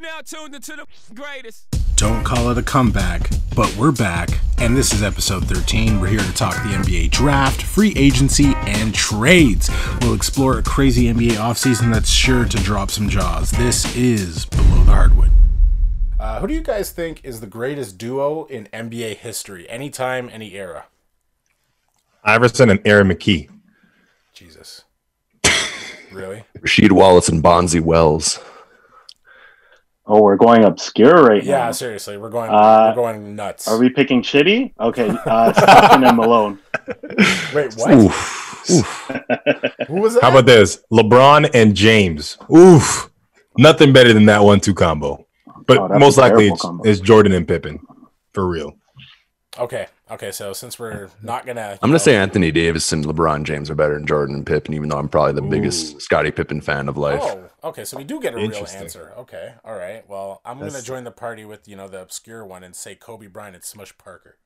[0.00, 1.66] Now tuned into the greatest.
[1.96, 4.28] Don't call it a comeback, but we're back,
[4.58, 6.00] and this is episode 13.
[6.00, 9.68] We're here to talk the NBA draft, free agency, and trades.
[10.00, 13.50] We'll explore a crazy NBA offseason that's sure to drop some jaws.
[13.50, 15.30] This is Below the Hardwood.
[16.20, 20.54] Uh, who do you guys think is the greatest duo in NBA history, anytime, any
[20.54, 20.84] era?
[22.22, 23.50] Iverson and Aaron McKie.
[24.32, 24.84] Jesus.
[26.12, 26.44] really?
[26.58, 28.38] Rasheed Wallace and Bonzi Wells.
[30.10, 31.50] Oh, we're going obscure right now.
[31.50, 33.68] Yeah, seriously, we're going Uh, we're going nuts.
[33.68, 34.72] Are we picking shitty?
[34.80, 36.58] Okay, uh, Stockton and Malone.
[37.54, 37.92] Wait, what?
[37.92, 38.70] Oof.
[38.70, 39.10] Oof.
[39.86, 40.22] Who was that?
[40.22, 40.82] How about this?
[40.90, 42.38] LeBron and James.
[42.54, 43.10] Oof.
[43.58, 45.26] Nothing better than that one two combo.
[45.66, 47.78] But Oh, most likely it's, it's Jordan and Pippen.
[48.32, 48.78] For real.
[49.58, 50.30] Okay, okay.
[50.30, 53.94] So since we're not gonna, I'm gonna say Anthony Davis and LeBron James are better
[53.94, 57.20] than Jordan and Pippen, even though I'm probably the biggest Scottie Pippen fan of life.
[57.22, 57.84] Oh, okay.
[57.84, 59.12] So we do get a real answer.
[59.18, 60.08] Okay, all right.
[60.08, 63.26] Well, I'm gonna join the party with you know the obscure one and say Kobe
[63.26, 64.38] Bryant and Smush Parker.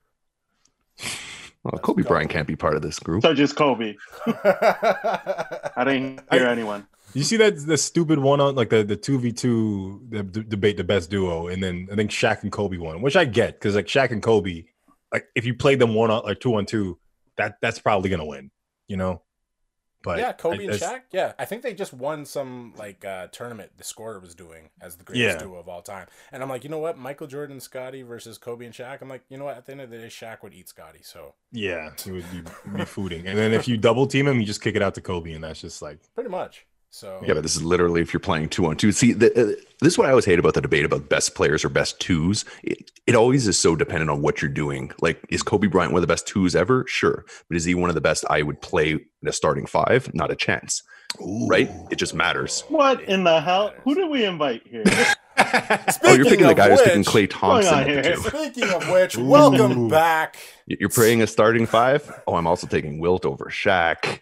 [1.65, 3.23] Well, Kobe Bryant can't be part of this group.
[3.23, 3.95] So just Kobe.
[4.27, 6.89] I didn't hear anyone.
[7.15, 10.01] You see that the stupid one on like the the two v two
[10.49, 13.55] debate the best duo, and then I think Shaq and Kobe won, which I get
[13.55, 14.65] because like Shaq and Kobe,
[15.13, 16.99] like if you played them one on like two on two,
[17.37, 18.51] that that's probably gonna win,
[18.89, 19.23] you know.
[20.05, 21.03] But yeah, Kobe I- and Shaq.
[21.13, 23.71] Yeah, I think they just won some like uh, tournament.
[23.77, 25.45] The scorer was doing as the greatest Yeah.
[25.45, 28.65] duo of all time, and I'm like, you know what, Michael Jordan, Scottie versus Kobe
[28.65, 29.01] and Shaq.
[29.01, 31.03] I'm like, you know what, at the end of the day, Shaq would eat Scottie.
[31.05, 34.45] So Yeah, he would be, be fooding, and then if you double team him, you
[34.47, 36.67] just kick it out to Kobe, and that's just like pretty much.
[36.93, 38.93] So Yeah, but this is literally if you're playing two on two.
[38.93, 39.47] See, the, uh,
[39.81, 42.45] this is what I always hate about the debate about best players or best twos.
[42.63, 44.93] It, it always is so dependent on what you're doing.
[45.01, 46.85] Like, is Kobe Bryant one of the best twos ever?
[46.87, 47.25] Sure.
[47.49, 50.13] But is he one of the best I would play in a starting five?
[50.13, 50.83] Not a chance.
[51.49, 51.71] Right?
[51.91, 52.63] It just matters.
[52.69, 53.73] What in the hell?
[53.85, 54.85] Who did we invite here?
[56.05, 57.75] oh, you're picking the of guy who's picking which- Klay Thompson.
[57.75, 58.17] on the.
[58.17, 60.37] Speaking of which, welcome back.
[60.67, 62.23] You're playing a starting five?
[62.27, 64.21] Oh, I'm also taking Wilt over Shaq.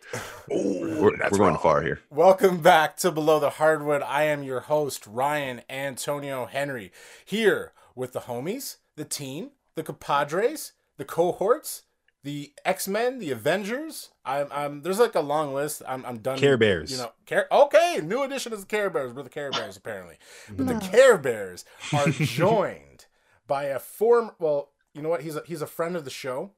[0.49, 2.01] we're we're going far here.
[2.11, 4.03] Welcome back to Below the Hardwood.
[4.03, 6.93] I am your host, Ryan Antonio Henry,
[7.25, 11.83] here with the homies, the team, the compadres, the cohorts,
[12.23, 14.11] the X Men, the Avengers.
[14.25, 15.83] I'm, I'm there's like a long list.
[15.87, 16.39] I'm, I'm done.
[16.39, 16.93] Care Bears.
[16.93, 17.47] You know, Care.
[17.51, 19.13] Okay, new addition is the Care Bears.
[19.13, 20.17] We're the Care Bears apparently,
[20.51, 23.07] but the Care Bears are joined
[23.47, 24.33] by a form.
[24.39, 25.23] Well, you know what?
[25.23, 26.53] He's a, he's a friend of the show.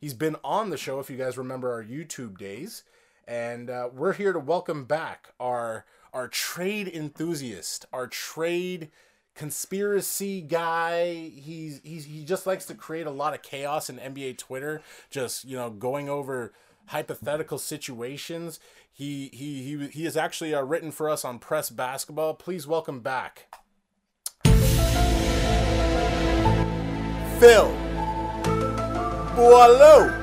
[0.00, 2.82] He's been on the show if you guys remember our YouTube days,
[3.26, 8.90] and uh, we're here to welcome back our our trade enthusiast, our trade
[9.34, 11.14] conspiracy guy.
[11.14, 15.44] He's he's he just likes to create a lot of chaos in NBA Twitter, just
[15.44, 16.52] you know going over
[16.86, 18.60] hypothetical situations.
[18.92, 22.34] He he he he is actually uh, written for us on Press Basketball.
[22.34, 23.46] Please welcome back.
[27.40, 27.74] Phil
[29.34, 30.20] Boileau.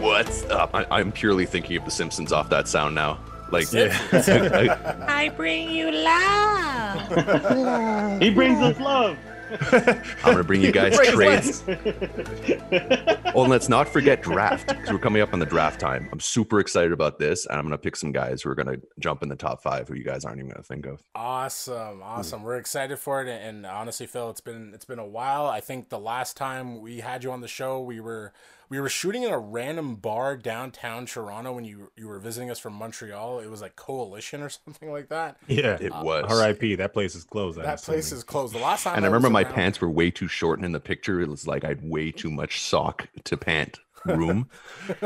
[0.00, 0.74] What's up?
[0.74, 3.18] I, I'm purely thinking of The Simpsons off that sound now.
[3.50, 3.96] Like, Yeah.
[4.12, 7.08] I- I bring you love.
[8.20, 9.16] he brings us love.
[9.48, 10.02] I'm
[10.32, 11.62] gonna bring you guys trades.
[11.68, 16.08] Oh, and let's not forget draft because we're coming up on the draft time.
[16.10, 19.22] I'm super excited about this, and I'm gonna pick some guys who are gonna jump
[19.22, 21.00] in the top five who you guys aren't even gonna think of.
[21.14, 22.02] Awesome, hmm.
[22.02, 22.42] awesome.
[22.42, 25.46] We're excited for it, and honestly, Phil, it's been it's been a while.
[25.46, 28.32] I think the last time we had you on the show, we were
[28.68, 32.58] we were shooting in a random bar downtown Toronto when you you were visiting us
[32.58, 33.40] from Montreal.
[33.40, 35.36] It was like Coalition or something like that.
[35.46, 35.76] yeah.
[35.80, 36.24] It was.
[36.28, 36.76] R.I.P.
[36.76, 37.58] That place is closed.
[37.58, 38.54] That place is closed.
[38.54, 40.66] The last time, And I was remember my around- pants were way too short, and
[40.66, 44.48] in the picture, it was like I had way too much sock to pant room.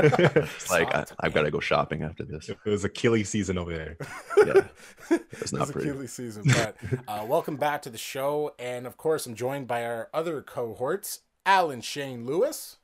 [0.70, 2.48] Like I, I've got to go shopping after this.
[2.48, 3.96] It was Achilles season over there.
[4.36, 4.66] Yeah,
[5.10, 5.88] it's It's not a pretty.
[5.90, 6.44] Achilles season.
[6.46, 6.76] But
[7.08, 11.20] uh, welcome back to the show, and of course, I'm joined by our other cohorts,
[11.46, 12.76] Alan Shane Lewis.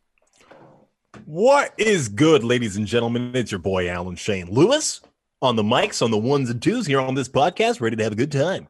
[1.24, 3.32] What is good, ladies and gentlemen?
[3.34, 5.00] It's your boy Alan Shane Lewis
[5.42, 8.12] on the mics, on the ones and twos here on this podcast, ready to have
[8.12, 8.68] a good time.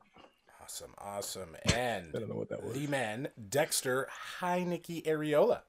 [0.63, 2.75] Awesome, awesome, and I don't know what that was.
[2.75, 4.09] the man Dexter
[4.41, 5.63] Heineke Areola.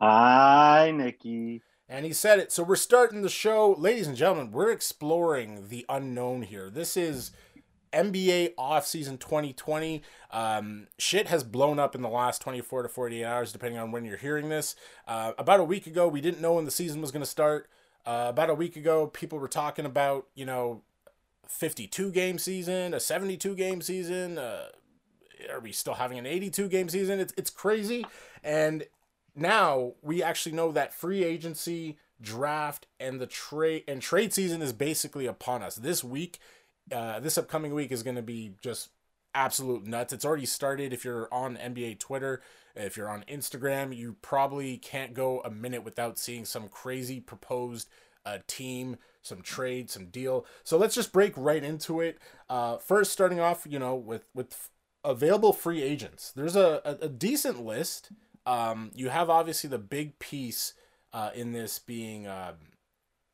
[0.00, 1.62] Hi, Nikki.
[1.88, 2.52] And he said it.
[2.52, 3.74] So we're starting the show.
[3.78, 6.68] Ladies and gentlemen, we're exploring the unknown here.
[6.68, 7.30] This is
[7.96, 10.02] NBA offseason 2020.
[10.30, 14.04] Um, shit has blown up in the last 24 to 48 hours, depending on when
[14.04, 14.76] you're hearing this.
[15.08, 17.68] Uh, about a week ago, we didn't know when the season was going to start.
[18.04, 20.82] Uh, about a week ago, people were talking about, you know,
[21.48, 24.38] 52 game season, a 72 game season.
[24.38, 24.66] Uh,
[25.50, 27.18] are we still having an 82 game season?
[27.18, 28.06] It's, it's crazy.
[28.44, 28.84] And
[29.34, 34.72] now we actually know that free agency draft and the trade and trade season is
[34.72, 36.38] basically upon us this week
[36.92, 38.90] uh, this upcoming week is going to be just
[39.34, 40.12] absolute nuts.
[40.12, 40.92] It's already started.
[40.92, 42.40] If you're on NBA Twitter,
[42.74, 47.88] if you're on Instagram, you probably can't go a minute without seeing some crazy proposed
[48.24, 50.46] uh, team, some trade, some deal.
[50.64, 52.18] So let's just break right into it.
[52.48, 54.70] Uh, first, starting off, you know, with with
[55.04, 56.32] available free agents.
[56.32, 58.10] There's a, a, a decent list.
[58.44, 60.74] Um, you have obviously the big piece
[61.12, 62.54] uh, in this being, um,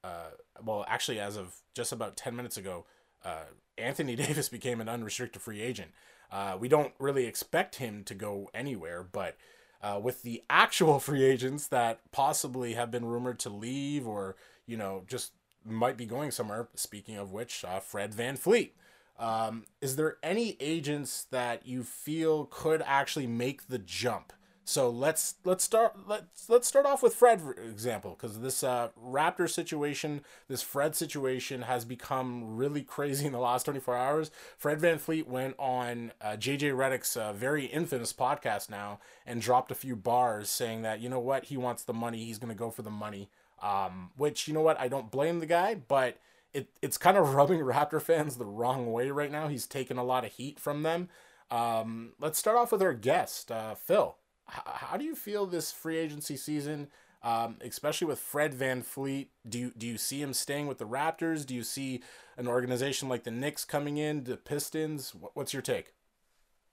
[0.04, 0.30] uh,
[0.62, 2.86] well, actually, as of just about 10 minutes ago,
[3.24, 3.44] uh,
[3.78, 5.90] Anthony Davis became an unrestricted free agent.
[6.30, 9.36] Uh, we don't really expect him to go anywhere, but
[9.82, 14.36] uh, with the actual free agents that possibly have been rumored to leave or,
[14.66, 15.32] you know, just
[15.64, 18.70] might be going somewhere, speaking of which, uh, Fred VanVleet.
[19.18, 24.32] Um, is there any agents that you feel could actually make the jump?
[24.64, 28.90] So let's let's start let's let's start off with Fred for example because this uh,
[29.04, 34.30] Raptor situation, this Fred situation has become really crazy in the last 24 hours.
[34.56, 39.76] Fred VanVleet went on uh, JJ Redick's uh, very infamous podcast now and dropped a
[39.76, 42.82] few bars saying that you know what he wants the money, he's gonna go for
[42.82, 43.28] the money.
[43.60, 46.18] Um, which you know what I don't blame the guy, but
[46.54, 49.48] it it's kind of rubbing Raptor fans the wrong way right now.
[49.48, 51.08] He's taking a lot of heat from them.
[51.50, 54.16] Um, let's start off with our guest, uh, Phil
[54.52, 56.88] how do you feel this free agency season,
[57.22, 59.28] um, especially with Fred VanVleet?
[59.48, 61.46] Do you, do you see him staying with the Raptors?
[61.46, 62.02] Do you see
[62.36, 65.14] an organization like the Knicks coming in, the Pistons?
[65.34, 65.94] What's your take?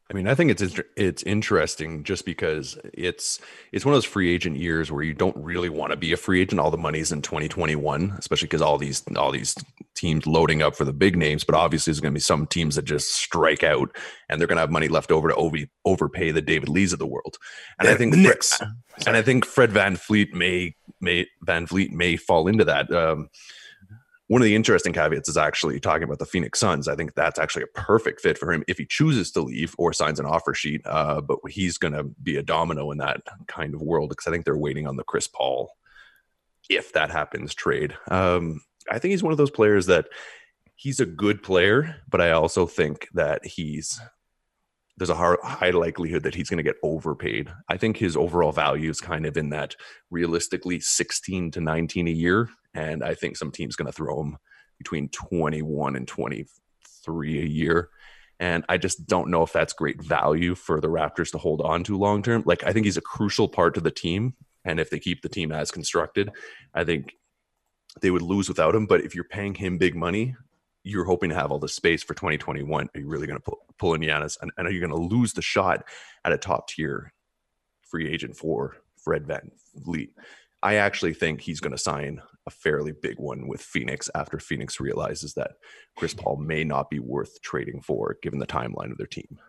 [0.09, 3.39] I mean, I think it's it's interesting just because it's
[3.71, 6.17] it's one of those free agent years where you don't really want to be a
[6.17, 6.59] free agent.
[6.59, 9.55] All the money's in 2021, especially because all these all these
[9.93, 11.43] teams loading up for the big names.
[11.43, 13.95] But obviously, there's going to be some teams that just strike out,
[14.27, 16.97] and they're going to have money left over to over, overpay the David Lees of
[16.97, 17.37] the world.
[17.79, 18.59] And I think the Knicks,
[19.05, 22.91] and I think Fred VanVleet may may VanVleet may fall into that.
[22.91, 23.29] Um,
[24.29, 26.87] one of the interesting caveats is actually talking about the Phoenix Suns.
[26.87, 29.91] I think that's actually a perfect fit for him if he chooses to leave or
[29.91, 30.81] signs an offer sheet.
[30.85, 34.31] Uh, but he's going to be a domino in that kind of world because I
[34.31, 35.71] think they're waiting on the Chris Paul,
[36.69, 37.97] if that happens, trade.
[38.11, 38.61] Um,
[38.91, 40.05] I think he's one of those players that
[40.75, 43.99] he's a good player, but I also think that he's
[44.97, 47.49] there's a high likelihood that he's going to get overpaid.
[47.69, 49.75] I think his overall value is kind of in that
[50.11, 52.49] realistically 16 to 19 a year.
[52.73, 54.37] And I think some team's going to throw him
[54.77, 57.89] between 21 and 23 a year.
[58.39, 61.83] And I just don't know if that's great value for the Raptors to hold on
[61.85, 62.43] to long term.
[62.45, 64.35] Like, I think he's a crucial part to the team.
[64.63, 66.31] And if they keep the team as constructed,
[66.73, 67.15] I think
[68.01, 68.85] they would lose without him.
[68.85, 70.35] But if you're paying him big money,
[70.83, 72.89] you're hoping to have all the space for 2021.
[72.93, 74.37] Are you really going to pull, pull in Giannis?
[74.41, 75.85] And, and are you going to lose the shot
[76.23, 77.13] at a top tier
[77.81, 80.11] free agent for Fred Van Vliet?
[80.61, 84.79] I actually think he's going to sign a fairly big one with Phoenix after Phoenix
[84.79, 85.51] realizes that
[85.95, 89.39] Chris Paul may not be worth trading for given the timeline of their team.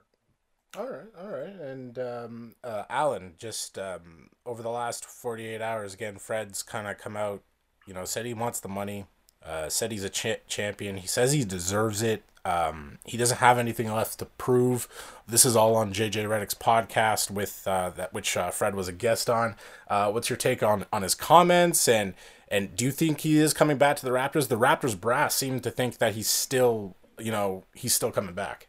[0.78, 1.54] All right, all right.
[1.60, 6.96] And um, uh, Alan, just um, over the last 48 hours, again, Fred's kind of
[6.96, 7.42] come out,
[7.88, 9.06] you know, said he wants the money.
[9.44, 10.98] Uh, said he's a ch- champion.
[10.98, 12.22] He says he deserves it.
[12.44, 14.88] Um, he doesn't have anything left to prove.
[15.26, 18.92] This is all on JJ Redick's podcast with uh, that which uh, Fred was a
[18.92, 19.56] guest on.
[19.88, 22.14] Uh, what's your take on on his comments and
[22.48, 24.48] and do you think he is coming back to the Raptors?
[24.48, 28.68] The Raptors brass seem to think that he's still you know he's still coming back.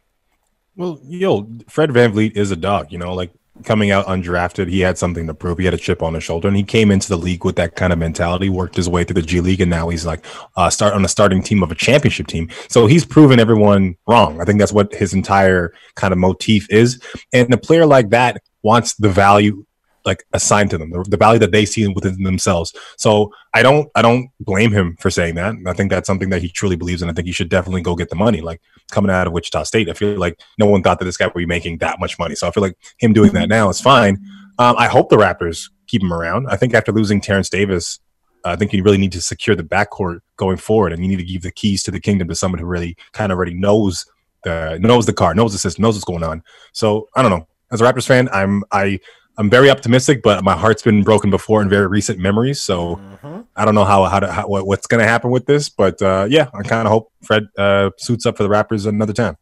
[0.76, 2.92] Well, yo, Fred VanVleet is a dog.
[2.92, 3.32] You know, like
[3.64, 5.58] coming out undrafted, he had something to prove.
[5.58, 7.76] He had a chip on his shoulder, and he came into the league with that
[7.76, 8.50] kind of mentality.
[8.50, 10.26] Worked his way through the G League, and now he's like
[10.56, 12.50] uh, start on a starting team of a championship team.
[12.70, 14.42] So he's proven everyone wrong.
[14.42, 17.02] I think that's what his entire kind of motif is.
[17.34, 19.66] And a player like that wants the value
[20.06, 22.74] like assigned to them, the, the, value that they see within themselves.
[22.98, 25.56] So I don't I don't blame him for saying that.
[25.68, 27.10] I think that's something that he truly believes in.
[27.10, 28.42] I think he should definitely go get the money.
[28.42, 31.28] Like coming out of Wichita State, I feel like no one thought that this guy
[31.28, 32.36] would be making that much money.
[32.36, 34.18] So I feel like him doing that now is fine.
[34.58, 36.48] Um, I hope the Raptors keep him around.
[36.50, 38.00] I think after losing Terence Davis,
[38.44, 41.24] I think you really need to secure the backcourt going forward, and you need to
[41.24, 44.06] give the keys to the kingdom to someone who really kind of already knows
[44.44, 46.44] the knows the car, knows the system, knows what's going on.
[46.74, 47.48] So I don't know.
[47.72, 49.00] As a Raptors fan, I'm I
[49.42, 52.62] I'm very optimistic, but my heart's been broken before in very recent memories.
[52.62, 53.42] So mm-hmm.
[53.56, 56.00] I don't know how how, to, how what, what's going to happen with this, but
[56.00, 59.36] uh, yeah, I kind of hope Fred uh, suits up for the Raptors another time,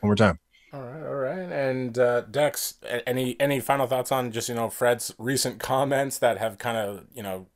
[0.00, 0.40] one more time.
[0.72, 1.52] All right, all right.
[1.52, 2.74] And uh, Dex,
[3.06, 7.04] any any final thoughts on just you know Fred's recent comments that have kind of
[7.14, 7.46] you know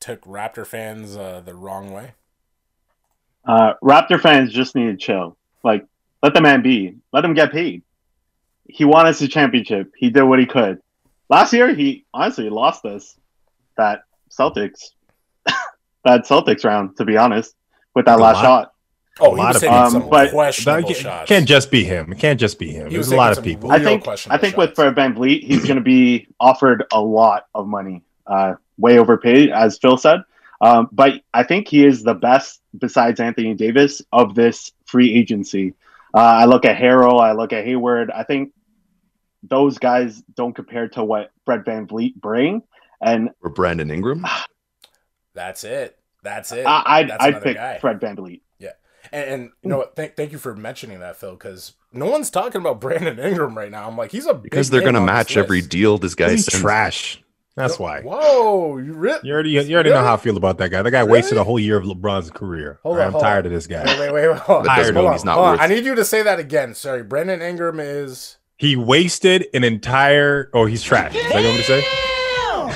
[0.00, 2.12] took Raptor fans uh, the wrong way?
[3.44, 5.36] Uh, Raptor fans just need to chill.
[5.62, 5.84] Like,
[6.22, 6.96] let the man be.
[7.12, 7.82] Let him get paid.
[8.66, 9.92] He won us a championship.
[9.94, 10.80] He did what he could
[11.28, 13.16] Last year, he honestly lost us
[13.76, 14.90] that Celtics,
[16.04, 16.96] that Celtics round.
[16.96, 17.54] To be honest,
[17.94, 18.72] with that the last shot.
[19.20, 19.76] Oh, A he lot was of people.
[20.02, 21.28] Um, but- questionable That shots.
[21.28, 22.12] can't just be him.
[22.12, 22.86] It can't just be him.
[22.86, 23.70] He There's was a lot of people.
[23.72, 24.76] I think I think with shots.
[24.76, 29.76] Fred VanVleet, he's going to be offered a lot of money, uh, way overpaid, as
[29.78, 30.22] Phil said.
[30.60, 35.74] Um, but I think he is the best, besides Anthony Davis, of this free agency.
[36.14, 38.10] Uh, I look at Harrell, I look at Hayward.
[38.12, 38.52] I think
[39.42, 42.62] those guys don't compare to what Fred Van Vliet bring,
[43.00, 44.22] and Or Brandon Ingram.
[44.24, 44.46] Ah.
[45.34, 45.96] That's it.
[46.22, 46.66] That's it.
[46.66, 47.78] I, I'd, That's I'd pick guy.
[47.78, 48.40] Fred VanVleet.
[49.12, 49.96] And, and you know what?
[49.96, 53.70] Thank, thank you for mentioning that, Phil, because no one's talking about Brandon Ingram right
[53.70, 53.88] now.
[53.88, 56.44] I'm like, he's a big Because they're going to match every deal this guy He's
[56.44, 56.60] sends.
[56.60, 57.22] trash.
[57.54, 58.02] That's why.
[58.02, 60.82] Whoa, you re- You already, you already know how I feel about that guy.
[60.82, 62.80] That guy wasted a whole year of LeBron's career.
[62.82, 63.52] Hold All right, on, I'm hold tired on.
[63.52, 63.84] of this guy.
[63.84, 64.28] Wait, wait, wait.
[64.30, 64.38] wait.
[64.40, 64.64] Hold on.
[64.66, 65.52] That doesn't Hold on, he's not hold on.
[65.54, 66.74] worth- I need you to say that again.
[66.74, 70.50] Sorry, Brandon Ingram is He wasted an entire.
[70.52, 71.14] Oh, he's trash.
[71.14, 71.84] Is that what I'm to say?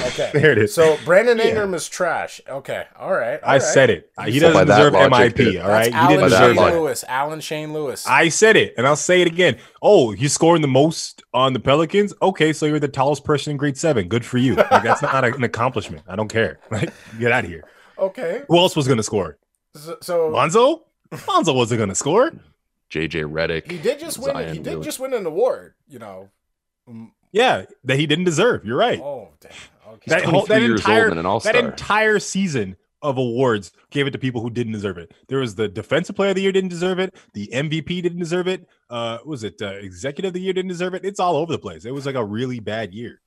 [0.08, 0.30] okay.
[0.32, 0.72] There it is.
[0.74, 2.40] So Brandon Ingram is trash.
[2.48, 3.42] Okay, all right.
[3.42, 3.62] all I right.
[3.62, 4.10] said it.
[4.24, 5.62] He So doesn't deserve logic, MIP.
[5.62, 7.04] All right, That's he Alan didn't deserve Shane Lewis.
[7.08, 8.06] Alan Shane Lewis.
[8.06, 9.58] I said it, and I'll say it again.
[9.82, 12.14] Oh, he's scoring the most on the Pelicans.
[12.22, 14.08] Okay, so you're the tallest person in grade seven.
[14.08, 14.54] Good for you.
[14.54, 16.04] Like that's not an accomplishment.
[16.08, 16.60] I don't care.
[16.70, 17.64] Like, get out of here.
[17.98, 18.42] okay.
[18.48, 19.36] Who else was going to score?
[19.74, 20.84] So, so Lonzo.
[21.28, 22.32] Lonzo wasn't going to score.
[22.92, 23.70] JJ Redick.
[23.70, 24.36] he did just win.
[24.36, 24.84] He did Williams.
[24.84, 25.74] just win an award.
[25.88, 26.28] You know.
[26.88, 28.64] Mm, Yeah, that he didn't deserve.
[28.64, 29.00] You're right.
[29.00, 29.52] Oh, damn.
[29.94, 30.10] Okay.
[30.10, 34.50] that whole that entire an that entire season of awards gave it to people who
[34.50, 35.12] didn't deserve it.
[35.28, 37.14] There was the defensive player of the year didn't deserve it.
[37.34, 38.66] The MVP didn't deserve it.
[38.88, 41.04] Uh, was it uh, executive of the year didn't deserve it?
[41.04, 41.84] It's all over the place.
[41.84, 43.20] It was like a really bad year.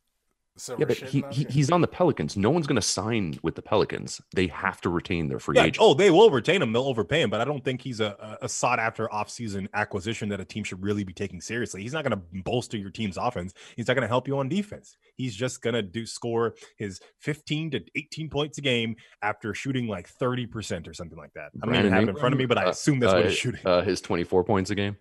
[0.58, 2.38] So Yeah, but he, he he's on the Pelicans.
[2.38, 4.22] No one's going to sign with the Pelicans.
[4.34, 5.78] They have to retain their free Yeah, agent.
[5.82, 6.72] oh, they will retain him.
[6.72, 10.40] They'll overpay him, but I don't think he's a, a sought after offseason acquisition that
[10.40, 11.82] a team should really be taking seriously.
[11.82, 13.54] He's not going to bolster your team's offense.
[13.76, 14.96] He's not going to help you on defense.
[15.16, 19.88] He's just going to do score his 15 to 18 points a game after shooting
[19.88, 21.52] like 30% or something like that.
[21.62, 23.26] I don't even have it in front of me, but I assume that's uh, what
[23.26, 23.62] he's shooting.
[23.66, 24.96] Uh, his 24 points a game.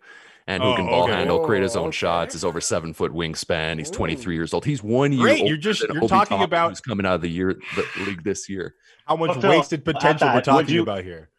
[0.46, 1.12] And who Oh, can ball okay.
[1.12, 1.96] handle, create his Oh, own okay.
[1.96, 3.78] shots, is over seven foot wingspan.
[3.78, 4.66] He's 23 years old.
[4.66, 7.14] He's one year Great, you're just- than you're Obi talking Toppin, about- who's coming out
[7.14, 8.74] of the year the league this year.
[9.06, 11.30] How much But wasted at potential we're would talking you- about here?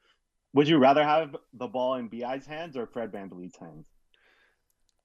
[0.54, 3.86] Would you rather have the ball in Bi's hands or Fred VanVleet's hands?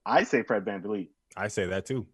[0.05, 1.09] I say Fred VanVleet.
[1.37, 2.07] I say that too.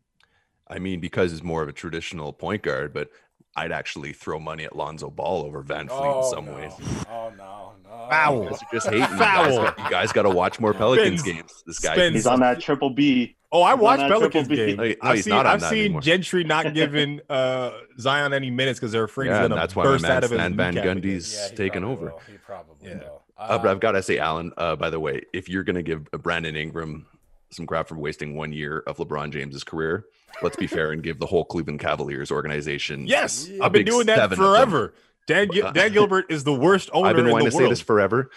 [0.68, 3.10] I mean, because he's more of a traditional point guard, but
[3.56, 6.54] I'd actually throw money at Lonzo Ball over VanVleet oh, in some no.
[6.54, 6.72] ways.
[7.10, 8.08] Oh no, no.
[8.10, 8.44] Foul.
[8.44, 9.02] You guys are just hating.
[9.02, 9.64] You guys, Foul.
[9.86, 11.36] you guys got to watch more Pelicans Spins.
[11.38, 11.64] games.
[11.66, 12.14] This guy, Spins.
[12.16, 13.36] He's on that triple B.
[13.52, 14.76] Oh, I He's watched Pelicans triple B.
[14.76, 14.78] game.
[14.78, 16.02] No, he- no, I've seen, not I've seen.
[16.02, 19.76] Gentry not giving uh, Zion any minutes because they're afraid yeah, he's and gonna that's
[19.76, 20.74] why my burst man out of his Stan Van.
[20.76, 22.08] Gundy's Yeah, taken over.
[22.12, 22.22] will.
[22.30, 22.98] He probably Yeah.
[23.00, 23.24] will.
[23.38, 24.52] Uh, but Um, I've got to say, Alan.
[24.58, 27.06] Uh, by the way, if you're going to give Brandon Ingram
[27.52, 30.06] some crap for wasting one year of LeBron James's career,
[30.42, 33.08] let's be fair and give the whole Cleveland Cavaliers organization.
[33.08, 33.50] Yes.
[33.62, 34.54] I've been doing that seven of them.
[34.54, 34.94] forever.
[35.28, 37.58] Dan, Gil- uh, Dan Gilbert is the worst owner I've been in wanting the to
[37.58, 37.68] world.
[37.68, 38.30] say this forever.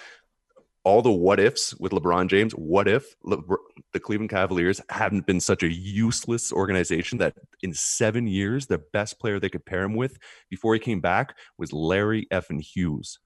[0.82, 2.52] All the what ifs with LeBron James.
[2.52, 8.66] What if the Cleveland Cavaliers hadn't been such a useless organization that in seven years,
[8.66, 10.16] the best player they could pair him with
[10.49, 13.18] before he came back was Larry effing Hughes.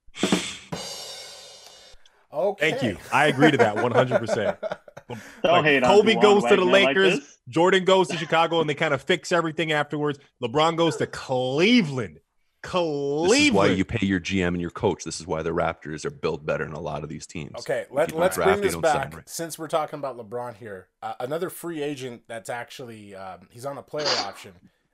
[2.35, 2.71] Okay.
[2.71, 2.99] Thank you.
[3.12, 4.19] I agree to that 100.
[4.19, 4.59] percent
[5.09, 7.38] Don't Like, hate Kobe Juwan goes to the Wagner like Lakers.
[7.49, 10.19] Jordan goes to Chicago, and they kind of fix everything afterwards.
[10.43, 12.21] LeBron goes to Cleveland.
[12.62, 13.31] Cleveland.
[13.31, 15.05] This is why you pay your GM and your coach.
[15.05, 17.53] This is why the Raptors are built better than a lot of these teams.
[17.61, 19.29] Okay, let, let's draft, bring this back right.
[19.29, 20.88] since we're talking about LeBron here.
[21.03, 24.53] Uh, another free agent that's actually um, he's on a player option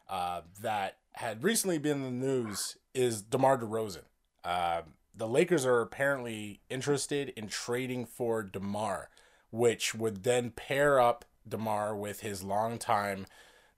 [0.08, 4.02] uh, that had recently been in the news is DeMar DeRozan.
[4.44, 9.10] Um the Lakers are apparently interested in trading for DeMar,
[9.50, 13.26] which would then pair up DeMar with his longtime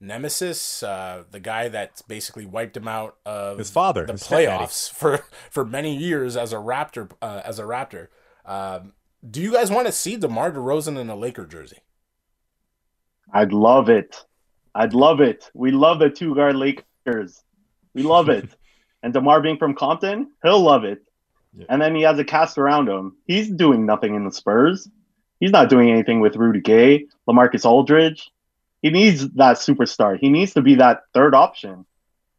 [0.00, 4.66] nemesis, uh, the guy that basically wiped him out of His father, the his stepdaddy.
[4.66, 7.10] playoffs for for many years as a Raptor.
[7.22, 8.08] Uh, as a Raptor,
[8.44, 8.92] um,
[9.28, 11.78] do you guys want to see DeMar DeRozan in a Laker jersey?
[13.32, 14.24] I'd love it.
[14.74, 15.50] I'd love it.
[15.54, 17.44] We love the two guard Lakers.
[17.94, 18.48] We love it.
[19.02, 21.02] and Demar being from Compton, he'll love it.
[21.56, 21.66] Yeah.
[21.68, 23.16] And then he has a cast around him.
[23.26, 24.88] He's doing nothing in the Spurs.
[25.40, 28.30] He's not doing anything with Rudy Gay, Lamarcus Aldridge.
[28.80, 30.18] He needs that superstar.
[30.18, 31.84] He needs to be that third option.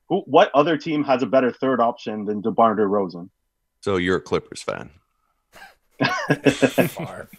[0.10, 3.30] Who, what other team has a better third option than DeMar DeRozan?
[3.82, 4.90] So you're a Clippers fan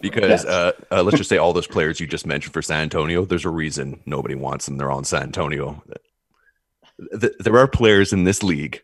[0.01, 0.45] because Yes.
[0.45, 3.25] uh, uh, let's just say all those players you just mentioned for San Antonio.
[3.25, 4.77] There's a reason nobody wants them.
[4.79, 5.83] They're on San Antonio.
[7.21, 8.83] Th- There are players in this league,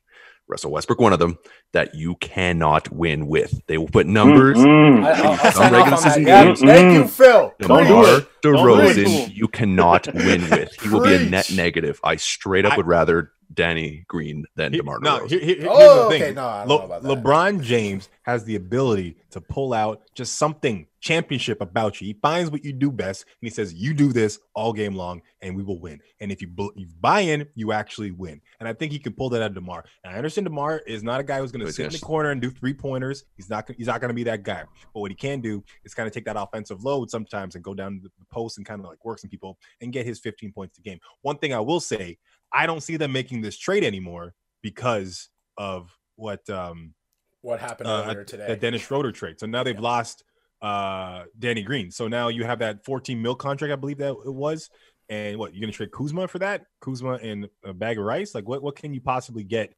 [0.50, 1.38] Russell Westbrook, one of them,
[1.72, 3.62] that you cannot win with.
[3.66, 4.58] They will put numbers.
[4.58, 5.04] Mm-hmm.
[5.04, 5.98] I, sign regular off on that.
[6.00, 6.60] season games.
[6.60, 7.54] thank you, Phil.
[7.60, 8.28] Don't DeMar it.
[8.42, 8.56] Don't.
[8.56, 10.72] DeRozan, you cannot win with.
[10.80, 12.00] He will be a net negative.
[12.02, 15.68] I straight up I- would rather Danny Green than Here- DeMar no, here- here- here's
[15.70, 16.22] Oh, the thing.
[16.22, 17.08] okay, no, I don't Le- know about that.
[17.24, 22.06] LeBron James has the ability to pull out just something championship about you.
[22.06, 25.22] He finds what you do best and he says, "You do this all game long,
[25.40, 28.40] and we will win." And if you, bu- you buy in, you actually win.
[28.60, 29.84] And I think he can pull that out of Demar.
[30.04, 31.98] And I understand Demar is not a guy who's going to He's sit in the
[31.98, 33.24] corner and do three pointers.
[33.36, 33.68] He's not.
[33.76, 34.64] He's not going to be that guy.
[34.92, 37.72] But what he can do is kind of take that offensive load sometimes and go
[37.74, 40.78] down the post and kind of like work some people and get his 15 points
[40.78, 40.98] a game.
[41.22, 42.18] One thing I will say,
[42.52, 46.94] I don't see them making this trade anymore because of what um
[47.42, 48.46] What happened uh, earlier today?
[48.48, 49.38] The Dennis Schroeder trade.
[49.40, 49.80] So now they've Yeah.
[49.80, 50.24] lost
[50.62, 51.90] uh Danny Green.
[51.90, 54.68] So now you have that 14 mil contract, I believe that it was.
[55.08, 56.66] And what you're gonna trade Kuzma for that?
[56.80, 58.34] Kuzma and a bag of rice?
[58.34, 59.74] Like what what can you possibly get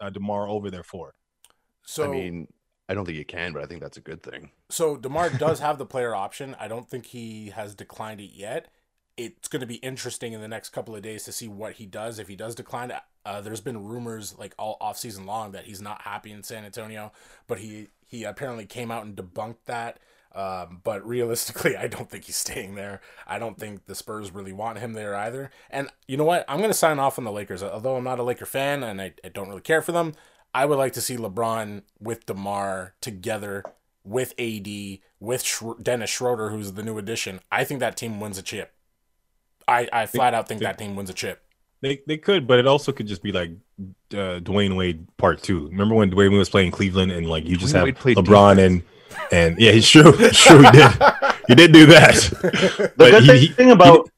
[0.00, 1.14] uh Demar over there for?
[1.84, 2.46] so I mean,
[2.88, 4.50] I don't think you can, but I think that's a good thing.
[4.70, 6.54] So Demar does have the player option.
[6.58, 8.68] I don't think he has declined it yet.
[9.16, 11.86] It's going to be interesting in the next couple of days to see what he
[11.86, 12.18] does.
[12.18, 12.92] If he does decline,
[13.24, 16.64] uh, there's been rumors like all off season long that he's not happy in San
[16.64, 17.12] Antonio,
[17.46, 19.98] but he he apparently came out and debunked that.
[20.34, 23.00] Um, but realistically, I don't think he's staying there.
[23.26, 25.50] I don't think the Spurs really want him there either.
[25.70, 26.44] And you know what?
[26.48, 27.62] I'm going to sign off on the Lakers.
[27.62, 30.14] Although I'm not a Laker fan and I, I don't really care for them,
[30.54, 33.64] I would like to see LeBron with DeMar together
[34.04, 34.68] with AD,
[35.20, 37.40] with Dennis Schroeder, who's the new addition.
[37.50, 38.72] I think that team wins a chip.
[39.68, 41.40] I, I flat out think think- that team wins a chip.
[41.80, 43.50] They they could, but it also could just be like
[44.12, 45.66] uh, Dwyane Wade part two.
[45.66, 48.16] Remember when Dwyane Wade was playing Cleveland and like you just Dwyane have Wade played
[48.18, 48.82] LeBron and
[49.32, 50.12] and yeah, it's true.
[50.18, 50.92] It's true he did.
[51.48, 52.14] He did do that.
[52.42, 54.08] The But good he- thing, he- thing about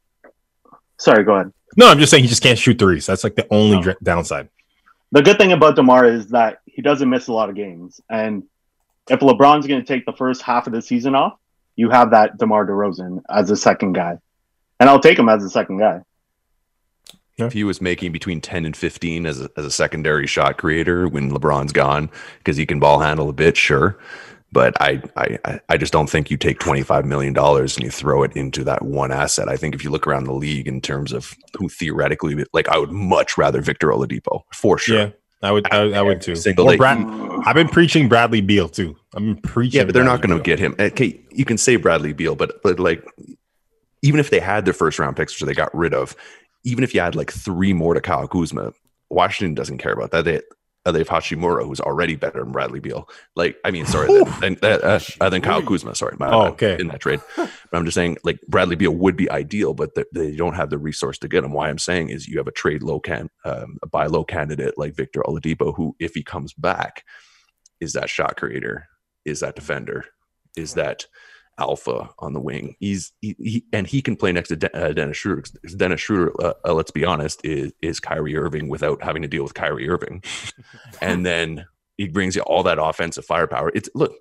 [0.99, 1.53] sorry, go ahead.
[1.77, 3.07] No, I'm just saying he just can't shoot threes.
[3.07, 3.83] That's like the only No.
[3.83, 4.49] dra- downside.
[5.13, 8.43] The good thing about Demar is that he doesn't miss a lot of games, and
[9.09, 11.39] if LeBron's going to take the first half of the season off,
[11.77, 14.19] you have that Demar Derozan as a second guy,
[14.85, 16.03] and I'll take him as a second guy.
[17.39, 21.09] If he was making between 10 and 15 as a, as a secondary shot creator
[21.09, 23.99] when LeBron's gone because he can ball handle a bit, sure.
[24.53, 28.23] But I, I, I- I just don't think you take $25 million and you throw
[28.25, 29.49] it into that one asset.
[29.49, 32.77] I think if you look around the league in terms of who theoretically, like I
[32.79, 34.97] would much rather Victor Oladipo for sure.
[34.99, 35.11] Yeah,
[35.43, 35.67] I would.
[35.73, 36.37] I, I would too.
[36.37, 36.77] Single Or day.
[36.77, 36.99] Brad,
[37.47, 38.95] I've been preaching Bradley Beal too.
[39.17, 39.79] I've been preaching.
[39.81, 40.77] Yeah, but they're not going to get him.
[40.79, 43.05] Eh, okay, you can say Bradley Beal, but but like
[44.05, 46.15] even if they had their first round picks, which they got rid of,
[46.63, 48.75] even if you had like three more to Kyle Kuzma,
[49.09, 50.27] Washington doesn't care about that.
[50.27, 50.43] They
[50.85, 53.09] they have Hachimura, who's already better than Bradley Beal.
[53.35, 54.09] Like, I mean, sorry,
[54.41, 55.95] than, than, uh, uh, than Kyle Kuzma.
[55.95, 56.77] Sorry, my, Oh, okay.
[56.79, 57.23] in that trade.
[57.37, 60.69] But I'm just saying, like Bradley Beal would be ideal, but they, they don't have
[60.69, 61.53] the resource to get him.
[61.53, 64.75] Why I'm saying is you have a trade low can um, a buy low candidate
[64.77, 67.03] like Victor Oladipo, who if he comes back,
[67.81, 68.87] is that shot creator,
[69.25, 70.05] is that defender,
[70.55, 71.07] is that
[71.59, 72.77] alpha on the wing.
[72.81, 75.45] He's he, he and he can play next to De- uh, Dennis Schroeder.
[75.77, 79.43] Dennis Schroeder, uh, uh, let's be honest, is is Kyrie Irving without having to deal
[79.43, 80.23] with Kyrie Irving,
[81.01, 83.71] and then he brings you all that offensive firepower.
[83.75, 84.13] It's look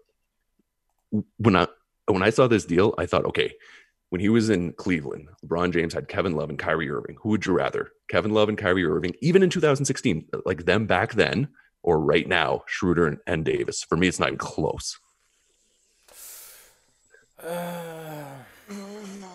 [1.38, 1.68] when I
[2.08, 3.54] when I saw this deal, I thought, okay,
[4.10, 7.18] when he was in Cleveland, LeBron James had Kevin Love and Kyrie Irving.
[7.22, 11.14] Who would you rather, Kevin Love and Kyrie Irving, even in 2016, like them back
[11.14, 11.48] then,
[11.82, 13.84] or right now, Schroeder and, and Davis?
[13.84, 15.00] For me, it's not even close.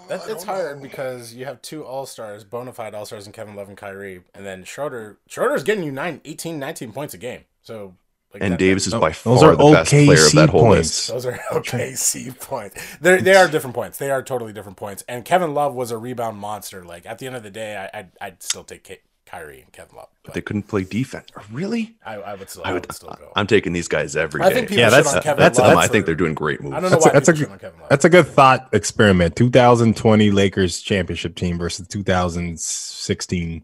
[0.09, 3.55] That, it's hard because you have two all stars, bona fide all stars, in Kevin
[3.55, 5.19] Love and Kyrie, and then Schroeder.
[5.29, 7.45] Schroeder's getting you nine, 18, 19 points a game.
[7.63, 7.95] So,
[8.33, 10.49] like And that- Davis is No, by those far are the best player of that
[10.49, 10.79] whole points.
[10.79, 11.09] list.
[11.09, 12.97] Those are OKC points.
[13.01, 13.99] They they are different points.
[13.99, 15.05] They are totally different points.
[15.09, 16.85] And Kevin Love was a rebound monster.
[16.85, 19.73] Like at the end of the day, I, I'd I'd still take K- Kyrie and
[19.73, 20.09] Kevin Love.
[20.25, 21.29] But They couldn't play defense.
[21.53, 21.97] Really?
[22.05, 23.31] I, I would still I I would, would still go.
[23.37, 24.47] I'm taking these guys every day.
[24.47, 25.73] I think people Yeah, that's- on Kevin that's- Love.
[25.73, 26.75] Um, I think they're doing great moves.
[26.75, 27.89] I don't know That's a- why that's a people good- on Kevin Love.
[27.91, 29.37] That's a good thought experiment.
[29.37, 33.63] 2020 Lakers championship team versus 2016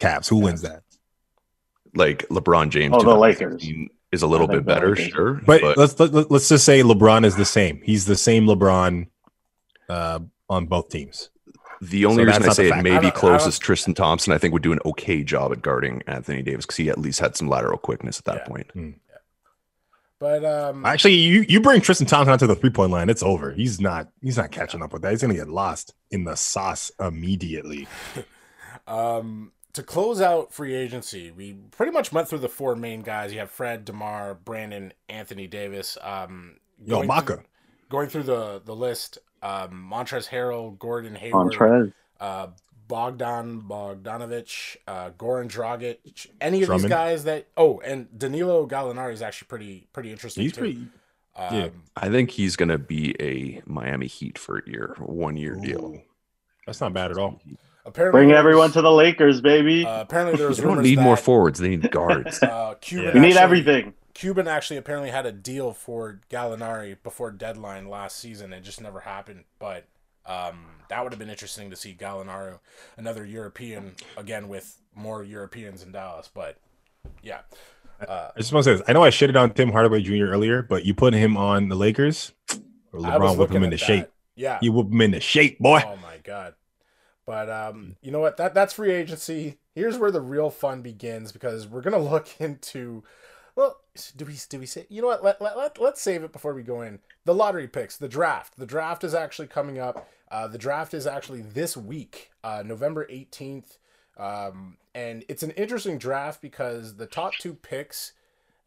[0.00, 0.28] Cavs.
[0.28, 0.82] Who wins that?
[1.96, 2.92] like LeBron James.
[2.94, 5.12] Oh, the 2016 is a little bit better, Lakers.
[5.12, 5.34] sure.
[5.46, 7.80] But, let's let, let's just say LeBron is the same.
[7.84, 9.06] He's the same LeBron
[9.88, 10.18] uh,
[10.50, 11.30] on both teams.
[11.90, 14.32] The only so reason I say it may be close is Tristan Thompson.
[14.32, 17.20] I think would do an okay job at guarding Anthony Davis because he at least
[17.20, 18.44] had some lateral quickness at that Yeah.
[18.44, 18.96] point.
[20.20, 23.22] But um, Actually, you you bring Tristan Thompson out to the three point line, it's
[23.22, 23.50] over.
[23.52, 25.10] He's not he's not catching up with that.
[25.10, 27.86] He's gonna get lost in the sauce immediately.
[28.86, 33.32] Um, to close out free agency, we pretty much went through the four main guys.
[33.32, 35.96] You have Fred, Demar, Brandon, Anthony Davis.
[36.02, 37.36] Um, Yo, Maka.
[37.36, 37.44] through-
[37.88, 41.92] going through the the list, um, Montrezl Harrell, Gordon Hayward, Montrez.
[42.20, 42.48] uh,
[42.88, 47.46] Bogdan Bogdanovich, uh, Goran Dragic, any of these guys that.
[47.56, 50.42] Oh, and Danilo Gallinari is actually pretty pretty interesting.
[50.42, 50.60] He's too.
[50.60, 50.86] pretty
[51.36, 51.68] Um, yeah.
[51.96, 56.00] I think he's going to be a Miami Heat for a year, one year deal.
[56.66, 57.40] That's not bad at all.
[57.86, 59.84] Apparently, Bring everyone to the Lakers, baby.
[59.84, 61.58] Uh, apparently, there was They don't rumors need more forwards.
[61.58, 62.38] They need guards.
[62.42, 63.94] Uh, Cuban we need actually- everything.
[64.14, 68.52] Cuban actually apparently had a deal for Gallinari before deadline last season.
[68.52, 69.44] It just never happened.
[69.58, 69.86] But
[70.24, 72.58] um, that would have been interesting to see Gallinari,
[72.96, 76.30] another European, again with more Europeans in Dallas.
[76.32, 76.56] But
[77.22, 77.40] yeah,
[78.00, 78.84] I just want to say this.
[78.88, 80.26] I know I shitted on Tim Hardaway Jr.
[80.26, 82.32] earlier, but you put him on the Lakers,
[82.92, 83.84] or LeBron whip him into that.
[83.84, 84.10] shape.
[84.36, 84.58] Yeah.
[84.62, 85.82] You whip him into shape, boy.
[85.84, 86.54] Oh my god.
[87.26, 88.36] But um, you know what?
[88.36, 89.58] That that's free agency.
[89.74, 93.02] Here's where the real fun begins because we're gonna look into.
[93.56, 93.78] Well,
[94.16, 94.86] do we do we say?
[94.88, 95.22] You know what?
[95.22, 96.98] Let, let, let let's save it before we go in.
[97.24, 98.58] The lottery picks, the draft.
[98.58, 100.08] The draft is actually coming up.
[100.30, 103.78] Uh, the draft is actually this week, uh, November eighteenth,
[104.16, 108.12] um, and it's an interesting draft because the top two picks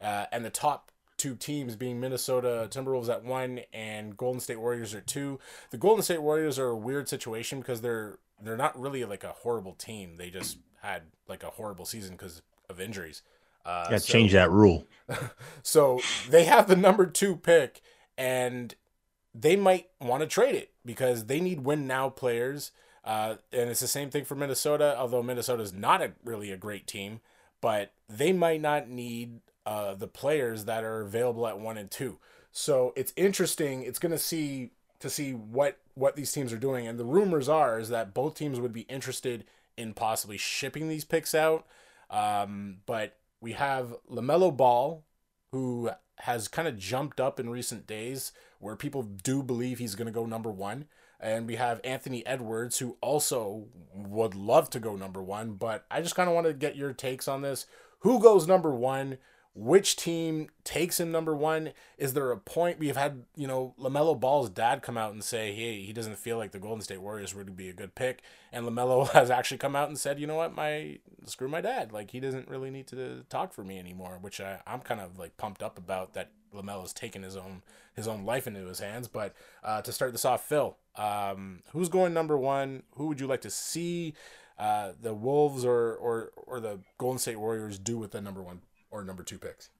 [0.00, 4.94] uh, and the top two teams being Minnesota Timberwolves at one and Golden State Warriors
[4.94, 5.38] at two.
[5.70, 9.32] The Golden State Warriors are a weird situation because they're they're not really like a
[9.32, 10.16] horrible team.
[10.16, 13.22] They just had like a horrible season because of injuries.
[13.68, 14.86] Uh, Yeah, so- change that rule.
[15.62, 17.80] so they have the number two pick,
[18.16, 18.74] and
[19.34, 22.72] they might want to trade it because they need win now players.
[23.04, 26.86] Uh, and it's the same thing for Minnesota, although Minnesota's not a, really a great
[26.86, 27.20] team,
[27.60, 32.18] but they might not need uh, the players that are available at one and two.
[32.52, 33.82] So it's interesting.
[33.82, 37.48] It's going to see to see what what these teams are doing, and the rumors
[37.48, 39.44] are is that both teams would be interested
[39.76, 41.66] in possibly shipping these picks out.
[42.10, 45.04] Um, but we have Lamelo Ball,
[45.52, 50.06] who has kind of jumped up in recent days, where people do believe he's going
[50.06, 50.86] to go number one.
[51.20, 55.54] And we have Anthony Edwards, who also would love to go number one.
[55.54, 57.66] But I just kind of want to get your takes on this.
[58.00, 59.18] Who goes number one?
[59.54, 61.72] Which team takes him number one?
[61.96, 65.52] Is there a point we've had, you know, LaMelo Ball's dad come out and say,
[65.52, 68.22] hey, he doesn't feel like the Golden State Warriors would be a good pick.
[68.52, 71.92] And LaMelo has actually come out and said, you know what, my screw my dad.
[71.92, 75.18] Like, he doesn't really need to talk for me anymore, which I, I'm kind of
[75.18, 77.62] like pumped up about that LaMelo's taken his own
[77.94, 79.08] his own life into his hands.
[79.08, 79.34] But
[79.64, 82.84] uh, to start this off, Phil, um, who's going number one?
[82.96, 84.14] Who would you like to see
[84.58, 88.60] uh, the Wolves or, or, or the Golden State Warriors do with the number one
[88.90, 89.70] or number two picks?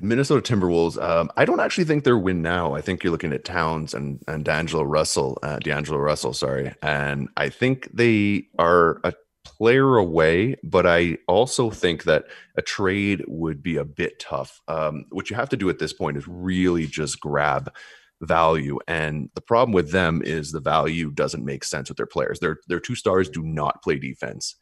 [0.00, 1.00] Minnesota Timberwolves.
[1.02, 2.74] Um, I don't actually think they're win now.
[2.74, 7.28] I think you're looking at Towns and and D'Angelo Russell, uh, D'Angelo Russell, sorry, and
[7.36, 9.12] I think they are a
[9.44, 10.56] player away.
[10.62, 12.26] But I also think that
[12.56, 14.60] a trade would be a bit tough.
[14.68, 17.72] Um, what you have to do at this point is really just grab
[18.20, 22.38] value, and the problem with them is the value doesn't make sense with their players.
[22.38, 24.54] Their their two stars do not play defense.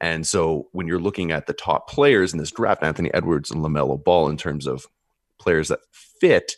[0.00, 3.64] And so when you're looking at the top players in this draft, Anthony Edwards and
[3.64, 4.86] LaMelo Ball, in terms of
[5.38, 6.54] players that fit,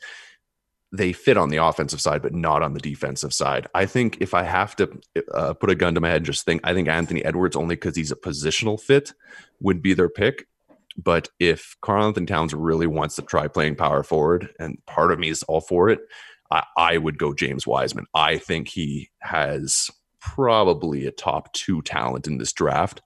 [0.93, 3.67] they fit on the offensive side, but not on the defensive side.
[3.75, 5.01] I think if I have to
[5.33, 7.97] uh, put a gun to my head, just think, I think Anthony Edwards, only because
[7.97, 9.13] he's a positional fit,
[9.61, 10.47] would be their pick.
[10.97, 15.19] But if Karl Anthony Towns really wants to try playing power forward, and part of
[15.19, 16.01] me is all for it,
[16.51, 18.07] I, I would go James Wiseman.
[18.13, 23.01] I think he has probably a top two talent in this draft.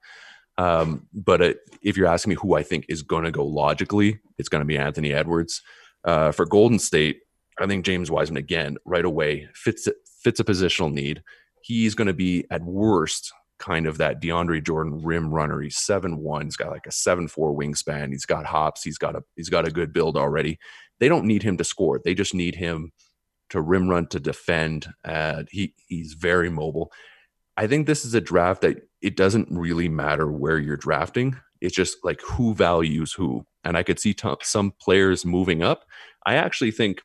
[0.57, 4.21] Um, but uh, if you're asking me who I think is going to go logically,
[4.39, 5.63] it's going to be Anthony Edwards.
[6.05, 7.21] Uh, for Golden State,
[7.59, 9.89] I think James Wiseman again right away fits
[10.23, 11.23] fits a positional need.
[11.63, 15.61] He's going to be at worst kind of that DeAndre Jordan rim runner.
[15.61, 16.45] He's seven one.
[16.45, 18.11] He's got like a seven four wingspan.
[18.11, 18.83] He's got hops.
[18.83, 20.59] He's got a he's got a good build already.
[21.01, 22.01] They don't need him to score.
[22.05, 22.93] They just need him
[23.51, 24.89] to rim run to defend.
[25.05, 26.93] Uh, he he's very mobile.
[27.57, 31.37] I think this is a draft that it doesn't really matter where you're drafting.
[31.61, 33.47] It's just like who values who.
[33.63, 35.85] And I could see t- some players moving up.
[36.27, 37.03] I actually think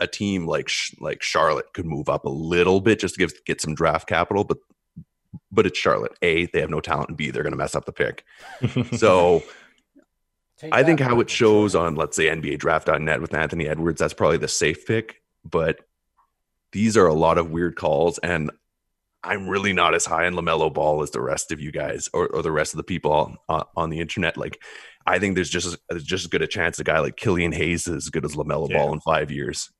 [0.00, 3.60] a team like like Charlotte could move up a little bit just to give, get
[3.60, 4.58] some draft capital, but
[5.50, 6.16] but it's Charlotte.
[6.22, 8.24] A, they have no talent, and B, they're going to mess up the pick.
[8.96, 9.42] So
[10.56, 11.94] Take I think how it shows Jordan.
[11.94, 15.20] on, let's say, NBA draft.net with Anthony Edwards, that's probably the safe pick.
[15.44, 15.80] But
[16.72, 18.18] these are a lot of weird calls.
[18.18, 18.50] And
[19.24, 22.28] I'm really not as high on LaMelo Ball as the rest of you guys or,
[22.28, 24.36] or the rest of the people on, on the internet.
[24.36, 24.60] Like,
[25.06, 27.88] I think there's just, there's just as good a chance a guy like Killian Hayes
[27.88, 28.78] is as good as LaMelo Yeah.
[28.78, 29.70] Ball in five years.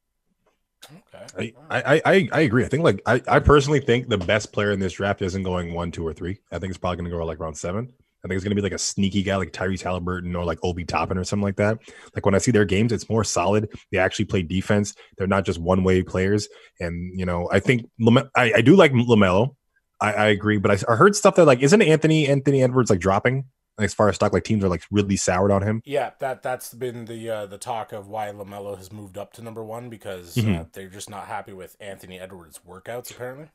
[1.14, 1.54] Okay.
[1.70, 2.64] I, I, I, I agree.
[2.64, 5.72] I think like I, I personally think the best player in this draft isn't going
[5.72, 6.40] one, two, or three.
[6.52, 7.92] I think it's probably going to go like around seven.
[8.24, 10.58] I think it's going to be like a sneaky guy like Tyrese Halliburton or like
[10.62, 11.78] Obi Toppin or something like that.
[12.14, 13.68] Like when I see their games, it's more solid.
[13.92, 14.94] They actually play defense.
[15.18, 16.48] They're not just one way players.
[16.80, 19.56] And you know, I think Lame- I, I do like Lamelo.
[20.00, 22.98] I, I agree, but I, I heard stuff that like isn't Anthony Anthony Edwards like
[23.00, 23.44] dropping
[23.78, 24.32] as far as stock?
[24.32, 25.82] Like teams are like really soured on him.
[25.84, 29.42] Yeah, that that's been the uh, the talk of why Lamelo has moved up to
[29.42, 30.72] number one because uh, Mhm.
[30.72, 33.10] they're just not happy with Anthony Edwards' workouts.
[33.10, 33.48] Apparently,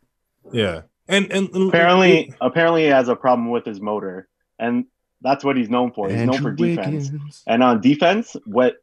[0.51, 4.27] Yeah, And and and- Apparently, apparently, he has a problem with his motor,
[4.59, 4.85] and
[5.21, 6.09] that's what he's known for.
[6.09, 7.11] He's known for defense.
[7.11, 7.43] Wiggins.
[7.47, 8.77] And on defense, what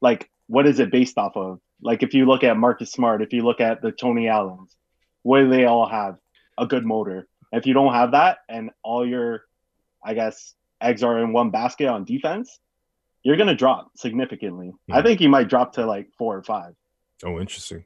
[0.00, 1.60] like what is it based off of?
[1.82, 4.74] Like if you look at Marcus Smart, if you look at the Tony Allens,
[5.22, 6.16] what do they all have?
[6.58, 7.28] A good motor.
[7.52, 9.42] If you don't have that and all your
[10.04, 12.58] I guess eggs are in one basket on defense,
[13.22, 14.72] you're gonna drop significantly.
[14.90, 16.74] I think he might drop to like four or five.
[17.24, 17.84] oh, interesting.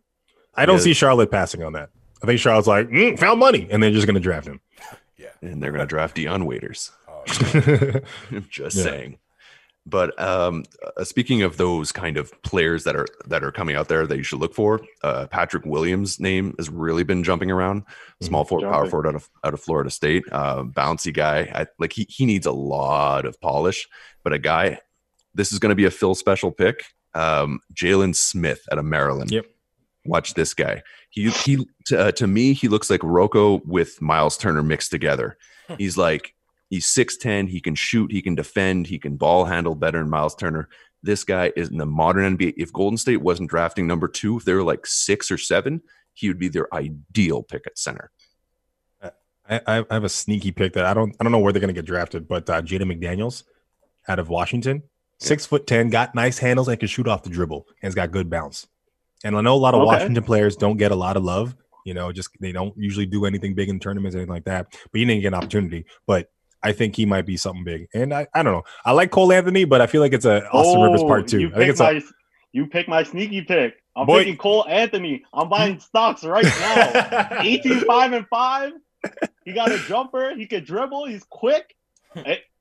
[0.56, 0.82] I don't Yeah.
[0.82, 1.90] see Charlotte passing on that.
[2.22, 4.60] I think Charlotte's like mm, found money, and they're just going to draft him.
[5.16, 5.28] Yeah.
[5.40, 6.90] And they're going to draft Dion Waiters.
[8.30, 8.82] I'm just Yeah.
[8.82, 9.18] saying.
[9.86, 10.64] But um,
[10.96, 14.16] uh, speaking of those kind of players that are that are coming out there that
[14.16, 17.84] you should look for, uh, Patrick Williams' name has really been jumping around.
[18.20, 18.90] Small forward, power Jumping.
[18.90, 21.50] forward out of out of Florida State, uh, bouncy guy.
[21.54, 23.88] I, like he he needs a lot of polish,
[24.22, 24.78] but a guy.
[25.34, 26.84] This is going to be a Phil special pick.
[27.14, 29.30] Um, Jalen Smith out of Maryland.
[29.30, 29.46] Yep.
[30.04, 30.82] Watch this guy.
[31.08, 35.38] He he to, uh, to me he looks like Rocco with Miles Turner mixed together.
[35.78, 36.34] He's like
[36.70, 40.34] he's 6'10, he can shoot, he can defend, he can ball handle better than Miles
[40.34, 40.68] Turner.
[41.02, 42.54] This guy is in the modern NBA.
[42.56, 45.82] If Golden State wasn't drafting number 2, if they were like 6 or 7,
[46.14, 48.10] he would be their ideal pick at center.
[49.50, 51.74] I, I have a sneaky pick that I don't I don't know where they're going
[51.74, 53.42] to get drafted, but uh, Jaden McDaniels
[54.06, 54.82] out of Washington,
[55.18, 58.12] six foot ten, got nice handles and can shoot off the dribble, and has got
[58.12, 58.68] good bounce.
[59.24, 59.86] And I know a lot of Okay.
[59.86, 61.56] Washington players don't get a lot of love.
[61.84, 64.72] You know, just they don't usually do anything big in tournaments, or anything like that.
[64.92, 65.84] But you didn't get an opportunity.
[66.06, 66.30] But
[66.62, 67.88] I think he might be something big.
[67.94, 68.64] And I, I don't know.
[68.84, 71.36] I like Cole Anthony, but I feel like it's a Austin Rivers part two.
[71.36, 72.02] Oh, You I think pick it's a, my
[72.52, 73.74] you pick my sneaky pick.
[73.96, 74.20] I'm Boy.
[74.20, 75.22] picking Cole Anthony.
[75.32, 77.38] I'm buying stocks right now.
[77.40, 78.72] 18, 5, and 5.
[79.44, 80.34] He got a jumper.
[80.36, 81.06] He could dribble.
[81.06, 81.74] He's quick.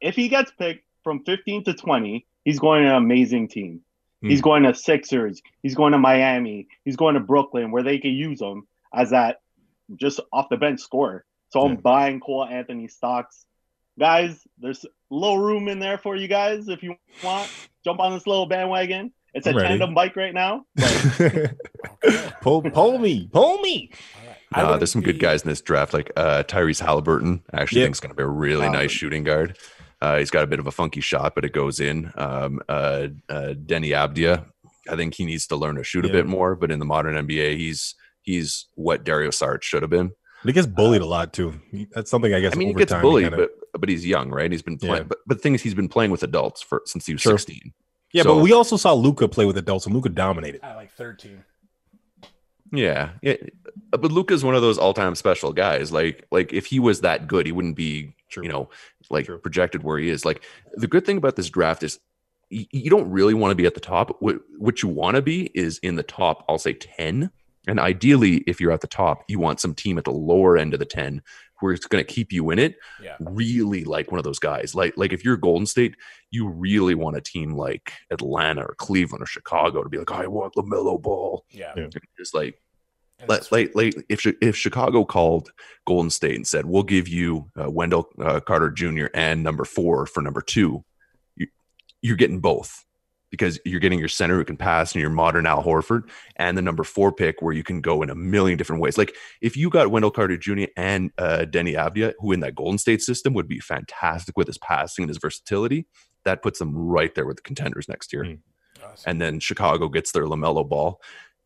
[0.02, 3.82] If he gets picked from 15 to 20, he's going to an amazing team.
[4.22, 4.44] He's Hmm.
[4.44, 5.42] going to Sixers.
[5.64, 6.68] He's going to Miami.
[6.86, 9.40] He's going to Brooklyn where they can use him as that
[9.96, 11.26] just off the bench scorer.
[11.52, 13.46] So I'm buying Cole Anthony stocks.
[14.00, 17.50] Guys, there's a little room in there for you guys if you want.
[17.84, 19.12] Jump on this little bandwagon.
[19.34, 19.68] It's a I'm ready.
[19.70, 20.66] tandem bike right now.
[22.42, 23.92] pull, pull me, pull me.
[24.54, 27.44] I Uh, there's some good guys in this draft, like uh, Tyrese Halliburton.
[27.54, 27.86] I actually Yeah.
[27.86, 28.82] think is going to be a really Halliburton.
[28.82, 29.58] nice shooting guard.
[30.02, 32.12] Uh, he's got a bit of a funky shot, but it goes in.
[32.16, 34.46] Um, uh, uh, Deni Avdija,
[34.90, 36.56] I think he needs to learn to shoot a bit more.
[36.56, 40.08] But in the modern NBA, he's he's what Dario Saric should have been.
[40.42, 41.60] But he gets bullied a lot too.
[41.94, 42.54] That's something I guess.
[42.54, 44.52] I mean, he over gets time bullied, kinda- but but he's young, right?
[44.52, 45.04] He's been playing, Yeah.
[45.04, 47.38] but but the thing is, he's been playing with adults for since he was Sure.
[47.38, 47.74] 16.
[48.14, 50.62] yeah, so- but we also saw Luka play with adults, and Luka dominated.
[50.64, 51.44] At like 13.
[52.72, 53.36] Yeah, yeah.
[53.90, 55.92] But Luka's one of those all-time special guys.
[55.92, 58.44] Like, like if he was that good, he wouldn't be, True.
[58.44, 58.70] you know,
[59.10, 59.40] like True.
[59.40, 60.24] projected where he is.
[60.24, 62.00] Like, the good thing about this draft is
[62.52, 64.16] y- you don't really want to be at the top.
[64.20, 66.46] What what you want to be is in the top.
[66.48, 67.32] I'll say ten,
[67.68, 70.74] and ideally, if you're at the top, you want some team at the lower end
[70.76, 71.24] of the ten
[71.60, 72.76] where it's going to keep you in it.
[73.04, 73.18] Yeah.
[73.20, 74.76] Really like one of those guys.
[74.76, 75.96] Like, like if you're Golden State,
[76.32, 80.28] you really want a team like Atlanta or Cleveland or Chicago to be like, I
[80.28, 81.46] want the Lamelo Ball.
[81.52, 81.74] Yeah.
[81.76, 81.88] Yeah.
[82.18, 82.60] Just like
[83.20, 85.52] And like, that's- like, like if if Chicago called
[85.86, 89.08] Golden State and said, "We'll give you uh, Wendell uh, Carter Jr.
[89.14, 90.84] and number four for number two,
[91.36, 91.48] you,
[92.02, 92.86] you're getting both
[93.30, 96.62] because you're getting your center who can pass and your modern Al Horford, and the
[96.62, 98.98] number four pick where you can go in a million different ways.
[98.98, 100.66] Like if you got Wendell Carter Jr.
[100.76, 104.58] and uh, Deni Avdija, who in that Golden State system would be fantastic with his
[104.58, 105.86] passing and his versatility,
[106.26, 108.24] that puts them right there with the contenders next year.
[108.24, 108.40] Mm.
[108.84, 109.10] Awesome.
[109.10, 111.00] And then Chicago gets their Lamelo Ball.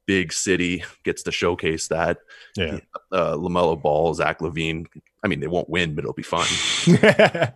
[0.06, 2.18] Big city gets to showcase that
[2.58, 2.80] Yeah.
[3.12, 4.86] uh, Lamelo Ball, Zach LaVine.
[5.24, 6.46] I mean, they won't win, but it'll be fun.
[6.86, 7.54] Very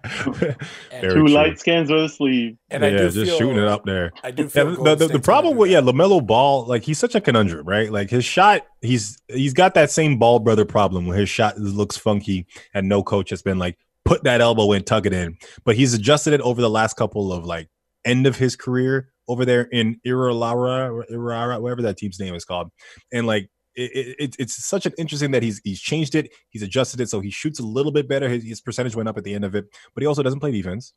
[1.02, 1.28] Two true.
[1.28, 2.58] light skins with a sleeve.
[2.70, 4.14] and I yeah, do just feel, shooting it up there.
[4.24, 5.82] I do Yeah, the, the, the problem with yeah.
[5.82, 7.92] Lamelo Ball, like he's such a conundrum, right?
[7.92, 11.98] Like his shot, he's he's got that same ball brother problem where his shot looks
[11.98, 15.38] funky, and no coach has been like put that elbow in, tuck it in.
[15.66, 17.68] But he's adjusted it over the last couple of like
[18.06, 22.46] end of his career over there in Iralara, or Irara, whatever that team's name is
[22.46, 22.70] called,
[23.12, 23.50] and like.
[23.80, 26.32] It, it, it's such an interesting that he's he's changed it.
[26.50, 28.28] He's adjusted it so he shoots a little bit better.
[28.28, 30.52] His, his percentage went up at the end of it, but he also doesn't play
[30.52, 30.94] defense.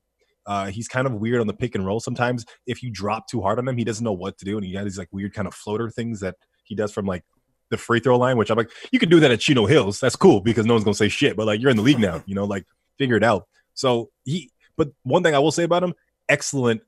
[0.47, 2.01] Uh, he's kind of weird on the pick and roll.
[2.01, 4.65] Sometimes if you drop too hard on him, he doesn't know what to do, and
[4.65, 7.23] he has these like weird kind of floater things that he does from like
[7.69, 8.39] the free throw line.
[8.39, 10.01] Which I'm like, you can do that at Chino Hills.
[10.01, 11.37] That's cool because no one's gonna say shit.
[11.37, 12.65] But like you're in the league now, you know, like
[12.99, 13.47] figure it out.
[13.75, 15.93] So he, but one thing I will say about him,
[16.31, 16.81] excellent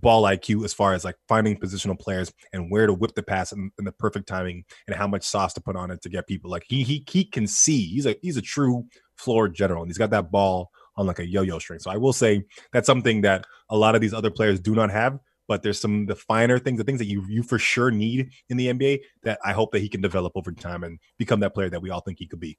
[0.00, 3.52] ball IQ as far as like finding positional players and where to whip the pass
[3.52, 6.26] and, in the perfect timing and how much sauce to put on it to get
[6.26, 6.50] people.
[6.50, 7.86] Like he he he can see.
[7.86, 11.26] He's a he's a true floor general, and he's got that ball on like a
[11.26, 11.78] yo-yo string.
[11.78, 14.90] So I will say that's something that a lot of these other players do not
[14.90, 15.18] have.
[15.46, 18.58] But there's some the finer things, the things that you you for sure need in
[18.58, 21.70] the NBA that I hope that he can develop over time and become that player
[21.70, 22.58] that we all think he could be.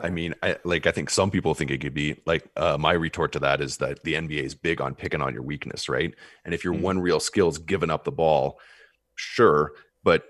[0.00, 2.92] I mean, I like I think some people think it could be like uh, my
[2.92, 6.14] retort to that is that the NBA is big on picking on your weakness, right?
[6.44, 6.80] And if your Mm.
[6.80, 8.58] one real skill is giving up the ball,
[9.16, 10.24] sure, but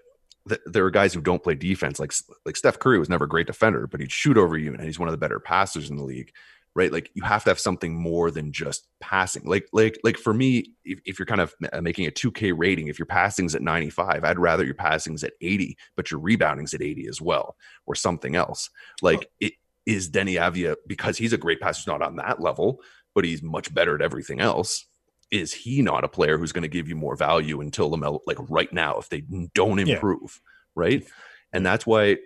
[0.49, 2.01] th- there are guys who don't play defense.
[2.01, 2.13] Like
[2.45, 4.99] like Steph Curry was never a great defender, but he'd shoot over you, and he's
[4.99, 6.33] one of the better passers in the league,
[6.75, 6.93] right?
[6.93, 9.45] Like you have to have something more than just passing.
[9.45, 12.99] Like like like for me, if, if you're kind of making a 2K rating, if
[12.99, 17.07] your passing's at 95, I'd rather your passing's at 80, but your rebounding's at 80
[17.09, 17.57] as well,
[17.87, 18.71] or something else.
[19.03, 19.53] Like it
[19.85, 22.81] is Deni Avdija because he's a great passer, not on that level,
[23.15, 24.87] but he's much better at everything else.
[25.31, 28.37] Is he not a player who's going to give you more value until Lamelo, like
[28.51, 29.23] right now, if they
[29.55, 29.95] don't Yeah.
[29.95, 30.41] improve,
[30.75, 31.03] right?
[31.03, 31.11] Mm.
[31.55, 32.19] And that's why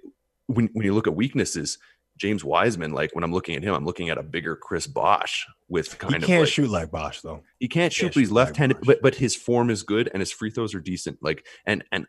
[0.46, 1.78] when when you look at weaknesses,
[2.16, 5.46] James Wiseman, like when I'm looking at him, I'm looking at a bigger Chris Bosh
[5.68, 7.42] with He kind of can't like, shoot like Bosh though.
[7.60, 8.78] he can't shoot, can't but he's shoot left-handed.
[8.78, 8.86] Bosh.
[8.86, 11.18] But but his form is good and his free throws are decent.
[11.20, 12.06] Like and and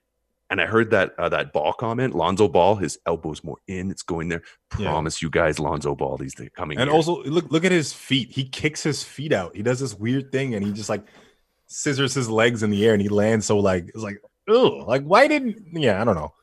[0.50, 4.04] and I heard that uh, that ball comment, Lonzo Ball, his elbows more in, it's
[4.04, 4.44] going there.
[4.80, 4.90] Yeah.
[4.90, 6.78] Promise you guys, Lonzo Ball, these the coming.
[6.78, 6.96] And year.
[6.96, 8.32] also look look at his feet.
[8.32, 9.56] He kicks his feet out.
[9.56, 11.06] He does this weird thing and he just like
[11.68, 15.04] scissors his legs in the air and he lands so like it's like oh like
[15.04, 16.34] why didn't yeah I don't know.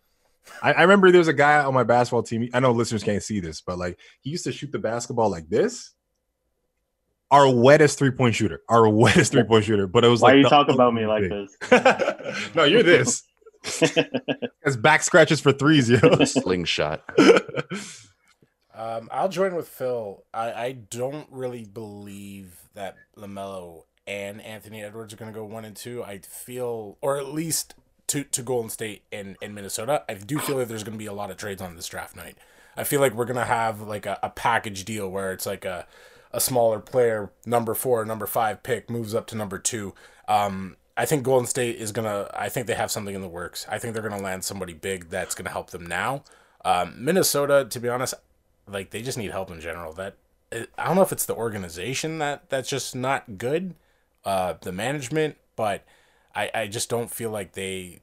[0.62, 2.48] I, I remember there was a guy on my basketball team.
[2.52, 5.48] I know listeners can't see this, but like he used to shoot the basketball like
[5.48, 5.92] this.
[7.30, 9.86] Our wettest three point shooter, our wettest three point shooter.
[9.86, 11.48] But it was Why like you the talk about me like thing.
[11.70, 12.50] this?
[12.54, 13.22] no, you're this.
[14.64, 15.98] As back scratches for threes, yo.
[16.24, 17.02] slingshot.
[18.74, 20.24] Um, I'll join with Phil.
[20.34, 25.64] I, I don't really believe that Lamelo and Anthony Edwards are going to go one
[25.64, 26.02] and two.
[26.04, 27.74] I feel, or at least
[28.14, 30.04] to to Golden State and, and Minnesota.
[30.08, 32.16] I do feel that there's going to be a lot of trades on this draft
[32.16, 32.36] night.
[32.76, 35.64] I feel like we're going to have like a, a package deal where it's like
[35.64, 35.86] a
[36.32, 39.94] a smaller player, number four, number five pick moves up to number two.
[40.26, 42.28] Um, I think Golden State is gonna.
[42.34, 43.66] I think they have something in the works.
[43.68, 46.24] I think they're gonna land somebody big that's gonna help them now.
[46.64, 48.14] Um, Minnesota, to be honest,
[48.66, 49.92] like they just need help in general.
[49.92, 50.16] That
[50.52, 53.74] I don't know if it's the organization that that's just not good,
[54.24, 55.84] uh, the management, but
[56.34, 58.00] I I just don't feel like they.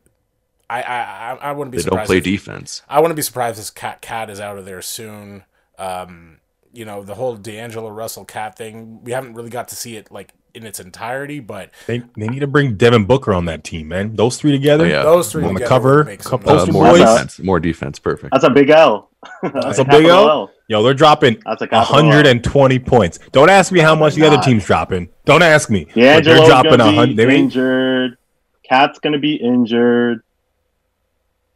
[0.72, 2.08] I I I, I wouldn't be They don't surprised.
[2.08, 2.82] play if- defense.
[2.90, 5.44] I wouldn't be surprised if KAT KAT is out of there soon.
[5.78, 6.38] Um,
[6.74, 9.04] you know the whole D'Angelo Russell KAT thing.
[9.04, 12.40] We haven't really got to see it like in its entirety, but They, they need
[12.40, 14.16] to bring Devin Booker on that team, man.
[14.18, 14.84] Those three together.
[14.86, 15.04] Oh, yeah.
[15.04, 17.00] those three On the cover, would make couple- Uh, Poster more boys.
[17.00, 17.40] defense.
[17.40, 18.00] More defense.
[18.00, 18.32] Perfect.
[18.34, 19.10] That's a big L.
[19.42, 20.52] That's a big capital L?
[20.68, 22.06] Yo, they're dropping That's a capital L.
[22.06, 23.20] 120 points.
[23.32, 25.08] Don't ask me how much the other team's dropping.
[25.24, 25.86] Don't ask me.
[25.86, 27.16] But D'Angelo's they're dropping gonna a be hundred.
[27.18, 28.18] They ain't- injured.
[28.70, 30.22] KAT's gonna be injured.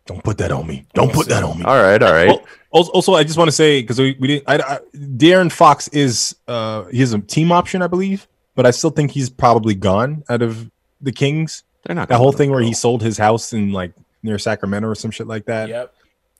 [0.05, 0.85] Don't put that on me.
[0.93, 1.65] Don't put that on me.
[1.65, 2.01] All right.
[2.01, 2.39] All right.
[2.69, 4.43] Also, also, I just want to say because we, we didn't.
[4.47, 8.71] I, I, De'Aaron Fox is uh he has a team option, I believe, but I
[8.71, 10.69] still think he's probably gone out of
[11.01, 11.63] the Kings.
[11.85, 12.67] They're not That whole thing where go.
[12.67, 15.69] he sold his house in like near Sacramento or some shit like that.
[15.69, 15.93] Yep.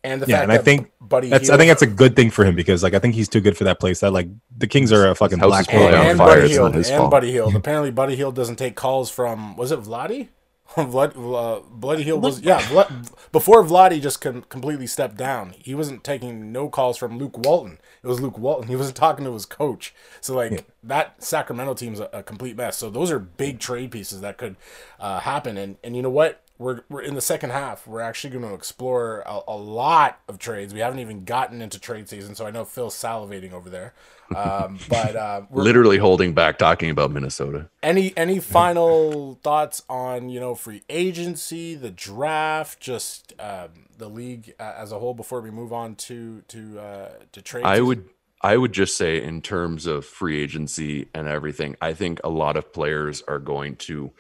[0.04, 2.30] And the Yeah, fact and I think Buddy That's I think that's a good thing
[2.30, 4.02] for him because like I think he's too good for that place.
[4.02, 6.10] That like the Kings are a fucking house black is and, on hole.
[6.12, 6.28] and fire.
[6.28, 7.12] Buddy It's not Hield and fault.
[7.12, 7.56] Buddy Hield.
[7.56, 10.28] Apparently, Buddy Hield doesn't take calls from was it Vladdy?
[10.84, 12.60] Vlad, uh, Bloody Hield was yeah.
[12.62, 17.38] Vlad, before Vladdy just com- completely stepped down, he wasn't taking no calls from Luke
[17.38, 17.80] Walton.
[18.04, 18.68] It was Luke Walton.
[18.68, 19.94] He wasn't talking to his coach.
[20.20, 22.76] So like that Sacramento team's a, a complete mess.
[22.78, 24.58] So those are big trade pieces that could
[25.00, 25.58] uh, happen.
[25.58, 26.42] And and you know what?
[26.58, 27.86] We're, we're in the second half.
[27.86, 30.74] We're actually going to explore a, a lot of trades.
[30.74, 33.94] We haven't even gotten into trade season, so I know Phil's salivating over there.
[34.34, 37.70] Um, but uh, we're, literally holding back talking about Minnesota.
[37.84, 44.54] any any final thoughts on you know free agency, the draft, just um, the league
[44.60, 47.66] uh, as a whole before we move on to to uh, to trade?
[47.66, 48.10] I would
[48.42, 52.58] I would just say in terms of free agency and everything, I think a lot
[52.58, 54.12] of players are going to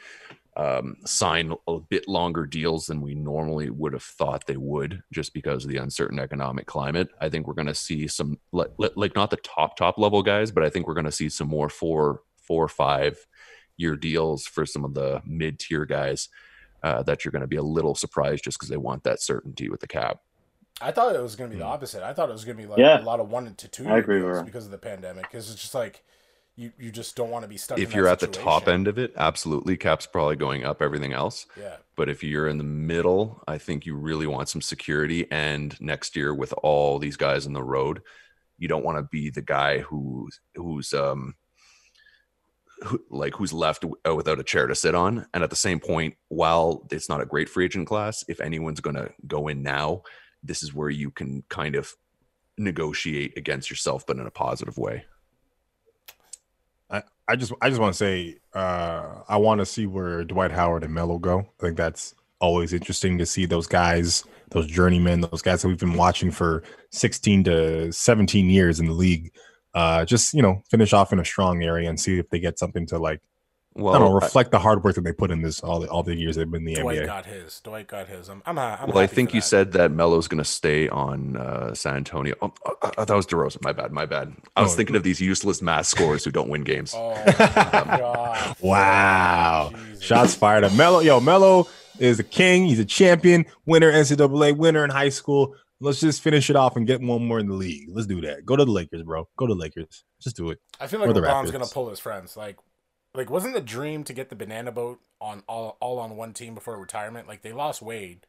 [0.57, 5.33] um, sign a bit longer deals than we normally would have thought they would, just
[5.33, 7.09] because of the uncertain economic climate.
[7.19, 10.51] I think we're going to see some like, like not the top top level guys,
[10.51, 13.17] but I think we're going to see some more four four or five
[13.77, 16.29] year deals for some of the mid tier guys.
[16.83, 19.69] Uh, that you're going to be a little surprised just because they want that certainty
[19.69, 20.19] with the cap.
[20.79, 21.71] I thought it was going to be the Hmm.
[21.73, 22.03] opposite.
[22.03, 23.01] I thought it was going to be like Yeah.
[23.01, 25.23] a lot of one to two I agree with because of the pandemic.
[25.23, 26.03] Because it's just like
[26.55, 27.79] you you just don't want to be stuck.
[27.79, 30.81] if you're at the top end of it, absolutely, cap's probably going up.
[30.81, 31.77] Everything else, yeah.
[31.95, 35.29] but if you're in the middle, I think you really want some security.
[35.31, 38.01] And next year, with all these guys on the road,
[38.57, 41.35] you don't want to be the guy who's who's um
[42.83, 45.25] who, like who's left uh, without a chair to sit on.
[45.33, 48.81] And at the same point, while it's not a great free agent class, if anyone's
[48.81, 50.03] going to go in now,
[50.43, 51.93] this is where you can kind of
[52.57, 55.05] negotiate against yourself, but in a positive way.
[57.27, 60.83] I just I just want to say uh I want to see where Dwight Howard
[60.83, 61.39] and Melo go.
[61.39, 65.79] I think that's always interesting to see those guys, those journeymen, those guys that we've
[65.79, 69.31] been watching for 16 to 17 years in the league.
[69.73, 72.59] Uh, just you know, finish off in a strong area and see if they get
[72.59, 73.21] something to like
[73.77, 75.79] Well, I don't know, I- reflect the hard work that they put in this all
[75.81, 76.81] the all the years they've been in the NBA.
[76.81, 77.05] Dwight NBA.
[77.07, 77.59] got his.
[77.59, 78.29] Dwight got his.
[78.29, 78.41] I'm.
[78.45, 79.45] I'm, I'm well, I think you that.
[79.47, 82.35] said that Melo's going to stay on uh, San Antonio.
[82.41, 83.61] Oh, uh, uh, that was DeRozan.
[83.63, 83.91] My bad.
[83.91, 84.33] My bad.
[84.55, 84.77] I was Oh.
[84.77, 86.93] thinking of these useless mass scores who don't win games.
[86.95, 88.55] Oh god!
[88.61, 89.71] Wow.
[89.87, 90.03] Jesus.
[90.03, 90.99] Shots fired at Melo.
[90.99, 91.67] Yo, Melo
[91.99, 92.65] is a king.
[92.65, 95.55] He's a champion, winner, NCAA winner in high school.
[95.81, 97.89] Let's just finish it off and get one more in the league.
[97.91, 98.45] Let's do that.
[98.45, 99.27] Go to the Lakers, bro.
[99.37, 100.05] Go to the Lakers.
[100.21, 100.59] Just do it.
[100.79, 101.51] I feel like the LeBron's Raptors.
[101.51, 102.37] gonna pull his friends.
[102.37, 102.57] Like,
[103.15, 106.53] like wasn't the dream to get the banana boat on all all on one team
[106.55, 107.27] before retirement?
[107.27, 108.25] Like they lost Wade,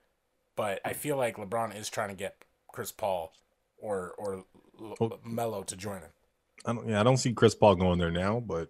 [0.57, 2.37] but I feel like LeBron is trying to get
[2.73, 3.33] Chris Paul
[3.79, 4.45] or or
[4.81, 5.19] L- Oh.
[5.25, 6.11] Melo to join him.
[6.67, 8.69] I don't, yeah, I don't see Chris Paul going there now, but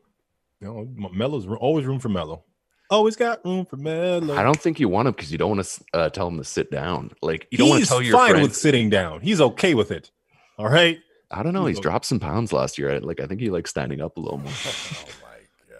[0.60, 2.44] you know, Melo's always room for Melo.
[2.90, 4.36] Always got room for Melo.
[4.36, 6.44] I don't think you want him because you don't want to uh, tell him to
[6.44, 7.10] sit down.
[7.22, 8.42] Like you don't want to He's tell your fine friend.
[8.44, 9.20] with sitting down.
[9.22, 10.10] He's okay with it.
[10.58, 10.98] All right.
[11.32, 11.66] I don't know.
[11.66, 11.90] He's He's okay.
[11.90, 12.94] dropped some pounds last year.
[12.94, 14.52] I- Like I think he likes standing up a little more.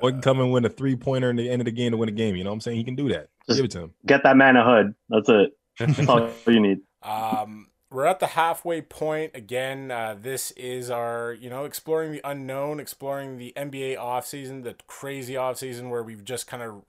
[0.07, 1.96] Or can come and win a three pointer in the end of the game to
[1.96, 2.36] win a game.
[2.36, 2.76] You know what I'm saying?
[2.78, 3.28] He can do that.
[3.46, 3.94] Just- Give it to him.
[4.04, 4.94] Get that man a hood.
[5.09, 5.57] That's it.
[5.78, 6.78] That's all you need.
[7.02, 9.90] Um, we're at the halfway point again.
[9.90, 15.34] Uh, this is our, you know, exploring the unknown, exploring the NBA offseason, the crazy
[15.34, 16.82] offseason where we've just kind of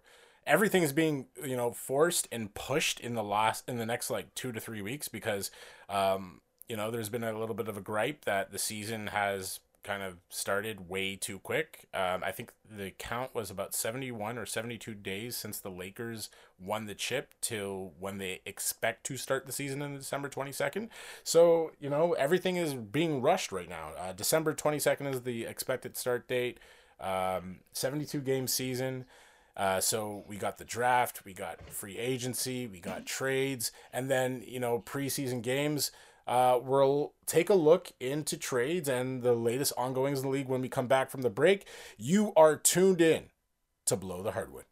[0.45, 4.34] everything is being, you know, forced and pushed in the last in the next like
[4.34, 5.51] two to three weeks because,
[5.89, 9.59] um, you know, there's been a little bit of a gripe that the season has
[9.88, 11.88] kind of started way too quick.
[11.93, 16.29] Um, I think the count was about 71 or 72 days since the Lakers
[16.59, 20.89] won the chip till when they expect to start the season in December 22nd.
[21.23, 23.91] So, you know, everything is being rushed right now.
[23.97, 26.59] Uh, December 22nd is the expected start date.
[26.99, 29.05] Um, 72 game season.
[29.55, 34.43] Uh, so we got the draft, we got free agency, we got trades, and then
[34.45, 35.91] you know preseason games.
[36.28, 40.61] Uh, we'll take a look into trades and the latest ongoings in the league when
[40.61, 41.65] we come back from the break.
[41.97, 43.28] You are tuned in
[43.86, 44.65] to Below the Hardwood.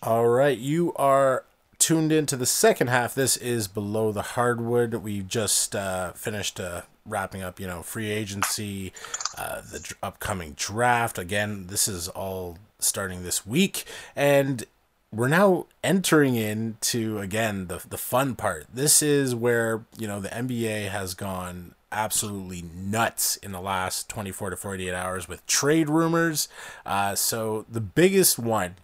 [0.00, 1.44] All right, you are
[1.78, 3.14] tuned into the second half.
[3.14, 4.94] This is Below the Hardwood.
[4.94, 8.92] We just uh, finished uh, wrapping up, you know, free agency,
[9.36, 11.18] uh, the upcoming draft.
[11.18, 13.84] Again, this is all starting this week,
[14.14, 14.64] and
[15.12, 18.66] we're now entering into again the the fun part.
[18.72, 24.50] This is where you know the NBA has gone absolutely nuts in the last 24
[24.50, 26.48] to 48 hours with trade rumors.
[26.84, 28.74] Uh, so the biggest one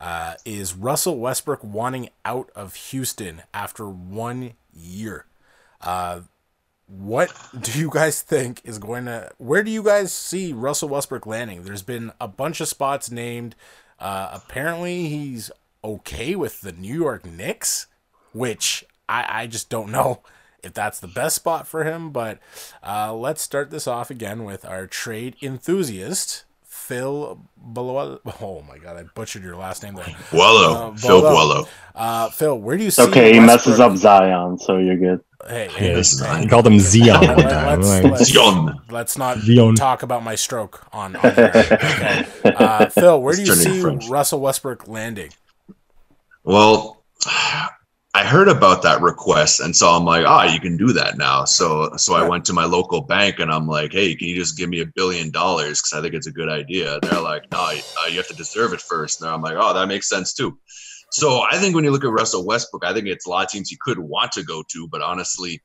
[0.00, 5.26] uh, is Russell Westbrook wanting out of Houston after one year.
[5.80, 6.20] Uh,
[6.98, 9.30] what do you guys think is going to?
[9.38, 11.62] Where do you guys see Russell Westbrook landing?
[11.62, 13.54] There's been a bunch of spots named.
[13.98, 15.50] Uh, apparently, he's
[15.82, 17.86] okay with the New York Knicks,
[18.32, 20.20] which I, I just don't know
[20.62, 22.10] if that's the best spot for him.
[22.10, 22.38] But
[22.86, 26.44] uh, let's start this off again with our trade enthusiast,
[26.86, 27.40] Phil
[27.72, 28.18] Below.
[28.40, 30.06] Oh my God, I butchered your last name there.
[30.32, 31.34] Wallow, Uh, Phil Wallow.
[31.34, 31.68] Wallow.
[31.94, 33.02] Uh, Phil, where do you see?
[33.02, 35.20] Okay, he messes up Zion, so you're good.
[35.48, 36.26] Hey, hey, Yes, hey.
[36.26, 36.42] man.
[36.42, 37.20] He called him Zion.
[37.36, 38.80] Let's, let's, Zion.
[38.90, 39.74] let's not Zion.
[39.76, 41.50] talk about my stroke on, on here.
[41.54, 42.26] Okay.
[42.44, 44.08] Uh, Phil, where do you see French.
[44.08, 45.30] Russell Westbrook landing?
[46.44, 47.04] Well,
[48.14, 51.46] I heard about that request, and so I'm like, ah, you can do that now.
[51.46, 54.58] So, so I went to my local bank, and I'm like, hey, can you just
[54.58, 55.80] give me a billion dollars?
[55.80, 56.98] Because I think it's a good idea.
[57.00, 59.22] They're like, no, you- uh, you have to deserve it first.
[59.22, 60.58] And I'm like, oh, that makes sense too.
[61.10, 63.50] So I think when you look at Russell Westbrook, I think it's a lot of
[63.50, 65.62] teams he could want to go to, but honestly,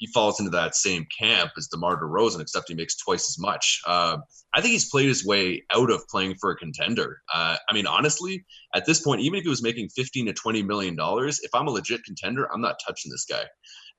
[0.00, 3.82] he falls into that same camp as DeMar DeRozan, except he makes twice as much.
[3.86, 4.16] Uh,
[4.54, 7.20] I think he's played his way out of playing for a contender.
[7.32, 10.62] Uh, I mean, honestly, at this point, even if he was making 15 to 20
[10.62, 13.44] million dollars, if I'm a legit contender, I'm not touching this guy.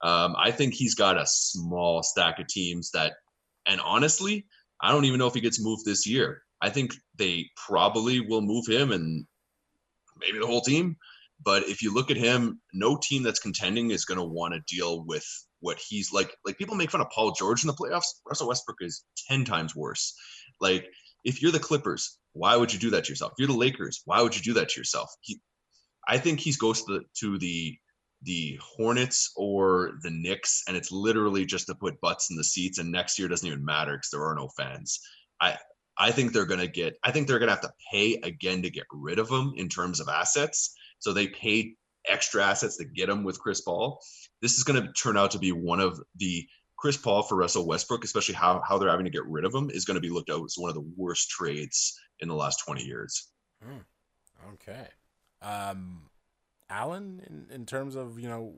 [0.01, 3.13] Um, I think he's got a small stack of teams that,
[3.67, 4.47] and honestly,
[4.81, 6.41] I don't even know if he gets moved this year.
[6.63, 9.27] I think they probably will move him and
[10.17, 10.97] maybe the whole team.
[11.43, 14.75] But if you look at him, no team that's contending is going to want to
[14.75, 15.25] deal with
[15.61, 16.35] what he's like.
[16.45, 18.07] Like people make fun of Paul George in the playoffs.
[18.27, 20.13] Russell Westbrook is 10 times worse.
[20.59, 20.87] Like
[21.23, 23.33] if you're the Clippers, why would you do that to yourself?
[23.33, 25.09] If you're the Lakers, why would you do that to yourself?
[25.21, 25.39] He,
[26.07, 27.77] I think he's goes to the, to the
[28.23, 32.77] the Hornets or the Knicks, and it's literally just to put butts in the seats.
[32.77, 34.99] And next year doesn't even matter because there are no fans.
[35.41, 35.57] I
[35.97, 36.95] I think they're gonna get.
[37.03, 39.99] I think they're gonna have to pay again to get rid of him in terms
[39.99, 40.73] of assets.
[40.99, 41.75] So they paid
[42.07, 44.01] extra assets to get him with Chris Paul.
[44.41, 46.47] This is going to turn out to be one of the
[46.77, 49.69] Chris Paul for Russell Westbrook, especially how, how they're having to get rid of him,
[49.69, 52.63] is going to be looked at as one of the worst trades in the last
[52.65, 53.27] 20 years.
[54.53, 54.87] Okay.
[55.41, 56.09] Um,
[56.69, 58.55] Alan, in, in terms of, you know,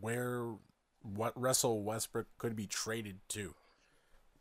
[0.00, 0.54] where
[1.02, 3.54] what Russell Westbrook could be traded to.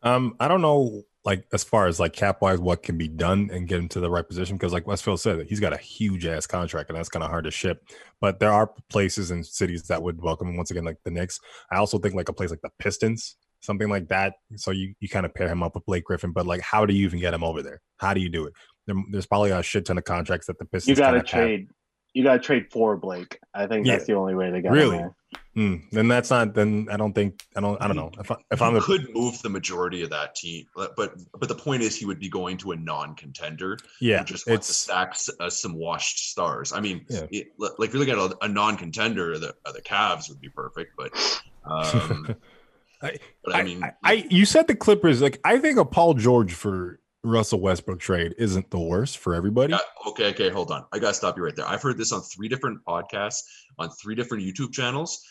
[0.04, 3.49] Um, I don't know, like as far as like cap wise, what can be done
[3.51, 6.26] and get him to the right position because, like Westfield said, he's got a huge
[6.26, 7.88] ass contract and that's kind of hard to ship.
[8.20, 11.39] But there are places and cities that would welcome him once again, like the Knicks.
[11.72, 14.34] I also think like a place like the Pistons, something like that.
[14.58, 16.93] So you you kind of pair him up with Blake Griffin, but like, how do
[16.93, 17.82] you even get him over there?
[17.97, 18.54] How do you do it?
[18.86, 20.97] There, there's probably a shit ton of contracts that the Pistons.
[20.97, 21.45] You got to kinda have.
[21.47, 21.68] trade.
[22.14, 23.39] You got to trade for Blake.
[23.56, 24.97] I think that's the only way to get him Really?
[24.97, 25.16] there.
[25.56, 26.56] Hmm, then that's not.
[26.56, 27.45] Then I don't think.
[27.56, 27.80] I don't.
[27.80, 28.12] I don't know.
[28.20, 31.54] If I, if I'm a, could move the majority of that team, but but the
[31.54, 33.78] point is he would be going to a non-contender.
[34.01, 36.74] yeah, who just wants to stack uh, some washed stars.
[36.74, 37.28] I mean, Yeah.
[37.30, 40.49] it, like if you look at a, a non-contender, the uh, the Cavs would be
[40.49, 41.12] perfect, but
[41.66, 42.36] um,
[43.04, 45.22] I- but I, mean, I, I you said the Clippers.
[45.22, 49.76] Like I think a Paul George for Russell Westbrook trade isn't the worst for everybody.
[50.08, 50.86] Okay, okay, hold on.
[50.91, 51.68] I gotta stop you right there.
[51.68, 53.41] I've heard this on three different podcasts,
[53.78, 55.24] on three different YouTube channels.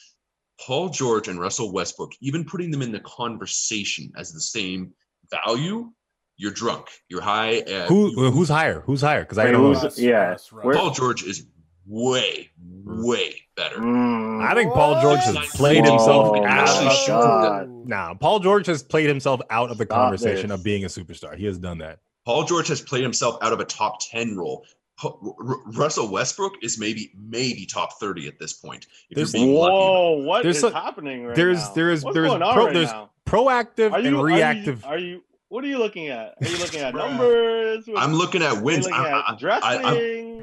[0.60, 4.92] Paul George and Russell Westbrook, even putting them in the conversation as the same
[5.30, 5.90] value,
[6.36, 6.86] you're drunk.
[7.08, 7.60] You're high.
[7.60, 8.80] Uh, Who you- who's higher?
[8.80, 9.22] Who's higher?
[9.22, 9.68] Because I don't know.
[9.72, 10.76] who's- Russ, yeah, Russ, Russ.
[10.76, 11.46] Paul George is
[11.86, 12.50] way,
[12.84, 13.78] way better.
[13.78, 14.42] Mm.
[14.44, 16.44] I think Paul George has played Whoa, himself man.
[16.44, 16.68] out.
[16.68, 20.58] Actually Of, shoot nah, Paul George has played himself out of the Stop conversation this.
[20.58, 21.36] of being a superstar.
[21.36, 21.98] He has done that.
[22.24, 24.64] Paul George has played himself out of a top 10 role.
[25.02, 28.86] Pa- R- R- Russell Westbrook is maybe maybe top 30 at this point.
[29.10, 29.72] If There's- you're being lucky.
[29.72, 31.72] Whoa, what There's is a- happening right there's now?
[31.74, 33.10] there is What's there's pro, right there's now?
[33.26, 34.84] proactive Are you and are you- reactive.
[34.86, 36.34] Are you, What are you looking at?
[36.40, 37.86] Are you looking at numbers?
[37.86, 38.84] What- I'm looking at wins.
[38.86, 40.40] looking I, at dressing?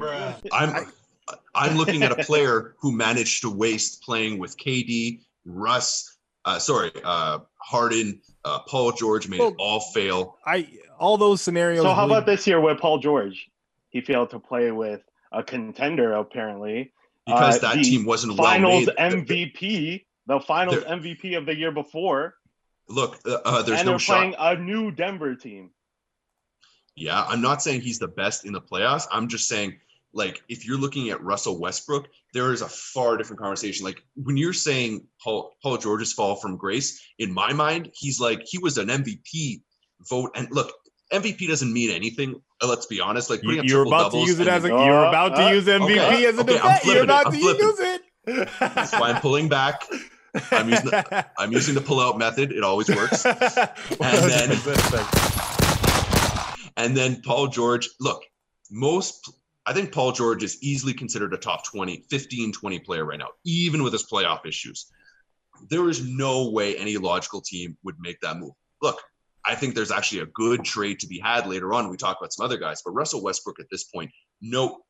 [0.52, 0.86] I'm
[1.54, 6.90] I'm looking at a player who managed to waste playing with KD, Russ, uh, sorry,
[7.04, 10.36] uh, Harden, uh, Paul George made Well, it all fail.
[10.46, 11.82] I all those scenarios.
[11.82, 13.48] So how really- about this year with Paul George?
[13.90, 16.92] He failed to play with a contender apparently.
[17.26, 18.96] Because Uh, that team wasn't well Finals made.
[18.96, 22.34] MVP, the Finals MVP of the year before,
[22.88, 24.16] Look, uh, uh, there's and no they're shot.
[24.16, 25.70] playing a new Denver team.
[26.96, 29.06] Yeah, I'm not saying he's the best in the playoffs.
[29.12, 29.78] I'm just saying,
[30.12, 33.84] like, if you're looking at Russell Westbrook, there is a far different conversation.
[33.84, 38.42] Like when you're saying Paul Paul George's fall from grace, in my mind, he's like
[38.44, 39.62] he was an MVP
[40.08, 40.32] vote.
[40.34, 40.72] And look,
[41.12, 42.40] MVP doesn't mean anything.
[42.62, 43.30] uh, Let's be honest.
[43.30, 44.74] Like you, you're about to use it as a.
[44.74, 46.84] Uh, You're about to uh, use MVP okay, as a okay, defense.
[46.84, 48.02] You're flipping it, about to use it.
[48.60, 49.82] That's why I'm pulling back.
[50.52, 52.52] I'm using the, I'm using the pull out method.
[52.52, 53.22] It always works.
[53.98, 54.50] then-
[56.76, 58.22] And then Paul George, look,
[58.70, 59.30] most
[59.66, 63.28] I think Paul George is easily considered a top 20, 15, 20 player right now,
[63.44, 64.86] even with his playoff issues.
[65.68, 68.52] There is no way any logical team would make that move.
[68.80, 69.00] Look,
[69.44, 71.88] I think there's actually a good trade to be had later on.
[71.88, 74.10] We talk about some other guys, but Russell Westbrook at this point,
[74.40, 74.80] no,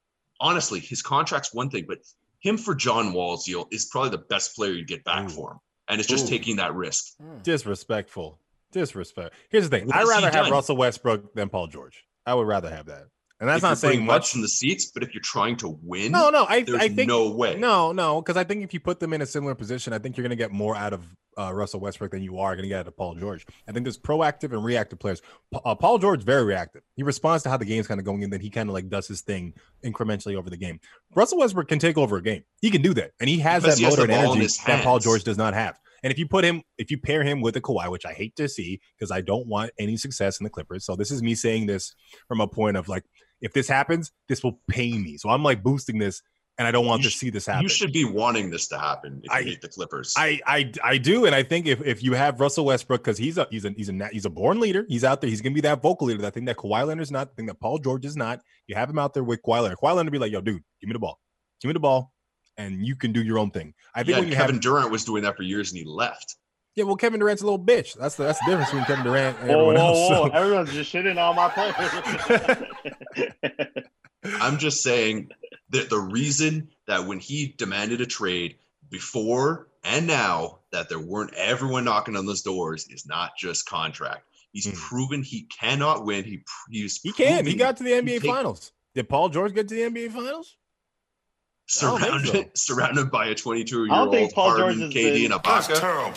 [0.41, 1.99] honestly, his contract's one thing, but
[2.41, 5.33] him for John Wall's deal is probably the best player you'd get back Ooh.
[5.33, 5.59] for him.
[5.89, 6.31] And it's just Ooh.
[6.31, 7.15] taking that risk.
[7.21, 7.39] Hmm.
[7.43, 8.39] Disrespectful.
[8.73, 9.35] Disrespect.
[9.51, 9.87] Here's the thing.
[9.89, 10.53] What I'd rather have done?
[10.53, 12.05] Russell Westbrook than Paul George.
[12.25, 13.07] I would rather have that.
[13.41, 14.35] And that's not saying much.
[14.35, 16.45] in the seats, but if you're trying to win, No, no.
[16.47, 17.57] I, there's I think no way.
[17.57, 20.17] No, no, because I think if you put them in a similar position, I think
[20.17, 21.07] you're going to get more out of
[21.39, 23.47] uh, Russell Westbrook than you are going to get out of Paul George.
[23.67, 25.23] I think there's proactive and reactive players.
[25.53, 26.83] Pa- uh, Paul George very reactive.
[26.97, 28.91] He responds to how the game's kind of going, and then he kind of like
[28.91, 30.79] does his thing incrementally over the game.
[31.15, 32.45] Russell Westbrook can take over a game.
[32.61, 34.55] He can do that, and he has Because that he has motor the and energy
[34.67, 34.99] that Paul.
[34.99, 35.79] George does not have.
[36.03, 38.37] And if you put him, if you pair him with a Kawhi, which I hate
[38.37, 40.85] to see because I don't want any success in the Clippers.
[40.85, 41.95] So this is me saying this
[42.27, 43.05] from a point of like,
[43.41, 45.17] if this happens, this will pay me.
[45.17, 46.23] So I'm like boosting this,
[46.59, 47.63] and I don't want You to sh- see this happen.
[47.63, 50.13] You should be wanting this to happen if you I- hate the Clippers.
[50.17, 53.39] I, I I do, and I think if, if you have Russell Westbrook because he's
[53.39, 55.61] a he's a he's a he's a born leader, he's out there, he's gonna be
[55.63, 56.21] that vocal leader.
[56.23, 58.41] That thing that Kawhi Leonard's not, the thing that Paul George is not.
[58.67, 59.79] You have him out there with Kawhi Leonard.
[59.79, 61.19] Kawhi Leonard be like, yo, dude, give me the ball,
[61.63, 62.13] give me the ball,
[62.59, 63.73] and you can do your own thing.
[63.95, 65.85] I think yeah, when you Kevin have Durant was doing that for years and he
[65.85, 66.37] left.
[66.81, 67.95] Yeah, well, Kevin Durant's a little bitch.
[67.95, 69.99] That's the that's the difference between Kevin Durant and Whoa, everyone whoa, else.
[70.11, 70.29] whoa.
[70.29, 71.77] So- Everyone's just shitting on my players.
[74.41, 75.31] I'm just saying
[75.71, 78.57] that the reason that when he demanded a trade
[78.91, 84.25] before and now that there weren't everyone knocking on those doors is not just contract.
[84.53, 84.75] He's Hmm.
[84.75, 86.25] proven he cannot win.
[86.25, 87.47] He pr- he's he can.
[87.47, 88.73] He got to the NBA take- Finals.
[88.95, 90.57] Did Paul George get to the NBA Finals?
[91.81, 95.33] I don't surrounded surrounded by a 22 year old Paul George Harden, has KD, been-
[95.33, 96.15] and Ibaka.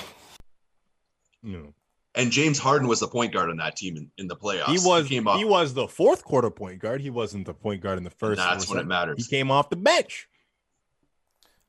[1.44, 1.74] No.
[2.16, 4.66] And James Harden was the point guard on that team in, in the playoffs.
[4.66, 5.38] He was came up.
[5.38, 7.02] he was the fourth quarter point guard.
[7.02, 8.38] He wasn't the point guard in the first.
[8.38, 9.18] That's when it matters.
[9.26, 10.28] He came off the bench.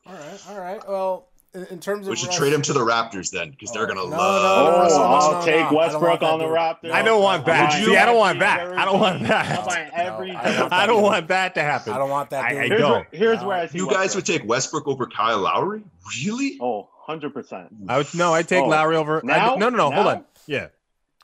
[0.07, 0.89] All right, all right.
[0.89, 3.73] Well, in, in terms of We should Russ- trade him to the Raptors then, because
[3.73, 4.43] they're oh, gonna No, no, love.
[4.43, 5.35] no, oh, no, Oh, Westbrook.
[5.35, 6.45] I'll take Westbrook on the.
[6.45, 6.91] Raptors.
[6.91, 7.73] I don't want that.
[7.73, 7.87] Would you?
[7.95, 8.61] See, I don't want that.
[8.77, 9.65] I don't want that.
[9.67, 10.33] buying every.
[10.33, 11.05] I don't want that don't dude.
[11.05, 11.93] want that to happen.
[11.95, 12.91] I don't want that I- I Here's, don't.
[12.91, 15.85] where, here's where I see You guys would take Westbrook over Kyle Lowry?
[16.23, 16.59] Really?
[16.61, 17.69] Oh, 100%.
[17.89, 18.33] I would no.
[18.35, 19.19] I take Oh, Lowry over.
[19.25, 19.55] I, now?
[19.57, 19.91] no, no, no.
[19.91, 20.25] Hold on.
[20.47, 20.65] Yeah.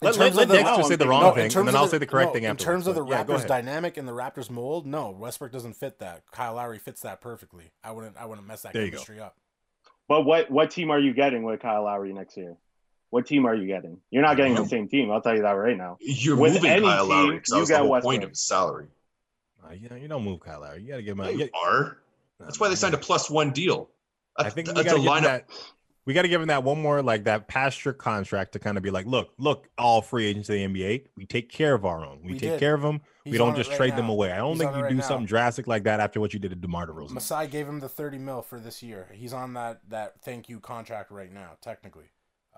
[0.02, 1.52] In Let, terms let, let the- Dexter No, say the wrong No, thing, in and
[1.52, 3.24] terms then I'll the- say the correct no, thing In terms of the But, yeah,
[3.24, 3.48] go Raptors ahead.
[3.48, 6.22] dynamic and the Raptors mold, no, Westbrook doesn't fit that.
[6.32, 7.70] Kyle Lowry fits that perfectly.
[7.84, 8.16] I wouldn't.
[8.16, 9.36] I wouldn't mess that There you chemistry up.
[10.08, 12.56] But what what team are you getting with Kyle Lowry next year?
[13.10, 13.98] What team are you getting?
[14.10, 15.10] You're not getting the same team.
[15.10, 15.98] I'll tell you that right now.
[16.00, 18.10] You're With moving any Kyle Lowry because that you was the whole Westbrook.
[18.12, 18.86] point of his salary.
[19.68, 20.82] Uh, you, know, you don't move Kyle Lowry.
[20.82, 21.24] You got to give him.
[21.26, 21.98] Yeah, A, you are.
[22.38, 23.90] That's why they signed a plus one deal.
[24.36, 25.22] I That's, think we got to give him lineup.
[25.22, 25.50] that.
[26.06, 28.82] We got to give him that one more like that pasture contract to kind of
[28.82, 32.04] be like, look, look, all free agents of the NBA, we take care of our
[32.04, 32.20] own.
[32.24, 32.60] We, We take did.
[32.60, 33.02] care of them.
[33.22, 34.32] He's we don't just right trade them away.
[34.32, 35.02] I don't He's think you right do now.
[35.02, 37.10] something drastic like that after what you did to DeMar DeRozan.
[37.10, 39.08] Masai gave him the thirty mil for this year.
[39.12, 42.06] He's on that that thank you contract right now, technically.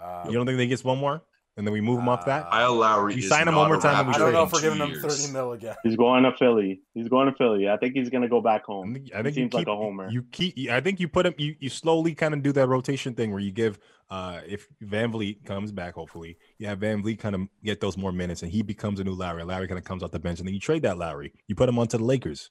[0.00, 1.22] Uh, You don't think they gets one more,
[1.56, 2.46] and then we move him off that?
[2.46, 3.14] Uh, Kyle Lowry.
[3.16, 4.52] We sign him one more time and we I Raptor don't trade know in if
[4.52, 5.22] we're giving him years.
[5.22, 5.74] thirty mil again.
[5.82, 6.80] He's going to Philly.
[6.94, 7.68] He's going to Philly.
[7.68, 8.94] I think he's going to go back I home.
[8.94, 10.10] think, I think you seems like keep, a homer.
[10.10, 10.70] You keep.
[10.70, 11.34] I think you put him.
[11.38, 13.78] You, you slowly kind of do that rotation thing where you give.
[14.10, 18.42] Uh, if VanVleet comes back, hopefully, you have VanVleet kind of get those more minutes,
[18.42, 19.42] and he becomes a new Lowry.
[19.42, 21.32] Lowry kind of comes off the bench, and then you trade that Lowry.
[21.48, 22.50] You put him onto the Lakers,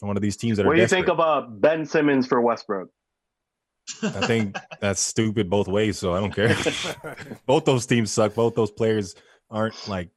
[0.00, 1.06] one of these teams that are What are do you desperate.
[1.06, 2.88] think about Ben Simmons for Westbrook?
[4.02, 6.56] I think that's stupid both ways, so I don't care.
[7.46, 8.34] both those teams suck.
[8.34, 9.14] Both those players
[9.50, 10.10] aren't like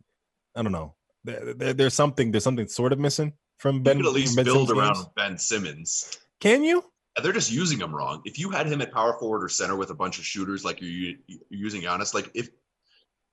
[0.55, 0.95] I don't know.
[1.23, 2.31] There, there- there's something.
[2.31, 3.97] There's something sort of missing from You Ben.
[3.97, 5.07] could at least Ben build Simmons around games.
[5.15, 6.17] Ben Simmons.
[6.39, 6.83] Can you?
[7.21, 8.21] They're just using him wrong.
[8.25, 10.79] If you had him at power forward or center with a bunch of shooters like
[10.81, 12.49] you're, you're using Giannis, like if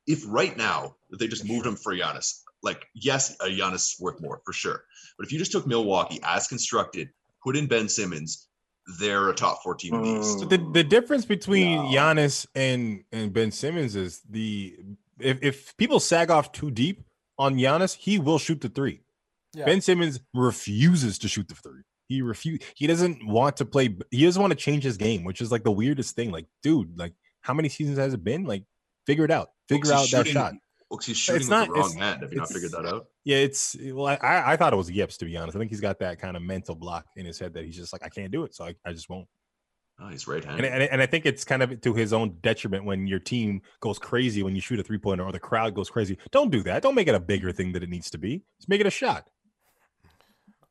[0.06, 4.20] if right now they just moved him for Giannis, like yes, a Giannis is worth
[4.20, 4.84] more for sure.
[5.18, 7.10] But if you just took Milwaukee as constructed,
[7.42, 8.48] put in Ben Simmons,
[8.98, 10.40] they're a top four team in the East.
[10.40, 11.88] So the, the difference between No.
[11.90, 14.76] Giannis and and Ben Simmons is the
[15.18, 17.04] if, if people sag off too deep
[17.38, 19.00] on Giannis, he will shoot the three.
[19.54, 19.64] Yeah.
[19.66, 21.82] Ben Simmons refuses to shoot the three.
[22.08, 22.60] He refuse.
[22.74, 23.96] He doesn't want to play.
[24.10, 26.30] He doesn't want to change his game, which is like the weirdest thing.
[26.30, 28.44] Like, dude, like how many seasons has it been?
[28.44, 28.64] Like,
[29.06, 29.50] figure it out.
[29.68, 30.54] Figure out out 'cause that shot.
[30.94, 32.22] Shooting- Well, 'cause he's shooting It's with not- the wrong it's- hand.
[32.22, 33.06] Have you not figured that out?
[33.24, 34.06] Yeah, it's well.
[34.06, 35.56] I- I I thought it was yips to be honest.
[35.56, 37.92] I think he's got that kind of mental block in his head that he's just
[37.92, 39.28] like, I can't do it, so I, I just won't.
[40.00, 40.72] Oh, he's right And, handed.
[40.72, 43.96] and, and I think it's kind of to his own detriment when your team goes
[43.98, 46.18] crazy when you shoot a three pointer or the crowd goes crazy.
[46.32, 46.82] Don't do that.
[46.82, 48.42] Don't make it a bigger thing than it needs to be.
[48.58, 49.30] Just make it a shot.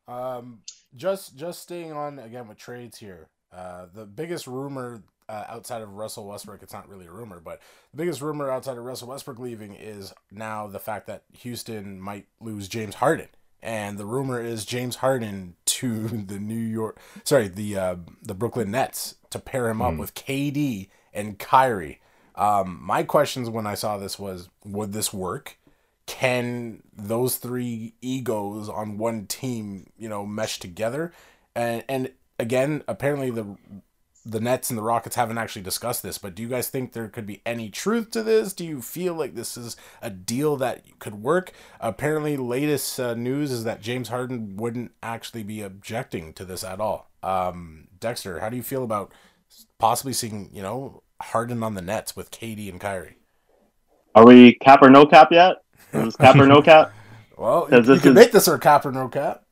[0.07, 0.61] Um,
[0.95, 3.29] just just staying on again with trades here.
[3.51, 7.61] Uh, the biggest rumor uh, outside of Russell Westbrook, it's not really a rumor, but
[7.91, 12.27] the biggest rumor outside of Russell Westbrook leaving is now the fact that Houston might
[12.39, 13.29] lose James Harden,
[13.61, 18.71] and the rumor is James Harden to the New York, sorry, the uh, the Brooklyn
[18.71, 21.99] Nets to pair him up with KD and Kyrie.
[22.35, 25.57] Um, my questions when I saw this was, would this work?
[26.05, 31.13] can those three egos on one team, you know, mesh together?
[31.55, 33.57] And and again, apparently the
[34.25, 37.09] the Nets and the Rockets haven't actually discussed this, but do you guys think there
[37.09, 38.53] could be any truth to this?
[38.53, 41.51] Do you feel like this is a deal that could work?
[41.81, 46.79] Apparently, latest uh, news is that James Harden wouldn't actually be objecting to this at
[46.79, 47.09] all.
[47.21, 49.11] Um, Dexter, how do you feel about
[49.77, 53.17] possibly seeing, you know, Harden on the Nets with KD and Kyrie?
[54.15, 55.57] Are we cap or no cap yet?
[55.91, 56.93] Is this cap or no cap?
[57.37, 59.43] Well, you, you can is- make this or cap or no cap.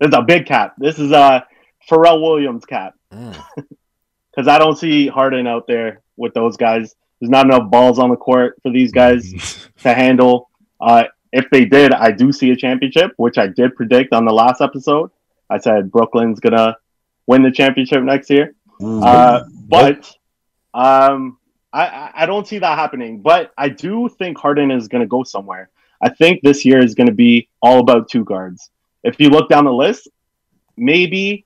[0.00, 0.74] It's a big cap.
[0.78, 1.44] This is a
[1.90, 3.36] Pharrell Williams cap Mm.
[4.30, 6.94] because I don't see Harden out there with those guys.
[7.20, 10.50] There's not enough balls on the court for these guys to handle.
[10.80, 14.32] Uh, if they did, I do see a championship, which I did predict on the
[14.32, 15.10] last episode.
[15.50, 16.76] I said Brooklyn's gonna
[17.26, 18.54] win the championship next year.
[18.80, 20.10] Uh, but
[20.74, 21.38] um,
[21.72, 23.20] I, I- I don't see that happening.
[23.20, 25.70] But I do think Harden is going to go somewhere.
[26.00, 28.70] I think this year is going to be all about two guards.
[29.02, 30.08] If you look down the list,
[30.76, 31.44] maybe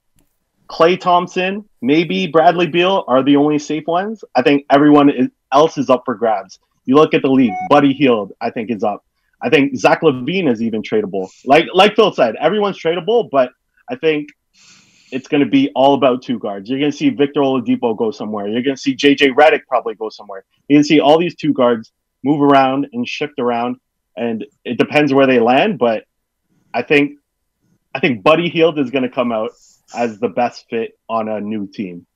[0.73, 4.25] Klay Thompson, maybe Bradley Beal are the only safe ones.
[4.35, 6.59] I think everyone is, else is up for grabs.
[6.87, 9.05] You look at the league, Buddy Hield, I think is up.
[9.43, 11.29] I think Zach LaVine is even tradable.
[11.45, 13.51] Like like Phil said, everyone's tradable, but
[13.91, 14.31] I think
[15.11, 16.71] it's going to be all about two guards.
[16.71, 18.49] You're going to see Victor Oladipo go somewhere.
[18.49, 20.45] You're going to see JJ Redick probably go somewhere.
[20.69, 21.93] You're going to see all these two guards
[22.25, 23.77] move around and shift around,
[24.17, 25.79] and it depends where they land.
[25.79, 26.05] But
[26.73, 27.19] I think
[27.95, 29.51] I think Buddy Hield is going to come out
[29.95, 32.07] as the best fit on a new team.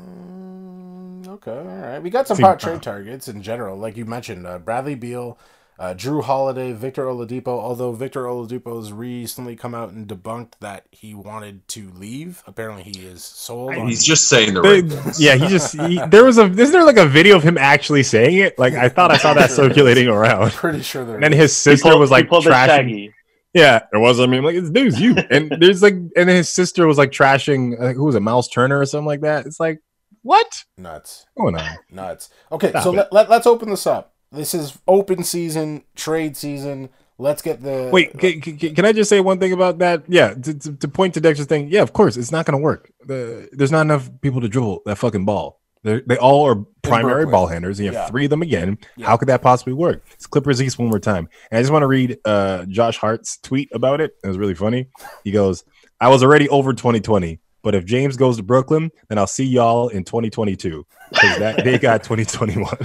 [0.00, 1.98] Mm, okay, all right.
[2.02, 4.46] We got some hot trade targets in general, like you mentioned.
[4.46, 5.38] Uh, Bradley Beal,
[5.80, 7.48] Uh, Jrue Holiday, Victor Oladipo.
[7.48, 12.42] Although Victor Oladipo has recently come out and debunked that he wanted to leave.
[12.48, 13.74] Apparently, he is sold.
[13.76, 15.20] on He's just saying the right things.
[15.20, 18.02] yeah, he just he, there was a isn't there like a video of him actually
[18.02, 18.58] saying it?
[18.58, 20.50] Like I thought I saw that circulating around.
[20.52, 21.14] pretty sure there.
[21.14, 23.12] And then his sister pulled- was like pulled the trashing.
[23.56, 23.64] Shaggy.
[23.64, 24.20] Yeah, there was.
[24.20, 25.16] I mean, like it's dude's you.
[25.30, 27.78] And there's like, and then his sister was like trashing.
[27.78, 29.46] Like, who was it, Miles Turner or something like that?
[29.46, 29.80] It's like
[30.22, 31.26] what nuts.
[31.36, 31.78] going on?
[31.90, 32.30] Nuts.
[32.52, 34.14] Okay, Stop so let, let, let's open this up.
[34.30, 36.90] This is open season, trade season.
[37.16, 40.04] Let's get the Wait, can, can, can I just say one thing about that?
[40.06, 41.68] Yeah, to, to, to point to Dexter's thing.
[41.68, 42.92] Yeah, of course, it's not going to work.
[43.06, 45.60] The, there's not enough people to dribble that fucking ball.
[45.82, 47.78] They're, they all are primary ball handlers.
[47.78, 48.08] And you have Yeah.
[48.08, 48.78] three of them again.
[48.96, 49.06] Yeah.
[49.06, 50.04] How could that possibly work?
[50.14, 51.28] It's Clippers East one more time.
[51.50, 54.12] And I just want to read uh, Josh Hart's tweet about it.
[54.24, 54.88] It was really funny.
[55.24, 55.64] He goes,
[56.00, 59.88] "I was already over 2020, but if James goes to Brooklyn, then I'll see y'all
[59.88, 62.76] in 2022 because that they got 2021."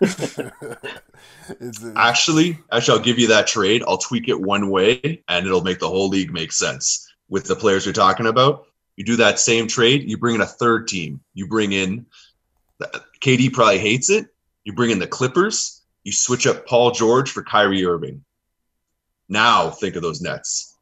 [1.96, 3.82] Actually, actually, I'll give you that trade.
[3.86, 7.54] I'll tweak it one way, and it'll make the whole league make sense with the
[7.56, 8.66] players you're talking about.
[8.96, 10.08] You do that same trade.
[10.08, 11.20] You bring in a third team.
[11.34, 12.06] You bring in
[13.20, 13.52] KD.
[13.52, 14.26] Probably hates it.
[14.64, 15.82] You bring in the Clippers.
[16.04, 18.24] You switch up Paul George for Kyrie Irving.
[19.28, 20.76] Now think of those Nets.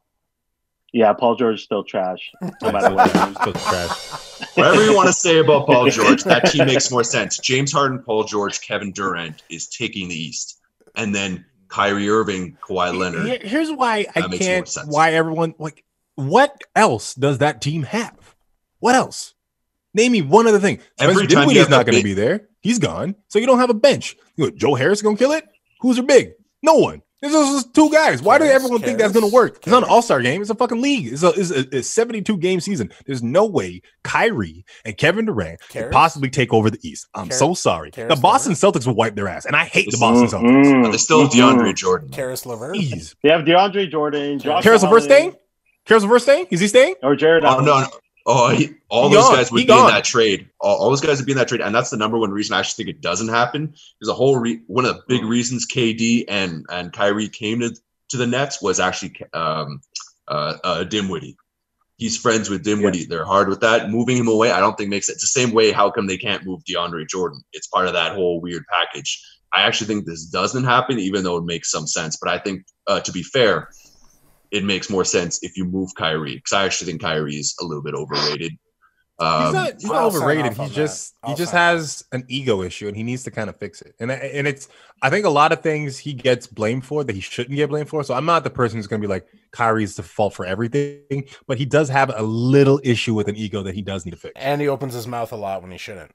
[0.93, 2.19] Yeah, Paul George is still trash.
[2.43, 3.09] No matter what.
[3.11, 4.49] Still trash.
[4.57, 7.39] Whatever you want to say about Paul George, that team makes more sense.
[7.39, 10.61] James Harden, Paul George, Kevin Durant is taking the East,
[10.97, 13.43] and then Kyrie Irving, Kawhi Leonard.
[13.43, 14.69] Here's why I makes can't.
[14.69, 14.87] sense.
[14.89, 15.85] Why everyone like?
[16.17, 18.35] What else does that team have?
[18.81, 19.33] What else?
[19.95, 20.79] Name me one other thing.
[20.99, 22.49] Every Spencer time you Dinwiddie's not going to be there.
[22.61, 24.17] He's gone, so you don't have a bench.
[24.37, 25.45] You know, Joe Harris going to kill it.
[25.81, 26.33] Who's your big?
[26.63, 27.03] No one.
[27.21, 28.21] There's just two guys.
[28.21, 29.57] Why does Caris, everyone think that's going to Caris, work?
[29.59, 30.41] It's not an All Star game.
[30.41, 31.07] It's a fucking league.
[31.13, 32.91] It's a, it's a, a 72 game season.
[33.07, 37.07] There's no way Kyrie and Kevin Durant could possibly take over the East.
[37.15, 37.93] I'm Caris- so sorry.
[37.93, 40.65] Caris the Boston Celtics will wipe their ass, and I hate the Boston Celtics.
[40.67, 41.77] Mm, But they still have mm, DeAndre.
[41.77, 42.09] Jordan.
[42.09, 42.75] Caris LeVert.
[42.77, 43.15] Jeez.
[43.23, 45.37] They have DeAndre Jordan, Josh Caris LeVert staying?
[45.87, 46.47] Caris LeVert staying?
[46.51, 46.97] Is he staying?
[47.05, 47.65] or Jarrett Oh Allen.
[47.67, 47.87] no, no.
[48.27, 49.37] Oh, he, all He those gone.
[49.37, 50.49] guys would He be in that trade.
[50.61, 52.55] All, all those guys would be in that trade, and that's the number one reason
[52.55, 53.75] I actually think it doesn't happen.
[54.01, 57.75] There's a whole re- one of the big reasons KD and and Kyrie came to
[58.11, 59.81] to the Nets was actually um,
[60.29, 61.37] uh, uh, Dinwiddie.
[61.97, 63.05] He's friends with Dinwiddie.
[63.07, 63.91] They're hard with that.
[63.91, 65.21] Moving him away, I don't think makes sense.
[65.21, 67.41] The same way, how come they can't move DeAndre Jordan?
[67.53, 69.25] It's part of that whole weird package.
[69.55, 72.17] I actually think this doesn't happen, even though it makes some sense.
[72.21, 73.69] But I think, uh, to be fair,
[74.53, 77.65] it makes more sense if you move Kyrie because I actually think Kyrie is a
[77.65, 78.53] little bit overrated.
[79.19, 80.53] Um, he's not, he's not overrated.
[80.55, 83.57] He just he just sign has an ego issue, and he needs to kind of
[83.57, 83.95] fix it.
[83.99, 84.69] And and it's
[85.01, 87.89] I think a lot of things he gets blamed for that he shouldn't get blamed
[87.89, 88.05] for.
[88.05, 91.25] So I'm not the person who's going to be like Kyrie's the fault for everything,
[91.47, 94.17] but he does have a little issue with an ego that he does need to
[94.17, 94.33] fix.
[94.37, 96.11] And he opens his mouth a lot when he shouldn't.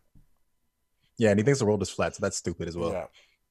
[1.18, 2.92] Yeah, and he thinks the world is flat, so that's stupid as well.
[2.92, 3.06] yeah.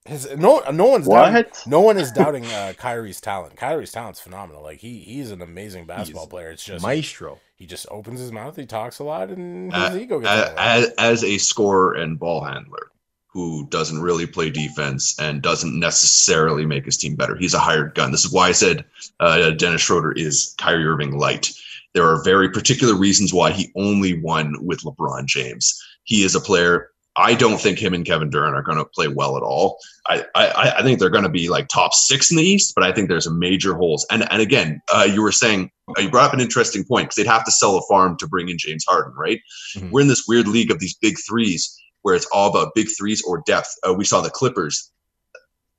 [0.07, 1.33] His no no one's What?
[1.33, 3.57] doubting, no one is doubting uh, Kyrie's talent.
[3.57, 4.63] Kyrie's talent's phenomenal.
[4.63, 6.51] Like he he's an amazing basketball He's player.
[6.51, 7.41] It's just Maestro.
[7.57, 10.41] he just opens his mouth, he talks a lot, and his Uh, ego gets as,
[10.41, 10.83] out of line.
[10.83, 12.91] as, as a scorer and ball handler
[13.29, 17.37] who doesn't really play defense and doesn't necessarily make his team better.
[17.37, 18.11] He's a hired gun.
[18.11, 18.85] This is why I said
[19.21, 21.51] uh, Dennis Schroeder is Kyrie Irving light.
[21.93, 25.79] There are very particular reasons why he only won with LeBron James.
[26.05, 26.91] He is a player.
[27.19, 29.79] I don't think him and Kevin Durant are going to play well at all.
[30.07, 32.85] I, I, I think they're going to be like top six in the East, but
[32.85, 34.07] I think there's a major holes.
[34.11, 37.17] And and again, uh, you were saying uh, you brought up an interesting point because
[37.17, 39.41] they'd have to sell a farm to bring in James Harden, right?
[39.77, 39.91] Mhm.
[39.91, 43.23] We're in this weird league of these big threes where it's all about big threes
[43.27, 43.75] or depth.
[43.89, 44.93] Uh, we saw the Clippers.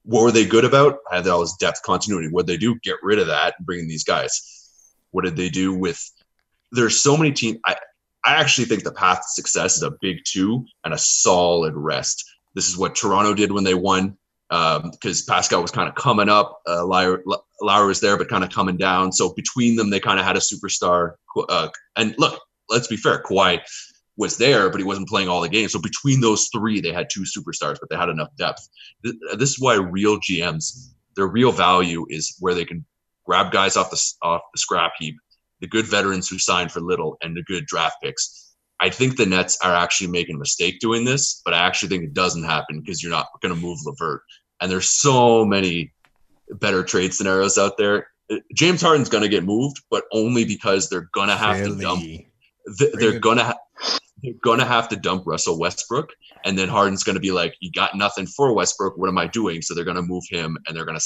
[0.03, 0.99] What were they good about?
[1.11, 2.29] Had that was depth continuity.
[2.29, 2.79] What they do?
[2.83, 4.41] Get rid of that and bring in these guys.
[5.11, 6.01] What did they do with?
[6.71, 7.59] There's so many teams.
[7.65, 7.75] I
[8.27, 12.23] I actually think the path to success is a big two and a solid rest.
[12.55, 14.17] This is what Toronto did when they won
[14.49, 16.59] because Pascal was kind of coming up.
[16.67, 19.11] Uh, Lowry was there, but kind of coming down.
[19.13, 21.13] So between them, they kind of had a superstar.
[21.49, 23.23] Uh, and look, let's be fair.
[23.23, 23.61] Kawhi
[24.17, 25.71] was there, but he wasn't playing all the games.
[25.71, 28.67] So between those three, they had two superstars, but they had enough depth.
[29.05, 32.83] Th- This is why real GMs, their real value is where they can
[33.25, 35.15] grab guys off the off the scrap heap,
[35.61, 38.55] the good veterans who signed for little, and the good draft picks.
[38.79, 42.03] I think the Nets are actually making a mistake doing this, but I actually think
[42.03, 44.21] it doesn't happen because you're not going to move Levert.
[44.61, 45.93] And there's so many
[46.51, 48.07] better trade scenarios out there.
[48.53, 52.03] James Harden's going to get moved, but only because they're going to have to dump
[52.93, 56.09] they're gonna ha- they're gonna have to dump Russell Westbrook,
[56.45, 58.97] and then Harden's gonna be like, "You got nothing for Westbrook.
[58.97, 60.99] What am I doing?" So they're gonna move him, and they're gonna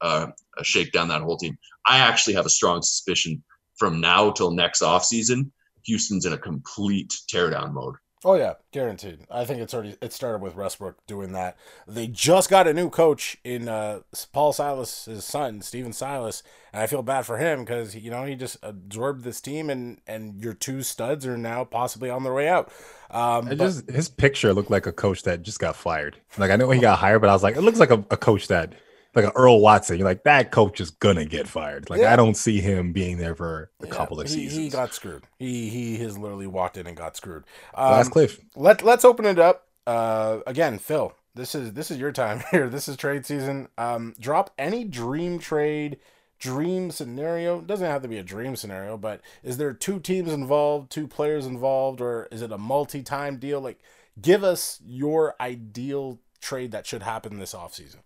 [0.00, 0.28] uh,
[0.58, 1.56] uh, shake down that whole team.
[1.86, 3.42] I actually have a strong suspicion
[3.78, 5.50] from now till next offseason,
[5.84, 7.94] Houston's in a complete teardown mode.
[8.24, 9.20] Oh yeah, guaranteed.
[9.30, 11.56] I think it's already it started with Westbrook doing that.
[11.86, 14.00] They just got a new coach in uh,
[14.32, 18.34] Paul Silas's son, Stephen Silas, and I feel bad for him because you know he
[18.34, 22.48] just absorbed this team, and and your two studs are now possibly on their way
[22.48, 22.72] out.
[23.08, 26.16] Um, but- just his picture looked like a coach that just got fired.
[26.38, 28.16] Like I know he got hired, but I was like, it looks like a, a
[28.16, 28.72] coach that
[29.18, 29.98] like a Earl Watson.
[29.98, 31.90] You're like that coach is gonna get fired.
[31.90, 32.12] Like Yeah.
[32.12, 34.64] I don't see him being there for a yeah, couple of he, seasons.
[34.64, 35.24] He got screwed.
[35.38, 37.44] He he has literally walked in and got screwed.
[37.76, 38.38] Last Um, Cliff.
[38.56, 39.66] let let's open it up.
[39.86, 42.68] Uh, again, Phil, this is this is your time here.
[42.68, 43.68] This is trade season.
[43.78, 45.98] Um, drop any dream trade,
[46.38, 47.60] dream scenario.
[47.60, 51.46] Doesn't have to be a dream scenario, but is there two teams involved, two players
[51.46, 53.60] involved, or is it a multi-time deal?
[53.60, 53.78] Like,
[54.20, 57.96] give us your ideal trade that should happen this offseason.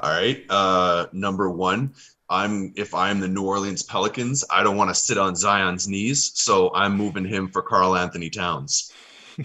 [0.00, 0.44] All right.
[0.48, 1.94] Uh, number one,
[2.28, 6.32] I'm if I'm the New Orleans Pelicans, I don't want to sit on Zion's knees,
[6.34, 8.92] so I'm moving him for Karl Anthony Towns.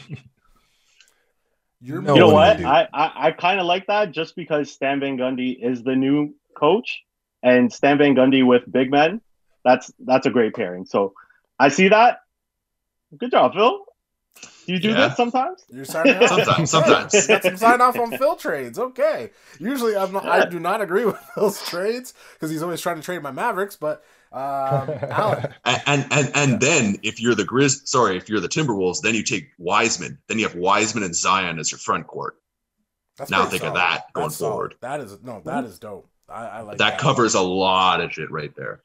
[1.82, 2.58] You're you know what?
[2.58, 2.66] would.
[2.66, 6.36] I I, I kind of like that just because Stan Van Gundy is the new
[6.58, 7.02] coach,
[7.43, 9.22] and Stan Van Gundy with big men.
[9.64, 10.86] That's that's a great pairing.
[10.86, 11.14] So
[11.58, 12.20] I see that.
[13.18, 13.86] Good job, Phil.
[14.70, 15.07] Do you do Yeah.
[15.07, 15.65] this sometimes?
[15.72, 16.30] You're signing off.
[16.30, 17.13] Sometimes, sometimes.
[17.15, 18.78] You got some sign off on Phil trades.
[18.78, 19.32] Okay.
[19.59, 23.01] Usually, I'm not, I do not agree with Phil's trades because he's always trying to
[23.01, 23.76] trade my Mavericks.
[23.76, 28.41] But um, Alan, And and and, and then if you're the Grizz, sorry, if you're
[28.41, 30.20] the Timberwolves, then you take Wiseman.
[30.28, 32.36] Then you have Wiseman and Zion as your front court.
[33.17, 34.51] that's Now pretty think of that going That's solid.
[34.51, 34.76] forward.
[34.82, 36.07] That is no, that is dope.
[36.30, 38.82] I, I like That covers a lot of shit right there.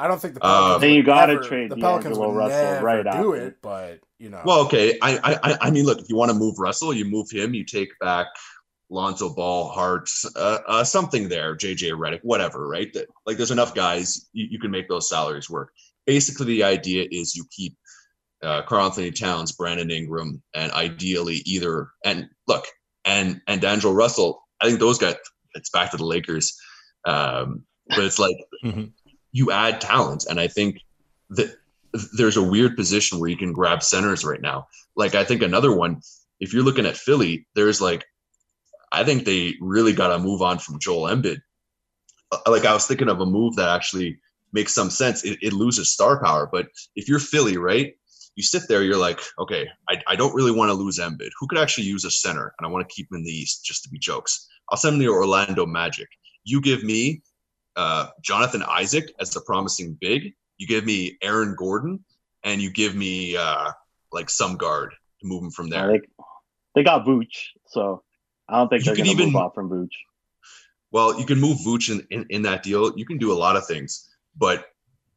[0.00, 0.80] I don't think the Uh, Pelicans.
[0.80, 3.34] Then would you gotta ever- trade the Pelicans D'Angelo would Russell right do after.
[3.36, 4.42] it, but you know.
[4.44, 4.98] Well, okay.
[5.02, 7.52] I, I, I- I mean, look, if you want to move Russell, you move him.
[7.54, 8.26] You take back
[8.88, 12.92] Lonzo Ball, Hart, uh, uh, something there, JJ Redick, whatever, right?
[12.94, 15.70] That, like, there's enough guys you, you can make those salaries work.
[16.06, 17.76] Basically, the idea is you keep
[18.42, 22.64] uh, Karl Anthony Towns, Brandon Ingram, and ideally either and look
[23.04, 24.42] and and D'Angelo Russell.
[24.62, 25.14] I think those guys.
[25.54, 26.56] It's back to the Lakers,
[27.06, 28.92] um, but it's like Mhm.
[29.32, 30.80] You add talent, and I think
[31.30, 31.54] that
[32.16, 34.68] there's a weird position where you can grab centers right now.
[34.96, 36.02] Like I think another one,
[36.38, 38.04] if you're looking at Philly, there's like,
[38.92, 41.40] I think they really got to move on from Joel Embiid.
[42.32, 44.18] Uh, Like I was thinking of a move that actually
[44.52, 45.24] makes some sense.
[45.24, 47.94] It, it loses star power, but if you're Philly, right?
[48.36, 51.30] You sit there, you're like, okay, I, I don't really want to lose Embiid.
[51.38, 52.54] Who could actually use a center?
[52.58, 54.48] And I want to keep him in the East just to be jokes.
[54.70, 56.08] I'll send him to Orlando Magic.
[56.44, 57.22] You give me
[57.76, 60.34] uh, Jonathan Isaac as the promising big.
[60.58, 62.04] You give me Aaron Gordon,
[62.44, 63.70] and you give me uh,
[64.12, 65.88] like some guard to move him from there.
[65.92, 66.00] They,
[66.74, 68.02] they got Vooch, so
[68.48, 69.92] I don't think You they're can going to even- move off from Vooch.
[70.92, 72.92] Well, you can move Vooch in, in, in that deal.
[72.98, 74.66] You can do a lot of things, but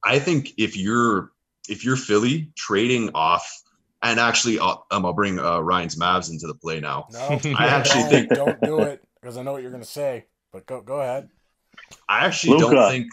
[0.04, 1.32] I think if you're
[1.68, 3.50] if you're Philly trading off,
[4.04, 7.08] and actually, I'll, um, I'll bring uh, Ryan's Mavs into the play now.
[7.12, 7.20] no,
[7.58, 10.26] I actually don't, think- don't do it because I know what you're gonna say.
[10.52, 11.30] But go go ahead.
[12.10, 12.76] I actually Luka.
[12.76, 13.12] don't think.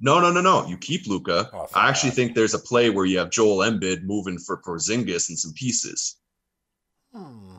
[0.00, 0.66] No, no, no, no.
[0.66, 1.48] You keep Luka.
[1.52, 2.16] Oh, I actually God.
[2.16, 6.16] think there's a play where you have Joel Embiid moving for Porzingis and some pieces.
[7.14, 7.56] Hmm.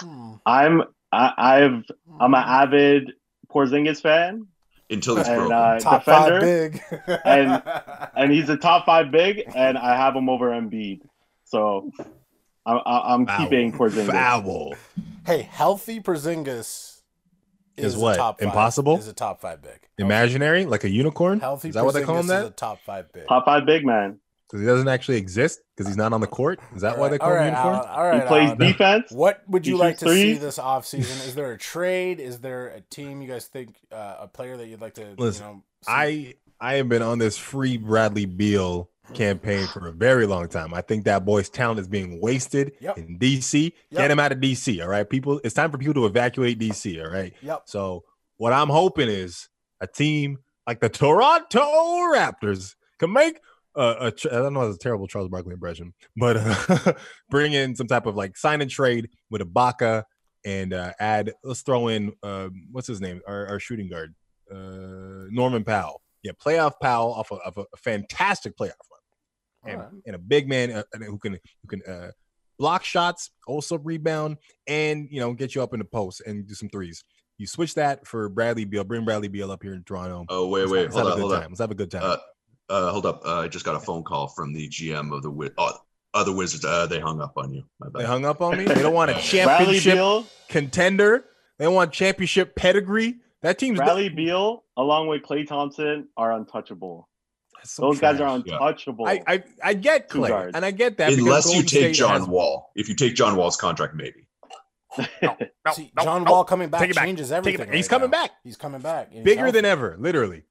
[0.00, 0.34] Hmm.
[0.46, 1.84] I'm I, I've
[2.18, 3.12] I'm an avid
[3.52, 4.48] Porzingis fan,
[4.90, 5.52] Until he's and broken.
[5.56, 7.18] uh, Top defender, five big.
[7.24, 7.62] And-
[8.16, 11.02] and he's a top five big, and I have him over Embiid.
[11.44, 11.90] So
[12.66, 13.38] I'm I'm Foul.
[13.44, 14.10] keeping Porzingis.
[14.10, 14.74] Foul.
[15.26, 16.93] hey, healthy Porzingis
[17.76, 18.16] Is a what?
[18.16, 18.98] top five- Impossible?
[18.98, 19.80] Is a top five big.
[19.98, 21.40] Imaginary, like a unicorn.
[21.40, 22.26] Healthy Is that what they call him?
[22.26, 23.26] Porzingis is a top five big.
[23.28, 24.18] Top five big man.
[24.48, 26.60] because he doesn't actually exist because he's not on the court.
[26.76, 27.74] Is that why they call all him right, unicorn?
[27.76, 28.58] Alan, all right, he plays Alan.
[28.58, 29.10] defense.
[29.12, 30.40] What would you He like shoots to see threes.
[30.40, 31.26] this offseason?
[31.26, 32.20] Is there a trade?
[32.20, 35.46] Is there a team you guys think uh, a player that you'd like to Listen,
[35.46, 35.92] you know see?
[35.92, 40.72] I I have been on this free Bradley Beal campaign for a very long time.
[40.72, 42.98] I think that boy's talent is being wasted Yep.
[42.98, 43.64] in DC.
[43.90, 44.00] Yep.
[44.00, 44.82] Get him out of DC.
[44.82, 45.40] All right, people.
[45.44, 47.04] It's time for people to evacuate DC.
[47.04, 47.34] All right.
[47.42, 47.62] Yep.
[47.66, 48.04] So
[48.38, 49.48] what I'm hoping is
[49.80, 51.60] a team like the Toronto
[52.14, 53.38] Raptors can make
[53.76, 54.28] uh, a.
[54.32, 54.62] I don't know.
[54.62, 56.92] It's a terrible Charles Barkley impression, but uh,
[57.30, 60.04] bring in some type of like sign and trade with Ibaka
[60.44, 61.32] and uh, add.
[61.42, 63.20] Let's throw in um, what's his name?
[63.26, 64.14] Our, our shooting guard,
[64.50, 66.00] uh, Norman Powell.
[66.22, 68.72] Yeah, playoff Powell off of, of a, fantastic playoff
[69.66, 69.92] and, All right.
[70.06, 72.10] and a big man uh, who can who can uh,
[72.58, 74.36] block shots, also rebound,
[74.66, 77.02] and you know get you up in the post and do some threes.
[77.38, 78.84] You switch that for Bradley Beal.
[78.84, 80.24] Bring Bradley Beal up here in Toronto.
[80.28, 81.42] oh wait, Let's- wait, let's hold have on, a hold good on.
[81.42, 81.50] time.
[81.50, 82.02] Let's have a good time.
[82.04, 82.16] Uh,
[82.70, 83.22] uh, hold up.
[83.26, 85.72] Uh, I just got a phone call from the GM of the Wiz- uh,
[86.14, 86.64] other Wizards.
[86.64, 87.64] Uh, they hung up on you.
[87.80, 88.02] My bad.
[88.02, 88.64] they hung up on me.
[88.68, 91.24] They don't want a Bradley championship contender.
[91.58, 93.16] They want championship pedigree.
[93.42, 97.08] That team's Bradley Beal, along with Klay Thompson, are untouchable.
[97.64, 99.06] That's so Those guys are untouchable.
[99.06, 100.54] I, I I get Two Klay, guards.
[100.54, 101.14] and I get that.
[101.14, 102.70] Unless you take State John has- Wall.
[102.76, 104.26] If you take John Wall's contract, maybe.
[105.72, 107.04] See, John Wall coming back Take back.
[107.06, 107.66] changes everything.
[107.66, 107.74] back.
[107.74, 108.22] He's right coming now.
[108.22, 108.30] back.
[108.44, 109.06] He's coming back.
[109.08, 110.44] and he's bigger than ever, literally.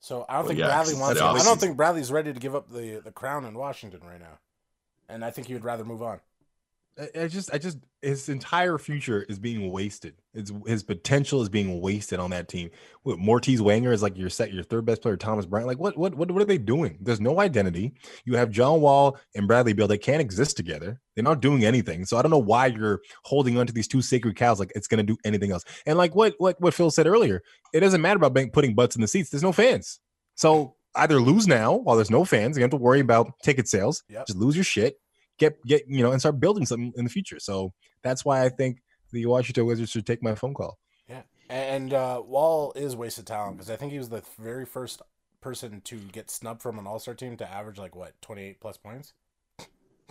[0.00, 1.18] So I don't Well, think yeah, Bradley wants.
[1.18, 1.60] the I don't offseason.
[1.60, 4.38] think Bradley's ready to give up the the crown in Washington right now,
[5.08, 6.20] and I think he would rather move on.
[6.98, 10.14] I- just, I just, his entire future is being wasted.
[10.34, 12.70] It's his potential is being wasted on that team.
[13.02, 15.66] What, Moritz Wagner is like your set, your third best player, Thomas Bryant.
[15.66, 16.98] Like, what, what, what, what are they doing?
[17.00, 17.94] There's no identity.
[18.24, 19.88] You have John Wall and Bradley Beal.
[19.88, 21.00] They can't exist together.
[21.14, 22.04] They're not doing anything.
[22.04, 24.86] So I don't know why you're holding on to these two sacred cows like it's
[24.86, 25.64] going to do anything else.
[25.86, 27.42] And like what, what, what Phil said earlier,
[27.72, 29.30] it doesn't matter about putting butts in the seats.
[29.30, 29.98] There's no fans.
[30.36, 32.56] So either lose now while there's no fans.
[32.56, 34.02] You have to worry about ticket sales.
[34.08, 34.26] Yep.
[34.26, 34.96] Just lose your shit
[35.38, 37.38] get get you know and start building something in the future.
[37.40, 37.72] So
[38.02, 38.78] that's why I think
[39.12, 40.78] the Washington Wizards should take my phone call.
[41.08, 45.02] Yeah, and uh, Wall is wasted talent because I think he was the very first
[45.40, 48.60] person to get snubbed from an All Star team to average like what twenty eight
[48.60, 49.12] plus points.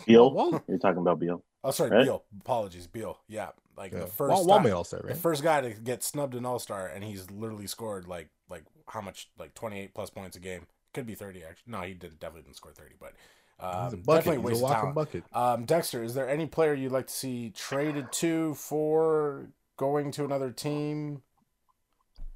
[0.07, 0.31] Beal.
[0.33, 1.43] Wall, You're talking about Beal.
[1.63, 2.03] Oh, sorry, Right?
[2.03, 2.23] Beal.
[2.41, 3.19] Apologies, Beal.
[3.27, 3.99] Yeah, like yeah.
[3.99, 5.17] the first Wall, Wall time- made All Star, the right?
[5.17, 9.01] first guy to get snubbed an All Star, and he's literally scored like like how
[9.01, 10.65] much like twenty eight plus points a game.
[10.93, 11.71] Could be thirty actually.
[11.71, 13.13] No, he didn't definitely didn't score thirty, but
[13.59, 14.25] uh, He's a bucket.
[14.25, 14.95] definitely He's a wasted walking talent.
[14.95, 15.23] bucket.
[15.33, 19.47] Um, Dexter, is there any player you'd like to see traded to for
[19.77, 21.21] going to another team?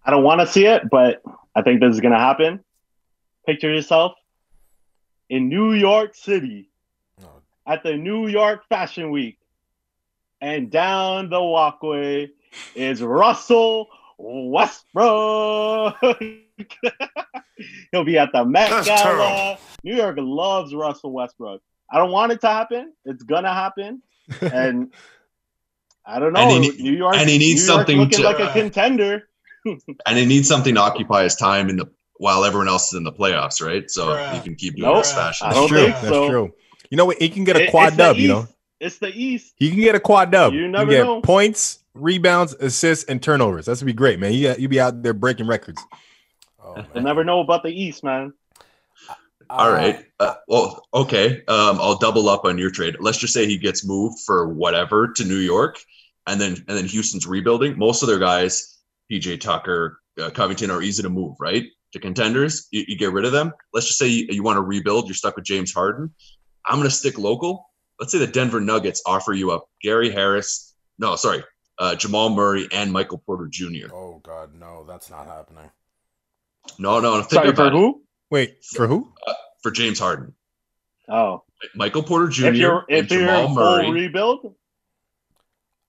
[0.06, 1.22] I don't want to see it, but
[1.56, 2.64] I think this is going to happen.
[3.46, 4.14] Picture yourself
[5.30, 6.70] in New York City
[7.22, 7.28] No.
[7.66, 9.38] at the New York Fashion Week,
[10.40, 12.30] and down the walkway
[12.76, 13.88] is Russell
[14.18, 15.96] Westbrook.
[17.92, 19.02] He'll be at the Met That's Gala.
[19.02, 19.62] terrible.
[19.84, 21.62] New York loves Russell Westbrook.
[21.92, 22.94] I don't want it to happen.
[23.06, 24.02] It's gonna happen,
[24.42, 24.94] and
[26.06, 26.40] I don't know.
[26.56, 28.54] And he New York, and he needs New York something looking to- like a uh,
[28.54, 29.30] contender.
[30.06, 31.88] And he needs something to occupy his time in the
[32.20, 33.90] while everyone else is in the playoffs, right?
[33.92, 34.34] So Bruh.
[34.34, 35.04] he can keep doing Nope.
[35.04, 35.50] this fashion.
[35.50, 35.78] That's true.
[35.80, 36.30] think That's so.
[36.30, 36.54] true.
[36.90, 37.18] You know what?
[37.22, 38.16] He can get a It- quad it's dub.
[38.16, 38.48] You know,
[38.80, 39.56] It's the East.
[39.58, 40.54] he can get a quad dub.
[40.54, 41.20] You He never get know.
[41.22, 43.66] points, rebounds, assists, and turnovers.
[43.66, 44.32] That's would be great, man.
[44.34, 45.82] You you be out there breaking records.
[46.94, 48.34] You'll never know about the East, man.
[49.50, 50.06] All Uh, right.
[50.20, 51.38] Uh, well, okay.
[51.48, 52.98] Um, I'll double up on your trade.
[53.00, 55.78] Let's just say he gets moved for whatever to New York,
[56.28, 57.78] and then and then Houston's rebuilding.
[57.78, 58.80] Most of their guys,
[59.12, 61.66] PJ Tucker, uh, Covington, are easy to move, right?
[61.94, 63.54] To contenders, you, you get rid of them.
[63.74, 65.08] Let's just say you, you want to rebuild.
[65.08, 66.14] You're stuck with James Harden.
[66.66, 67.70] I'm going to stick local.
[68.00, 70.76] Let's say the Denver Nuggets offer you up Gary Harris.
[71.00, 71.44] No, sorry,
[71.80, 73.94] uh, Jamal Murray and Michael Porter Jr.
[73.94, 75.72] Oh God, no, that's not happening.
[76.80, 77.74] No, no, think Sorry for it.
[77.74, 78.02] who?
[78.32, 79.12] Wait for who?
[79.62, 80.34] For James Harden,
[81.10, 81.44] Oh,
[81.76, 82.46] Michael Porter Jr.
[82.48, 83.84] if you're if and you're Jamal Murray.
[83.86, 84.56] full rebuild,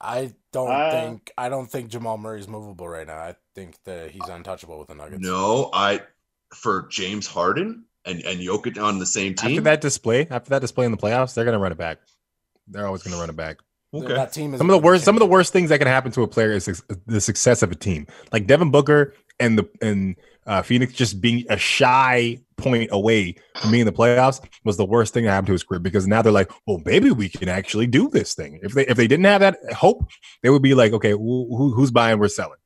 [0.00, 3.18] I don't Uh, think I don't think Jamal Murray's movable right now.
[3.18, 5.20] I think that he's untouchable with the Nuggets.
[5.22, 6.02] No, I
[6.54, 9.50] for James Harden and and Jokic on the same team.
[9.50, 11.98] After that display, after that display in the playoffs, they're gonna run it back.
[12.68, 13.58] They're always gonna run it back.
[13.92, 14.14] okay.
[14.14, 16.12] that team is Some of the worst, some of the worst things that can happen
[16.12, 18.06] to a player is the success of a team.
[18.32, 20.14] Like Devin Booker and the and
[20.48, 24.84] uh, Phoenix just being a shy point away from being in the playoffs was the
[24.84, 27.48] worst thing that happened to his career because now they're like, well, maybe we can
[27.48, 28.58] actually do this thing.
[28.62, 30.08] If they if they didn't have that hope,
[30.42, 32.18] they would be like, okay, who, who who's buying?
[32.18, 32.58] We're selling.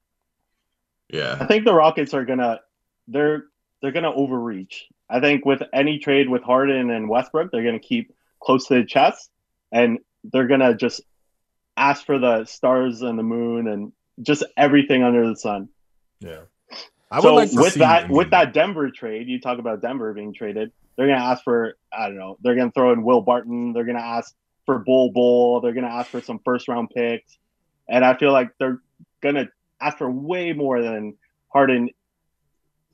[1.10, 2.60] Yeah, I think the Rockets are gonna
[3.08, 3.44] they're
[3.82, 4.86] they're gonna overreach.
[5.10, 8.84] I think with any trade with Harden and Westbrook, they're gonna keep close to the
[8.84, 9.28] chest,
[9.72, 11.02] and they're gonna just
[11.76, 15.68] ask for the stars and the moon and just everything under the sun.
[16.20, 16.42] Yeah.
[17.12, 20.12] I so like to with see- that with that Denver trade, you talk about Denver
[20.14, 20.72] being traded.
[20.96, 22.38] They're gonna ask for I don't know.
[22.42, 23.72] They're gonna throw in Will Barton.
[23.72, 24.34] They're gonna ask
[24.66, 25.60] for Bol Bol.
[25.60, 27.38] They're gonna ask for some first round picks,
[27.88, 28.80] and I feel like they're
[29.20, 29.48] gonna
[29.80, 31.14] ask for way more than
[31.52, 31.90] Harden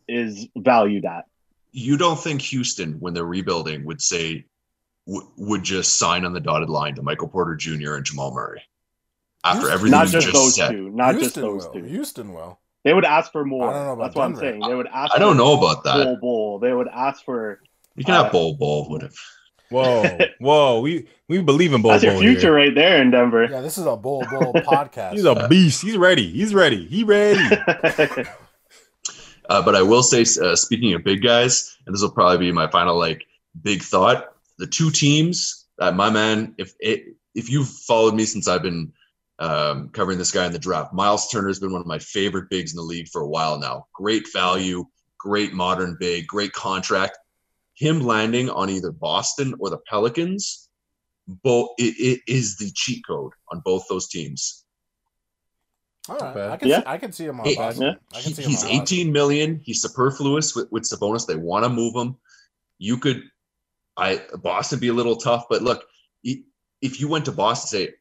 [0.09, 1.27] is valued at.
[1.73, 4.47] You don't think Houston, when they're rebuilding, would say
[5.07, 7.95] w- would just sign on the dotted line to Michael Porter Jr.
[7.95, 8.62] and Jamal Murray
[9.45, 10.71] after Houston- everything Not just, just, those said?
[10.71, 10.91] two.
[10.91, 11.73] Not just Houston those will.
[11.75, 11.85] two.
[11.85, 12.59] Houston will.
[12.85, 13.68] They would ask for more.
[13.68, 14.41] I don't know about That's what Denver.
[14.41, 14.61] I'm saying.
[14.70, 15.14] They would ask.
[15.14, 16.05] I don't know about that.
[16.05, 16.59] Bol Bol.
[16.61, 17.61] They would ask for.
[17.97, 18.89] You can Uh, have Bol Bol.
[18.89, 19.12] Whatever.
[19.70, 22.55] Whoa, whoa, we we believe in Bo That's your future here.
[22.55, 23.49] right there in Denver.
[23.51, 25.12] Yeah, this is a Bol Bol podcast.
[25.12, 25.83] He's a beast.
[25.83, 26.31] He's ready.
[26.31, 26.87] He's ready.
[26.87, 27.43] He ready.
[29.51, 32.53] Uh, but I will say, uh, speaking of big guys, and this will probably be
[32.53, 33.24] my final like
[33.62, 38.47] big thought: the two teams that my man, if it, if you've followed me since
[38.47, 38.93] I've been
[39.39, 42.51] um, covering this guy in the draft, Miles Turner has been one of my favorite
[42.51, 43.86] bigs in the league for a while now.
[43.95, 44.84] Great value,
[45.18, 47.16] great modern big, great contract.
[47.74, 50.68] Him landing on either Boston or the Pelicans,
[51.45, 54.64] both it, it is the cheat code on both those teams.
[56.09, 56.36] All right.
[56.51, 56.80] I can Yeah.
[56.80, 57.82] see, I can see him on Hey, Boston.
[57.84, 57.95] yeah.
[58.14, 58.82] I He- can see him he's on Boston.
[58.82, 59.61] 18 million.
[59.62, 61.26] He's superfluous with, with Sabonis.
[61.26, 62.16] They want to move him.
[62.78, 63.22] You could,
[63.97, 65.84] I Boston be a little tough, but look,
[66.80, 67.95] if you went to Boston, say,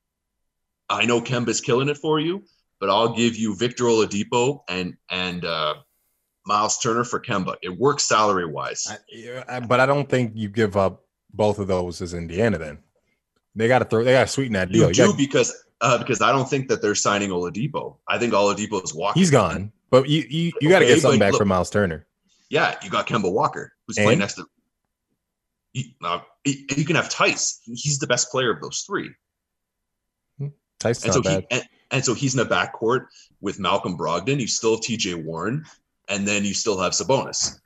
[0.89, 2.43] I know Kemba's killing it for you,
[2.79, 5.75] but I'll give you Victor Oladipo and and uh,
[6.45, 7.55] Miles Turner for Kemba.
[7.61, 8.85] It works salary wise.
[8.89, 12.57] I, yeah, I- but I don't think you give up both of those as Indiana.
[12.57, 12.77] Then
[13.55, 14.03] they got to throw.
[14.03, 14.83] They got to sweeten that deal.
[14.83, 17.97] You You do got- because uh, because I don't think that they're signing Oladipo.
[18.07, 19.19] I think Oladipo is walking.
[19.19, 21.69] he's gone, but you you, you got to Okay, get something back look- from Miles
[21.69, 22.05] Turner.
[22.49, 24.05] Yeah, you got Kemba Walker, who's And?
[24.05, 24.45] playing next to.
[25.73, 27.59] You, uh, you you can have Tice.
[27.65, 29.09] He's the best player of those three,
[30.83, 33.05] And so not he and, and so he's in the backcourt
[33.41, 34.39] with Malcolm Brogdon.
[34.39, 35.15] You still have T.J.
[35.15, 35.63] Warren,
[36.09, 37.59] and then you still have Sabonis.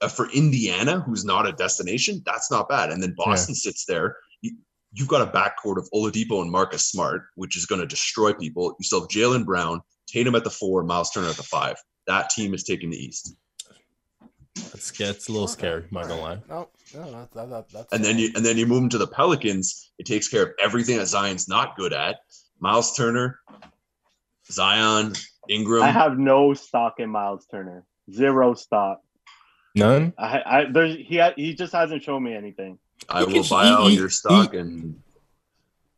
[0.00, 2.90] Uh, for Indiana, who's not a destination, that's not bad.
[2.90, 4.16] And then Boston sits there.
[4.40, 4.56] You,
[4.92, 8.74] you've got a backcourt of Oladipo and Marcus Smart, which is going to destroy people.
[8.78, 11.76] You still have Jaylen Brown, Tatum at the four, Miles Turner at the five.
[12.06, 13.36] That team is taking the East.
[14.82, 15.84] That's, that's a little scary.
[15.84, 16.38] I'm not gonna lie.
[16.48, 18.98] No, no, that, that, that, that's and then you and then you move him to
[18.98, 19.92] the Pelicans.
[19.98, 22.16] It takes care of everything that Zion's not good at.
[22.58, 23.38] Miles Turner,
[24.50, 25.14] Zion,
[25.48, 25.84] Ingram.
[25.84, 27.84] I have no stock in Miles Turner.
[28.12, 29.00] Zero stock.
[29.76, 30.14] None.
[30.18, 32.78] I, I there's he ha, he just hasn't shown me anything.
[33.08, 35.00] I will buy he- all he- your stock and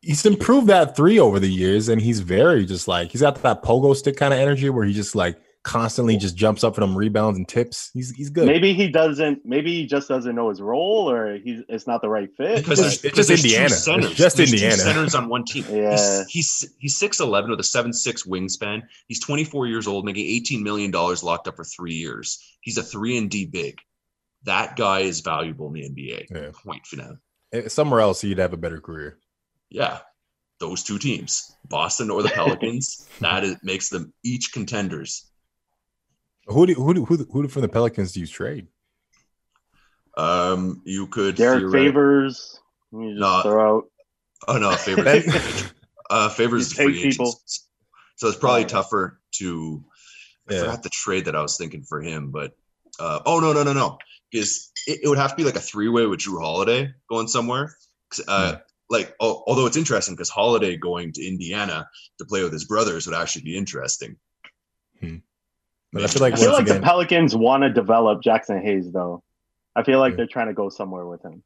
[0.02, 3.62] He's improved that three over the years, and he's very just like he's got that
[3.62, 6.96] pogo stick kind of energy where he just like constantly just jumps up for them
[6.96, 7.90] rebounds and tips.
[7.94, 8.46] He's he's good.
[8.46, 9.44] Maybe he doesn't.
[9.44, 12.58] Maybe he just doesn't know his role, or he's it's not the right fit.
[12.58, 13.64] because It's- there's, it's just there's two Indiana.
[13.66, 14.14] It's centers.
[14.14, 14.76] just There's two Indiana.
[14.76, 15.64] centers on one team.
[15.70, 15.90] Yeah.
[15.90, 18.82] He's he's he's six eleven with a seven six wingspan.
[19.08, 22.38] He's 24 years old, making 18 million dollars locked up for three years.
[22.60, 23.78] He's a three and D big.
[24.44, 26.26] That guy is valuable in the NBA.
[26.30, 26.50] Yeah.
[26.52, 27.16] Point final.
[27.52, 29.18] Eh, Somewhere else, he'd have a better career.
[29.70, 30.00] Yeah,
[30.60, 35.30] those two teams, Boston or the Pelicans, that is, makes them each contenders.
[36.46, 38.66] Who do who do, who, who from the Pelicans do you trade?
[40.16, 42.60] Um, you could Derek theoretic- Favors.
[42.92, 43.42] You just No.
[43.42, 43.84] throw out.
[44.48, 45.64] Oh no, favors.
[46.10, 47.28] Uh, favors You free take people.
[47.28, 47.68] agents.
[48.16, 48.68] So it's probably Oh.
[48.68, 49.82] tougher to.
[50.48, 50.60] I Yeah.
[50.60, 52.52] forgot the trade that I was thinking for him, but
[53.00, 53.96] uh, oh no no no no,
[54.30, 57.26] because it, it would have to be like a three way with Jrue Holiday going
[57.26, 57.74] somewhere.
[58.28, 58.56] Uh,
[58.90, 61.88] Like al- although it's interesting because Holiday going to Indiana
[62.18, 64.16] to play with his brothers would actually be interesting.
[65.94, 68.60] But I feel like I feel once like again, the Pelicans want to develop Jaxson
[68.62, 69.22] Hayes, though.
[69.76, 70.16] I feel like Yeah.
[70.18, 71.42] they're trying to go somewhere with him.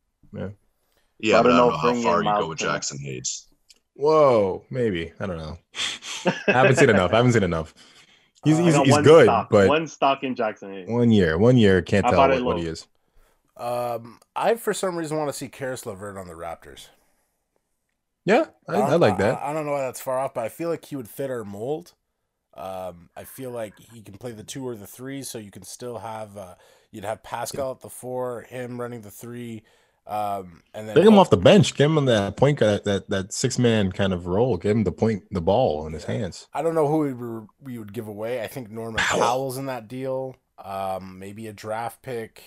[1.20, 3.46] Yeah, I but don't I know don't know how far you go with Jaxson Hayes.
[3.94, 5.58] whoa, maybe I don't know.
[6.48, 7.12] I haven't seen enough.
[7.12, 7.74] I haven't seen enough.
[8.44, 10.88] He's Uh, he's, he's good, stock, but one stock in Jaxson Hayes.
[10.88, 12.86] one year, one year can't tell what, what he is.
[13.56, 16.88] Um, I for some reason want to see Caris LeVert on the Raptors.
[18.24, 19.42] Yeah, I, I don't- like that.
[19.42, 21.30] I, I don't know why that's far off, but I feel like he would fit
[21.30, 21.94] our mold.
[22.58, 25.62] Um, I feel like he can play the two or the three, so you can
[25.62, 26.54] still have uh,
[26.90, 29.62] you'd have Pascal at the four, him running the three,
[30.08, 31.74] um, and then Take him off the bench.
[31.74, 34.56] Give him that point guard, that that six man kind of role.
[34.56, 36.48] Give him the point, the ball in his hands.
[36.52, 38.42] I don't know who we, were, we would give away.
[38.42, 40.34] I think Norman Powell's in that deal.
[40.62, 42.42] Um, maybe a draft pick.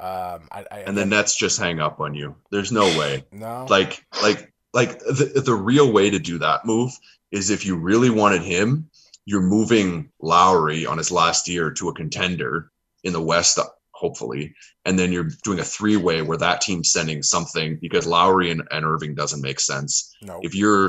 [0.00, 2.36] Um, I, I And the Nets just hang up on you.
[2.50, 3.24] There's no way.
[3.32, 6.92] no, like like like the, the real way to do that move
[7.30, 8.90] is if you really wanted him
[9.28, 12.70] you're moving lowry on his last year to a contender
[13.04, 13.58] in the west
[13.90, 14.54] hopefully
[14.84, 18.86] and then you're doing a three-way where that team's sending something because lowry and, and
[18.86, 20.16] irving doesn't make sense.
[20.22, 20.40] No.
[20.42, 20.88] if you're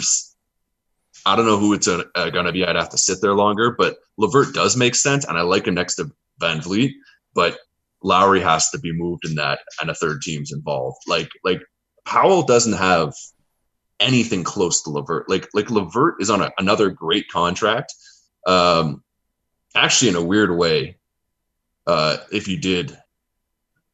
[1.26, 3.76] I don't know who it's uh going to be i'd have to sit there longer
[3.78, 6.10] but levert does make sense and i like him next to
[6.40, 6.94] VanVleet
[7.34, 7.60] but
[8.02, 10.98] lowry has to be moved in that and a third team's involved.
[11.08, 11.62] Like like
[12.06, 13.14] powell doesn't have
[14.00, 15.30] anything close to levert.
[15.30, 17.94] Like like levert is on a, another great contract
[18.46, 19.04] um
[19.76, 20.98] actually in a weird way
[21.88, 22.98] uh if you did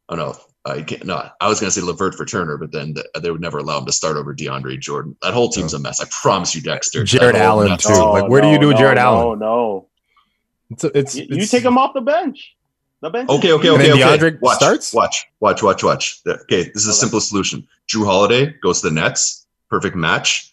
[0.10, 0.36] oh no
[0.68, 1.06] I can't.
[1.06, 3.60] No, I was going to say Levert for Turner, but then th- they would never
[3.60, 5.16] allow him to start over DeAndre Jordan.
[5.22, 6.02] That whole team's a mess.
[6.02, 7.04] I promise you, Dexter.
[7.04, 7.94] Jarrett Allen, mess- too.
[7.94, 9.40] Like, where do you do no, Jarrett no, Allen?
[9.40, 9.88] No,
[10.72, 12.56] It's it's, You, you take him off the bench.
[13.02, 13.30] The bench.
[13.30, 14.18] is Okay, okay, And okay, okay.
[14.18, 14.92] DeAndre watch, starts?
[14.92, 16.20] watch, watch, watch, watch.
[16.28, 16.98] Okay, this is the Okay.
[17.00, 17.68] simplest solution.
[17.88, 19.46] Jrue Holiday goes to the Nets.
[19.70, 20.52] Perfect match.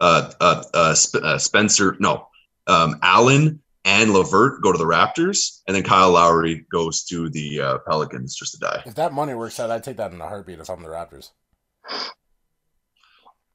[0.00, 2.28] Uh, uh, uh, Sp- uh Spencer, no,
[2.66, 7.60] um, Allen and Levert go to the Raptors, and then Kyle Lowry goes to the
[7.60, 8.82] uh, Pelicans just to die.
[8.86, 11.30] If that money works out, I'd take that in a heartbeat if I'm the Raptors.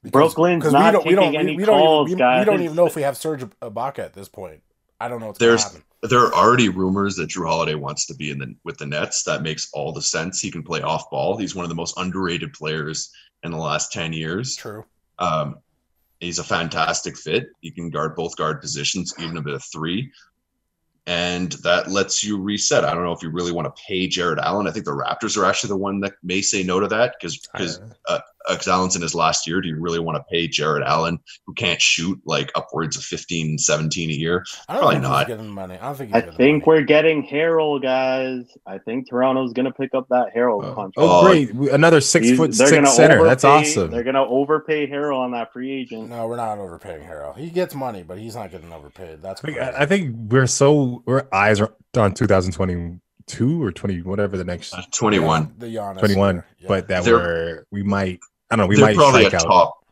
[0.03, 2.27] Because- Brooklyn's because not we don't, we don't, taking any we, we don't calls, even,
[2.27, 4.61] we, we don't even know if we have Serge Ibaka at this point.
[4.99, 5.81] I don't know what's There's- going to happen.
[6.07, 9.23] There are already rumors that Jrue Holiday wants to be in the with the Nets.
[9.23, 10.39] That makes all the sense.
[10.39, 11.35] He can play off ball.
[11.35, 13.11] He's one of the most underrated players
[13.41, 14.55] in the last ten years.
[14.55, 14.85] True.
[15.17, 15.57] Um,
[16.19, 17.47] he's a fantastic fit.
[17.61, 20.11] He can guard both guard positions, even a bit of three.
[21.07, 22.83] And that lets you reset.
[22.83, 24.67] I don't know if you really want to pay Jarrett Allen.
[24.67, 27.37] I think the Raptors are actually the one that may say no to that because
[27.53, 28.19] because uh,
[28.49, 29.61] Alex Allen's in his last year.
[29.61, 33.57] Do you really want to pay Jarrett Allen, who can't shoot like upwards of 15,
[33.57, 34.45] 17 a year?
[34.67, 35.27] I don't Probably think not.
[35.27, 35.75] he's getting money.
[35.75, 36.13] I don't think.
[36.13, 36.79] He's I think money.
[36.79, 38.45] we're getting Harold, guys.
[38.67, 40.93] I think Toronto's gonna pick up that Harold contract.
[40.97, 41.49] Oh, Oh, great!
[41.71, 43.23] Another six He's- foot six gonna center.
[43.23, 43.91] That's awesome.
[43.91, 46.09] They're gonna overpay Harold on that free agent.
[46.09, 47.37] No, we're not overpaying Harold.
[47.37, 49.21] He gets money, but he's not getting overpaid.
[49.21, 49.71] That's I think, crazy.
[49.75, 54.73] I I think we're so our eyes are on 2022 or 20 whatever the next
[54.73, 55.53] Uh, 21.
[55.57, 56.43] The Giannis 21.
[56.59, 56.67] Yeah.
[56.67, 58.19] but that They're- we're we might
[58.55, 59.41] I don't know we they're might probably a out.
[59.41, 59.85] top.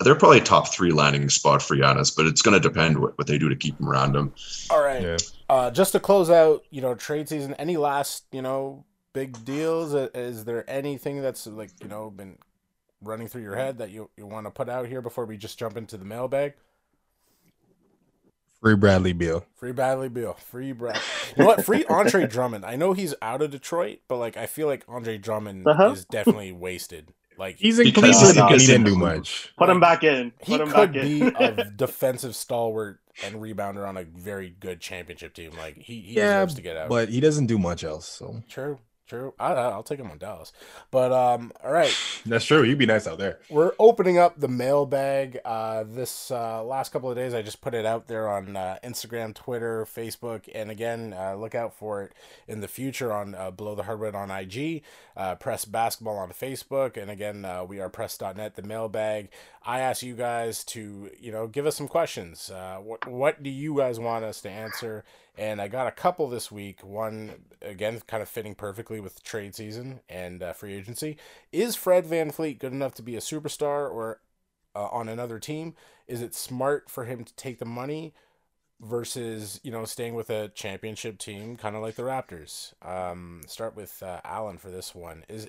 [0.00, 3.16] They're probably a top three landing spot for Giannis, but it's going to depend what,
[3.18, 4.32] what they do to keep him around him.
[4.70, 5.02] All right.
[5.02, 5.16] Yeah.
[5.48, 7.54] Uh, just to close out, you know, trade season.
[7.54, 9.94] Any last, you know, big deals?
[9.94, 12.36] Uh, Is there anything that's like, you know, been
[13.02, 15.58] running through your head that you you want to put out here before we just
[15.58, 16.54] jump into the mailbag?
[18.60, 19.44] Free Bradley Beal.
[19.54, 20.34] Free Bradley Beal.
[20.34, 21.00] Free Brad.
[21.36, 21.64] You know what?
[21.64, 22.64] Free Andre Drummond.
[22.64, 25.90] I know he's out of Detroit, but like I feel like Andre Drummond Uh-huh.
[25.92, 27.12] is definitely wasted.
[27.38, 29.52] Like He's in Because- Cleveland because- he didn't do much.
[29.58, 30.32] Put him back in.
[30.42, 34.80] he Put him could back be a defensive stalwart and rebounder on a very good
[34.80, 35.52] championship team.
[35.56, 36.88] Like he, he Yeah, deserves to get out.
[36.88, 38.06] but he doesn't do much else.
[38.08, 39.34] So True, true.
[39.38, 40.52] I, I'll take him on Dallas.
[40.90, 42.62] But um, all right, that's true.
[42.62, 43.38] You'd be nice out there.
[43.48, 45.38] we're opening up the mailbag.
[45.44, 48.78] Uh, this uh, last couple of days, I just put it out there on uh,
[48.84, 52.12] Instagram, Twitter, Facebook, and again, uh, look out for it
[52.48, 54.82] in the future on uh, Below the Hardwood on IG,
[55.16, 58.54] uh, Press Basketball on Facebook, and again, uh, we are Press.net.
[58.56, 59.30] The mailbag.
[59.64, 62.50] I ask you guys to, you know, give us some questions.
[62.50, 65.04] Uh, what what do you guys want us to answer?
[65.38, 66.82] And I got a couple this week.
[66.82, 71.18] One, again, kind of fitting perfectly with trade season and uh, free agency.
[71.52, 74.20] Is Fred VanVleet good enough to be a superstar or
[74.74, 75.74] uh, on another team?
[76.08, 78.14] Is it smart for him to take the money
[78.80, 82.72] versus, you know, staying with a championship team, kind of like the Raptors?
[82.86, 85.24] Um, start with uh, Allen for this one.
[85.28, 85.48] Is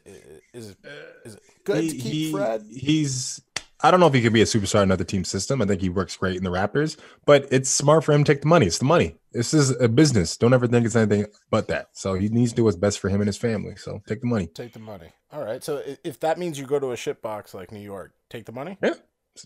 [0.53, 0.76] is
[1.23, 2.65] is it good He- to keep he- Fred?
[2.69, 3.41] He's.
[3.82, 5.62] I don't know if he could be a superstar in another team system.
[5.62, 8.41] I think he works great in the Raptors, but it's smart for him to take
[8.41, 8.66] the money.
[8.66, 9.16] It's the money.
[9.32, 10.36] This is a business.
[10.36, 11.90] Don't ever think it's anything but that.
[11.94, 13.76] So he needs to do what's best for him and his family.
[13.76, 14.48] So take the money.
[14.48, 15.14] Take the money.
[15.32, 15.64] All right.
[15.64, 18.52] So if that means you go to a shit box like New York, take the
[18.52, 18.78] money.
[18.82, 18.95] Yeah.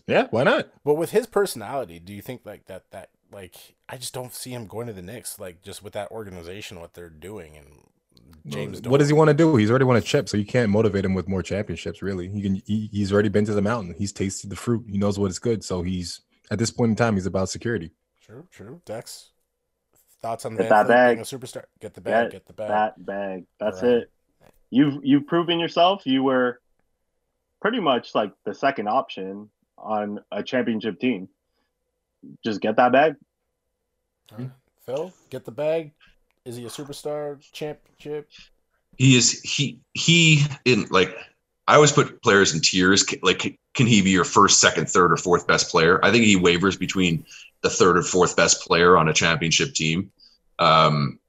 [0.06, 0.68] Yeah, why not?
[0.84, 4.50] But with his personality, do you think like that that like I just don't see
[4.52, 7.88] him going to the Knicks like just with that organization what they're doing and
[8.46, 8.82] James.
[8.82, 9.54] what does he want to do?
[9.56, 12.02] He's already won a chip, so you can't motivate him with more championships.
[12.02, 12.56] Really, he can.
[12.66, 13.94] He, he's already been to the mountain.
[13.96, 14.84] He's tasted the fruit.
[14.88, 15.62] He knows what is good.
[15.62, 17.92] So he's at this point in time, he's about security.
[18.20, 18.80] True, true.
[18.84, 19.30] Dex,
[20.20, 21.16] thoughts on Get Van that bag.
[21.16, 21.64] being a superstar?
[21.80, 22.24] Get the bag.
[22.26, 22.68] Get Get the bag.
[22.68, 23.44] that bag.
[23.60, 23.92] That's Right.
[23.92, 24.10] it.
[24.70, 26.02] You've you've proven yourself.
[26.06, 26.60] You were
[27.60, 31.28] pretty much like the second option on a championship team.
[32.44, 33.14] Just get that bag.
[34.32, 34.50] All right.
[34.86, 35.92] Phil, get the bag.
[36.44, 37.40] Is he a superstar?
[37.52, 38.28] Championship?
[38.96, 41.16] He is he he in like
[41.68, 43.04] I always put players in tiers.
[43.22, 46.04] Like, can he be your first, second, third, or fourth best player?
[46.04, 47.24] I think he wavers between
[47.62, 50.10] the third or fourth best player on a championship team.
[50.58, 51.20] Um,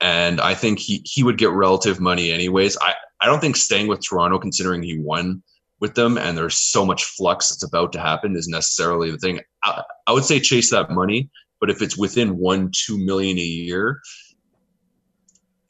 [0.00, 2.78] and I think he he would get relative money anyways.
[2.80, 5.42] I I don't think staying with Toronto, considering he won
[5.80, 9.40] with them, and there's so much flux that's about to happen, is necessarily the thing.
[9.64, 11.28] I, I would say chase that money,
[11.60, 14.00] but if it's within one two million a year,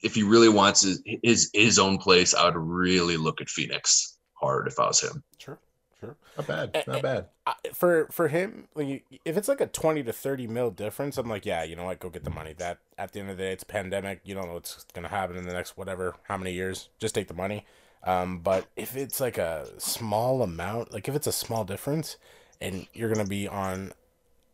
[0.03, 4.17] if he really wants his, his his own place, I would really look at Phoenix
[4.35, 5.23] hard if I was him.
[5.39, 5.59] Sure,
[5.99, 6.17] sure.
[6.37, 6.85] Not bad.
[6.87, 7.27] Not bad.
[7.47, 11.29] I, for for him, like if it's like a twenty to thirty mil difference, I'm
[11.29, 12.55] like, yeah, you know what, go get the money.
[12.55, 14.21] That at the end of the day, it's a pandemic.
[14.25, 16.89] You don't know what's gonna happen in the next whatever how many years.
[16.99, 17.67] Just take the money.
[18.03, 22.17] Um, but if it's like a small amount, like if it's a small difference,
[22.61, 23.93] and you're gonna be on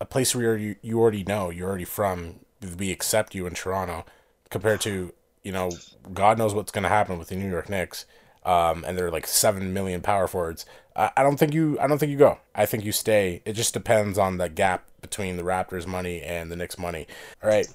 [0.01, 2.41] a place where you you already know you're already from,
[2.77, 4.05] we accept you in Toronto,
[4.51, 5.13] compared to
[5.47, 5.71] you know
[6.13, 8.05] God knows what's gonna happen with the New York Knicks
[8.47, 10.65] um, and they're like seven million power forwards.
[10.95, 11.79] I, I don't think you.
[11.81, 12.39] I don't think you go.
[12.55, 13.43] I think you stay.
[13.45, 17.09] It just depends on the gap between the Raptors' money and the Knicks' money.
[17.43, 17.67] All right.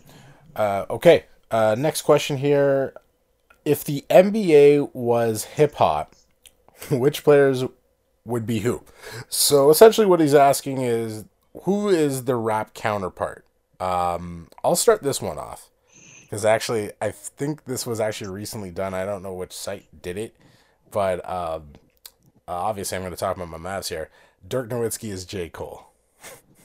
[0.55, 1.25] Uh, okay.
[1.51, 2.93] Uh, next question here.
[3.65, 6.15] If the NBA was hip hop,
[6.89, 7.65] which players
[8.23, 8.83] would be who?
[9.27, 11.25] So essentially, what he's asking is,
[11.63, 13.45] who is the rap counterpart?
[13.81, 15.70] Um, I'll start this one off
[16.31, 18.93] because actually, I think this was actually recently done.
[18.93, 20.33] I don't know which site did it,
[20.89, 21.73] but um,
[22.47, 24.09] uh, obviously, I'm going to talk about my Mavs here.
[24.47, 25.49] Dirk Nowitzki is J.
[25.49, 25.87] Cole,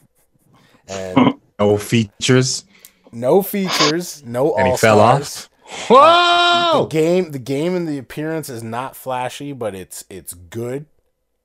[0.88, 2.64] and No features.
[3.10, 5.50] no features, no And he fell off?
[5.88, 6.82] Whoa!
[6.84, 10.86] The game, the game, and the appearance is not flashy, but it's it's good.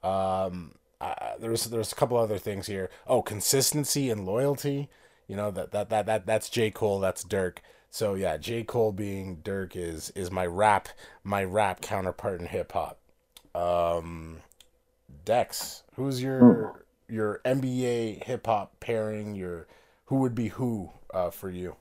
[0.04, 2.92] Um, uh, there's there's a couple other things here.
[3.08, 4.90] Oh, consistency and loyalty.
[5.28, 7.00] You know that that that that that's J Cole.
[7.00, 7.64] That's Dirk.
[7.92, 10.88] So yeah, J Cole being Dirk is is my rap
[11.24, 12.98] my rap counterpart in hip hop.
[13.54, 14.38] Um,
[15.26, 19.36] Dex, who's your your NBA hip hop pairing?
[19.36, 19.68] Your
[20.06, 21.76] who would be who uh, for you?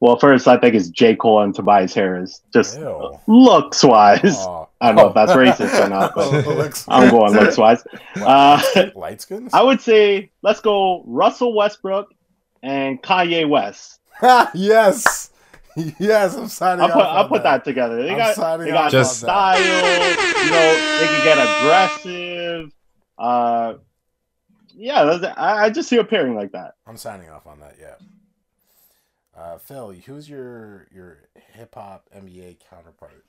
[0.00, 2.40] Well, first I think it's J Cole and Tobias Harris.
[2.52, 3.18] Just Ew.
[3.26, 4.38] looks wise.
[4.38, 7.84] I don't know if that's racist or not, but Looks- I'm going looks wise.
[8.16, 8.62] Uh,
[8.94, 9.52] light skins.
[9.52, 12.12] I would say let's go Russell Westbrook
[12.62, 14.00] and Kanye West.
[14.54, 15.30] yes,
[15.98, 17.64] yes, I'm signing I'll put, on I'll put that.
[17.64, 18.02] together.
[18.02, 19.56] They I'm got, signing they got Just- on that.
[19.56, 20.44] style.
[20.44, 22.72] You know, they can get aggressive.
[23.18, 23.74] Uh,
[24.76, 25.02] yeah,
[25.36, 26.74] I, I just see a pairing like that.
[26.86, 27.76] I'm signing off on that.
[27.80, 27.94] Yeah.
[29.36, 31.18] Uh, Phil, who's your your
[31.52, 33.24] hip hop NBA counterpart?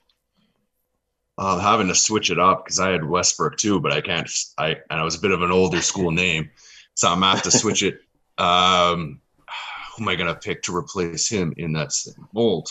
[1.38, 4.30] I'm having to switch it up because I had Westbrook too, but I can't.
[4.58, 6.50] I and I was a bit of an older school name,
[6.94, 8.00] so I'm gonna have to switch it.
[8.38, 9.20] Um,
[9.96, 12.70] who am I gonna pick to replace him in that same mold?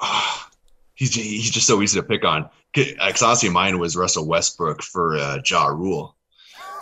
[0.00, 0.50] Ah,
[0.94, 2.48] he's he's just so easy to pick on.
[2.74, 6.16] Because honestly, mine was Russell Westbrook for uh, Ja Rule.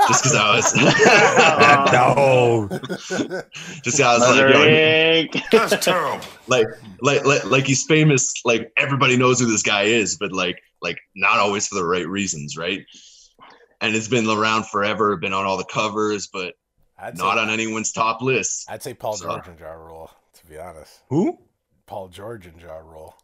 [0.08, 0.74] Just because I was,
[1.92, 2.68] no.
[3.84, 5.26] just 'cause I was like, Another yo.
[5.52, 6.24] That's terrible.
[6.46, 6.66] like
[7.02, 10.96] like like like he's famous like everybody knows who this guy is but like like
[11.14, 12.80] not always for the right reasons right
[13.82, 16.54] and it's been around forever been on all the covers but
[17.02, 20.10] I'd not say, on anyone's top list I'd say Paul So- George and Ja Rule.
[20.34, 21.38] To be honest, Who?
[21.86, 23.14] Paul George and Ja Rule.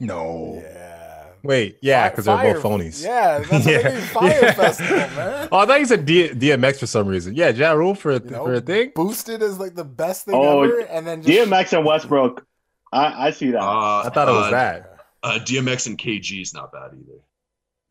[0.00, 0.60] No.
[0.62, 1.24] Yeah.
[1.42, 3.02] Wait, yeah, because they're both phonies.
[3.02, 3.90] Yeah, that's what Yeah.
[3.90, 4.00] they.
[4.00, 4.52] Fire Yeah.
[4.52, 5.48] Festival, man.
[5.52, 7.34] Oh, I thought you said D- DMX for some reason.
[7.34, 8.92] Yeah, Ja Rule for a, You know, for a thing.
[8.94, 12.44] boosted as like the best thing Oh, ever, and then just DMX and Westbrook.
[12.92, 13.60] I, I see that.
[13.62, 14.96] uh, I thought it was uh, that.
[15.22, 17.18] uh, DMX and KG is not bad either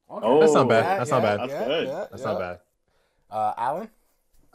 [0.10, 0.84] Oh, That's not bad.
[0.86, 1.40] Yeah, That's not yeah, bad.
[1.42, 1.88] That's yeah, good.
[1.88, 2.28] yeah, That's yeah.
[2.32, 2.60] not bad.
[3.30, 3.90] Uh, Alan,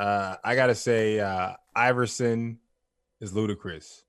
[0.03, 2.59] Uh, I gotta say, uh, Iverson
[3.21, 4.03] is Ludacris.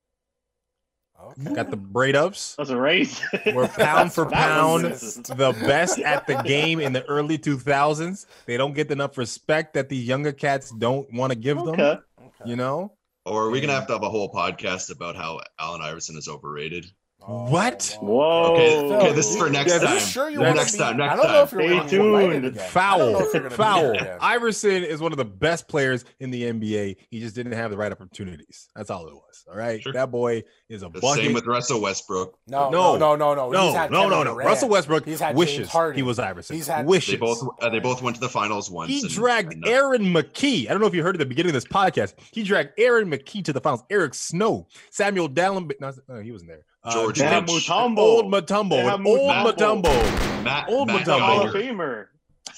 [1.22, 1.54] okay.
[1.54, 2.56] Got the braid ups.
[2.58, 3.22] That's a race.
[3.54, 8.26] We're pound for pound the best at the game in the early 2000s.
[8.46, 11.80] They don't get enough respect that the younger cats don't want to give them.
[11.80, 12.00] Okay.
[12.46, 12.94] You know
[13.26, 16.28] or are we gonna have to have a whole podcast about how Allen Iverson is
[16.28, 16.86] overrated
[17.26, 17.98] What?
[18.02, 18.54] Whoa.
[18.54, 20.78] okay okay this is for next Yeah, Are time you sure you Next want next
[20.78, 22.16] time next I don't know if you're Stay gonna tuned.
[22.16, 22.36] again.
[22.36, 24.18] I don't know foul, if you're gonna be foul.
[24.20, 26.98] Iverson is one of the best players in the NBA.
[27.10, 28.68] He just didn't have the right opportunities.
[28.76, 29.46] That's all it was.
[29.50, 29.94] All right, Sure.
[29.94, 31.24] that boy is a the bucket.
[31.24, 32.98] same with Russell Westbrook No, No.
[32.98, 33.72] no, no, no, no.
[33.74, 34.36] no, no, no, no.
[34.36, 35.96] Russell Westbrook He's had wishes Harden.
[35.96, 36.56] he was Iverson.
[36.58, 37.14] He's had- wishes.
[37.14, 39.70] they both uh, they both went to the finals once He and- dragged and, uh,
[39.70, 40.66] Aaron McKie.
[40.68, 42.16] I don't know if you heard at the beginning of this podcast.
[42.32, 43.84] He dragged Aaron McKie to the finals.
[43.90, 45.72] Eric Snow, Samuel Dallin.
[45.80, 46.66] No, no, he wasn't there.
[46.84, 47.68] Uh, George They have Lynch.
[47.68, 47.98] Mutombo.
[48.00, 48.70] Old Matumbo.
[48.72, 49.84] They an have Old Mutombo.
[49.84, 50.44] Matumbo.
[50.44, 51.20] Matt, Old Matt Mutombo.
[51.20, 52.08] Hall of Famer.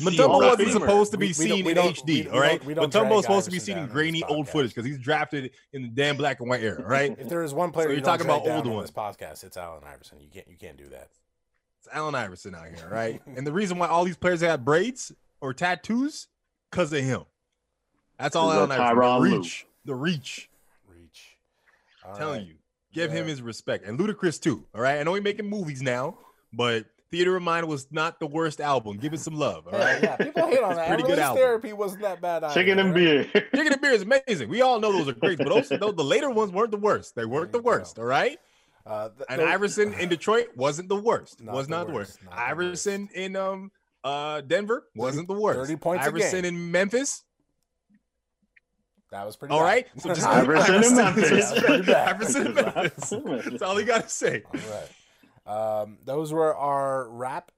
[0.02, 0.72] Matumbo Hall wasn't Famer.
[0.74, 2.58] supposed to be We- we seen we in HD, we- we all right?
[2.60, 4.98] don't- we don't Matumbo drag supposed to be seen in grainy old footage because he's
[4.98, 7.16] drafted in the damn black and white era, right?
[7.20, 8.90] If there is one player So you you're talking about down older on ones.
[8.90, 10.20] this podcast, it's Allen Iverson.
[10.20, 11.10] You can't, you can't do that.
[11.80, 13.22] It's Allen Iverson out here, right?
[13.38, 16.28] and the reason why all these players have braids or tattoos,
[16.72, 17.26] because of him.
[18.18, 19.32] That's all Is Allen Iverson.
[19.32, 19.68] The reach.
[19.86, 20.50] The reach.
[20.88, 21.38] Reach.
[22.04, 22.48] All telling right.
[22.48, 22.56] you.
[22.96, 23.86] Give him his respect.
[23.86, 24.66] And Ludacris too.
[24.74, 25.00] All right.
[25.00, 26.18] I know he's making movies now,
[26.54, 28.98] but Theater of Mind was not the worst album.
[28.98, 29.68] Give it some love.
[29.68, 30.88] All Yeah, yeah, people hate on It's that.
[30.88, 31.38] pretty good album.
[31.38, 32.44] therapy wasn't that bad.
[32.44, 32.96] Either, Chicken and right?
[32.96, 33.24] beer.
[33.56, 34.50] Chicken and Beer is amazing.
[34.50, 37.16] We all know those are great, but also those the later ones weren't the worst.
[37.16, 38.00] They weren't the There you worst.
[38.00, 38.40] All right.
[38.86, 41.42] Uh, th- And those- Iverson in Detroit wasn't the worst.
[41.42, 42.24] Not was the not the worst, worst.
[42.26, 43.72] not the Iverson in um
[44.04, 45.60] uh Denver wasn't the worst.
[45.60, 46.56] 30 points a Iverson game.
[46.56, 47.24] in Memphis.
[49.16, 49.54] That was pretty.
[49.54, 49.66] All bad.
[49.66, 49.88] right.
[49.98, 51.30] So just Iverson in Memphis.
[51.30, 52.10] That's pretty bad.
[52.10, 53.10] Iverson in Memphis.
[53.46, 54.44] That's all you gotta say.
[54.54, 54.60] All
[55.48, 55.82] right.
[55.82, 57.54] Um, those were our rap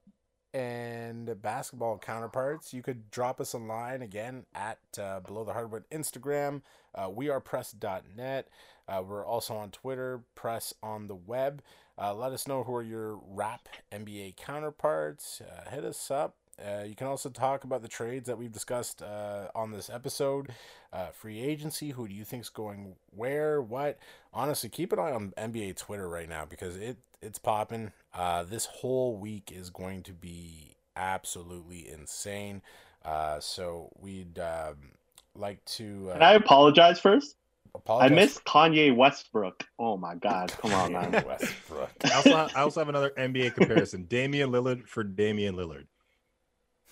[0.54, 2.76] and basketball counterparts.
[2.76, 6.62] You could drop us a line again at uh, Below the Hardwood Instagram.
[6.94, 8.48] Uh, we are press.net.
[8.88, 11.64] Uh, we're also on Twitter, press on the web.
[12.00, 15.42] Uh, let us know who are your rap NBA counterparts.
[15.42, 16.36] Uh, hit us up.
[16.60, 20.50] Uh, you can also talk about the trades that we've discussed uh, on this episode.
[20.92, 21.92] Uh, free agency.
[21.92, 23.62] Who do you think's going where?
[23.62, 24.00] What?
[24.34, 27.92] Honestly, keep an eye on NBA Twitter right now because it it's popping.
[28.14, 32.62] Uh, this whole week is going to be absolutely insane.
[33.06, 34.76] Uh, so we'd um,
[35.36, 36.10] like to.
[36.10, 37.36] Uh, Can I apologize first?
[37.76, 39.64] I apologize missed Kanye Westbrook.
[39.78, 40.52] Oh my God.
[40.60, 41.12] Come on, man.
[41.28, 41.92] Westbrook.
[42.04, 45.86] I also, I also have another NBA comparison: Damian Lillard for Damian Lillard.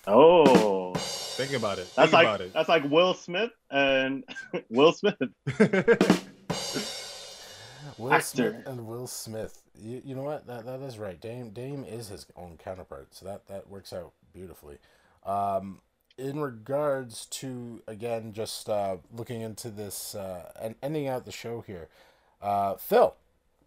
[0.06, 0.94] Oh.
[0.94, 1.88] Think about it.
[1.94, 2.52] That's Think like about it.
[2.54, 4.24] that's like Will Smith and
[4.70, 5.16] Will Smith.
[7.98, 8.22] Will Actor.
[8.24, 9.62] Smith and Will Smith.
[9.78, 10.46] You, you know what?
[10.46, 11.20] That that is right.
[11.20, 14.78] Dame Dame is his own counterpart, so that that works out beautifully.
[15.24, 15.80] Um,
[16.18, 21.60] in regards to again, just uh, looking into this uh, and ending out the show
[21.66, 21.88] here,
[22.40, 23.14] uh, Phil,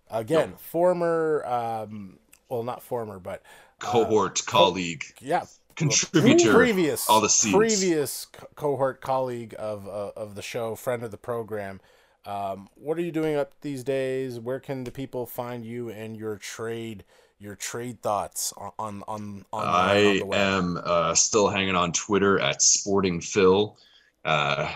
[0.09, 2.17] again, former, um,
[2.49, 3.43] well, not former, but
[3.79, 5.45] Cohort colleague, yeah,
[5.80, 7.56] contributor, previous, all the seeds.
[7.56, 11.80] previous co- cohort colleague of uh, of the show, friend of the program.
[12.26, 14.39] Um, what are you doing up these days?
[14.39, 17.03] Where can the people find you and your trade,
[17.39, 20.39] your trade thoughts on on on, on, on I web?
[20.39, 23.77] am uh, still hanging on Twitter at Sporting Phil.
[24.26, 24.72] Uh,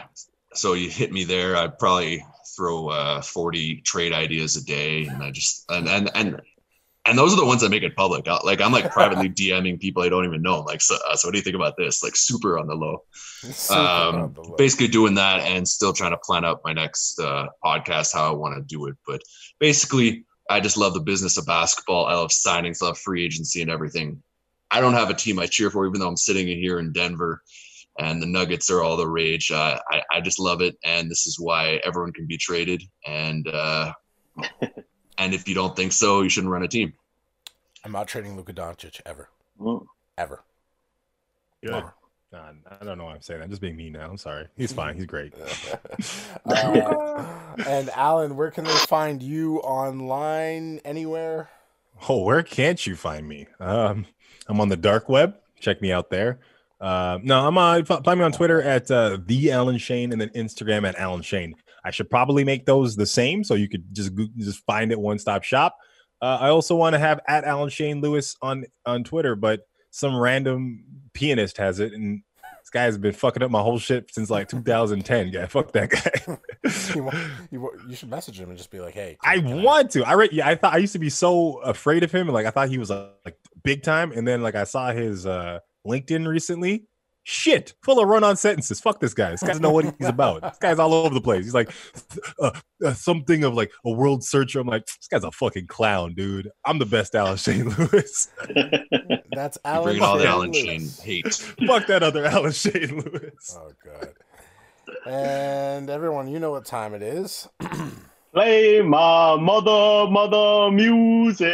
[0.53, 1.55] so you hit me there.
[1.57, 2.25] I probably
[2.55, 6.41] throw uh, 40 trade ideas a day, and I just and and and
[7.05, 8.27] and those are the ones that make it public.
[8.27, 10.59] I- Like I'm like privately DMing people I don't even know.
[10.59, 12.01] I'm like, so, uh, so what do you think about this?
[12.03, 13.03] Like super on the low.
[13.41, 14.55] Super on Um, the low.
[14.55, 18.33] basically doing that and still trying to plan out my next uh, podcast how I
[18.35, 18.95] want to do it.
[19.05, 19.21] But
[19.59, 22.05] basically, I just love the business of basketball.
[22.05, 24.21] I love signings, love free agency and everything.
[24.71, 27.41] I don't have a team I cheer for, even though I'm sitting here in Denver
[27.99, 29.51] and the Nuggets are all the rage.
[29.51, 30.75] Uh, I, I just love it.
[30.83, 32.81] And this is why everyone can be traded.
[33.05, 33.93] And, uh,
[35.17, 36.93] and if you don't think so, you shouldn't run a team.
[37.85, 39.29] I'm not trading Luka Doncic ever,
[39.59, 39.85] Mm.
[40.17, 40.41] ever.
[41.61, 41.71] Good.
[41.71, 41.93] Never.
[42.31, 43.43] Nah, I don't know why I'm saying that.
[43.43, 44.09] I'm just being mean now.
[44.09, 44.47] I'm sorry.
[44.57, 44.95] He's fine.
[44.95, 45.33] He's great.
[46.45, 47.25] Uh,
[47.67, 50.79] and Alan, where can they find you online?
[50.83, 51.49] Anywhere?
[52.09, 53.47] Oh, where can't you find me?
[53.59, 54.05] Um,
[54.47, 55.35] I'm on the dark web.
[55.59, 56.39] Check me out there.
[56.81, 60.19] Uh, no, I'm uh, f- find me on Twitter at uh, the Alan Shane and
[60.19, 61.55] then Instagram at Alan Shane.
[61.83, 65.19] I should probably make those the same so you could just just find it one
[65.19, 65.77] stop shop.
[66.21, 69.61] Uh, I also want to have at Alan Shane Lewis on on Twitter, but
[69.91, 70.83] some random
[71.13, 72.23] pianist has it, and
[72.61, 75.27] this guy has been fucking up my whole shit since like 2010.
[75.29, 76.37] Yeah, fuck that guy.
[76.95, 77.11] you,
[77.51, 80.03] you, you should message him and just be like, "Hey, I want to.
[80.03, 80.31] I read.
[80.31, 82.69] Yeah, I thought I used to be so afraid of him, and like I thought
[82.69, 86.85] he was uh, like big time, and then like I saw his uh LinkedIn recently.
[87.25, 88.81] Shit, full of run-on sentences.
[88.81, 89.31] Fuck this guy.
[89.31, 90.41] This guy doesn't know what he's about.
[90.41, 91.45] This guy's all over the place.
[91.45, 91.71] He's like
[92.41, 92.51] uh,
[92.85, 94.59] uh, something of like a world searcher.
[94.59, 96.49] I'm like, this guy's a fucking clown, dude.
[96.65, 98.27] I'm the best Alan Shane Lewis.
[99.31, 99.83] That's You Alan.
[99.93, 100.97] bring all the Shane Alan Lewis.
[100.97, 101.33] Shane hate.
[101.67, 103.57] Fuck that other Alan Shane Lewis.
[103.57, 104.13] Oh god.
[105.07, 107.47] And everyone, you know what time it is.
[108.33, 111.51] Play my mother, mother music.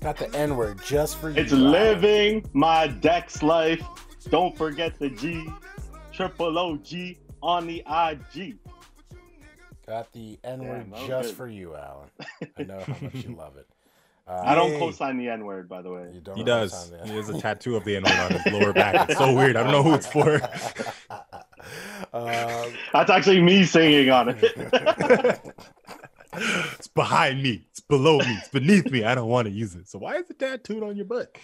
[0.00, 1.36] Got the N word just for you.
[1.36, 3.82] It's living my Dex life.
[4.30, 5.46] Don't forget the G.
[6.12, 8.56] Triple OG on the IG.
[9.86, 11.36] Got the N word Damn, that was just good.
[11.36, 12.08] for you, Alan.
[12.58, 13.66] I know how much you love it.
[14.26, 14.78] Uh, I don't Yay.
[14.78, 16.08] co-sign the N word, by the way.
[16.14, 16.92] You don't He does.
[17.04, 19.10] He has a tattoo of the N word on his lower back.
[19.10, 19.56] It's so weird.
[19.56, 20.34] I don't know who it's for.
[22.14, 25.54] um, That's actually me singing on it.
[26.32, 27.66] It's behind me.
[27.70, 28.36] It's below me.
[28.38, 29.04] It's beneath me.
[29.04, 29.88] I don't want to use it.
[29.88, 31.36] So why is it tattooed on your butt?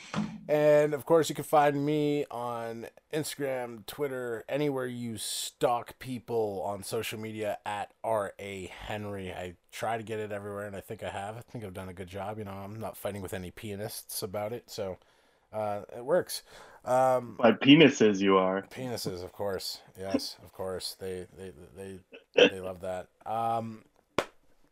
[0.49, 6.83] And of course, you can find me on Instagram, Twitter, anywhere you stalk people on
[6.83, 8.71] social media at R.A.
[8.87, 9.33] Henry.
[9.33, 11.37] I try to get it everywhere, and I think I have.
[11.37, 12.39] I think I've done a good job.
[12.39, 14.99] You know, I'm not fighting with any pianists about it, so
[15.53, 16.43] uh, it works.
[16.85, 18.63] Um, By penises, you are.
[18.71, 19.81] penises, of course.
[19.99, 20.97] Yes, of course.
[21.01, 23.09] They they they they love that.
[23.27, 23.83] Um,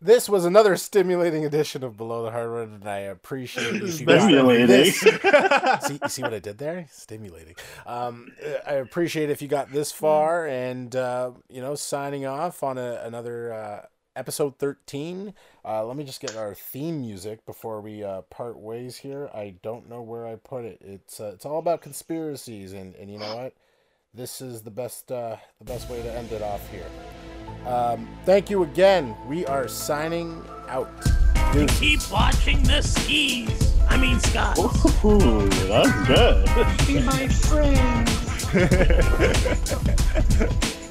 [0.05, 4.67] this was another stimulating edition of Below the Hardwood, and I appreciate you got Stimulating.
[4.67, 6.87] this see, you see what I did there?
[6.91, 7.55] Stimulating.
[7.87, 8.31] Um,
[8.67, 13.01] I appreciate if you got this far, and uh, you know, signing off on a,
[13.03, 15.33] another uh, episode thirteen.
[15.65, 19.31] Uh, let me just get our theme music before we uh, part ways here.
[19.33, 20.81] I don't know where I put it.
[20.83, 23.55] It's uh, it's all about conspiracies, and, and you know what?
[24.13, 26.91] This is the best uh, the best way to end it off here.
[27.67, 29.17] Um, thank you again.
[29.27, 30.91] We are signing out.
[31.53, 31.79] Deuces.
[31.79, 33.73] Keep watching the skis.
[33.89, 34.59] I mean, Scott.
[35.05, 36.47] Ooh, that's good.
[36.87, 38.11] Be my friend.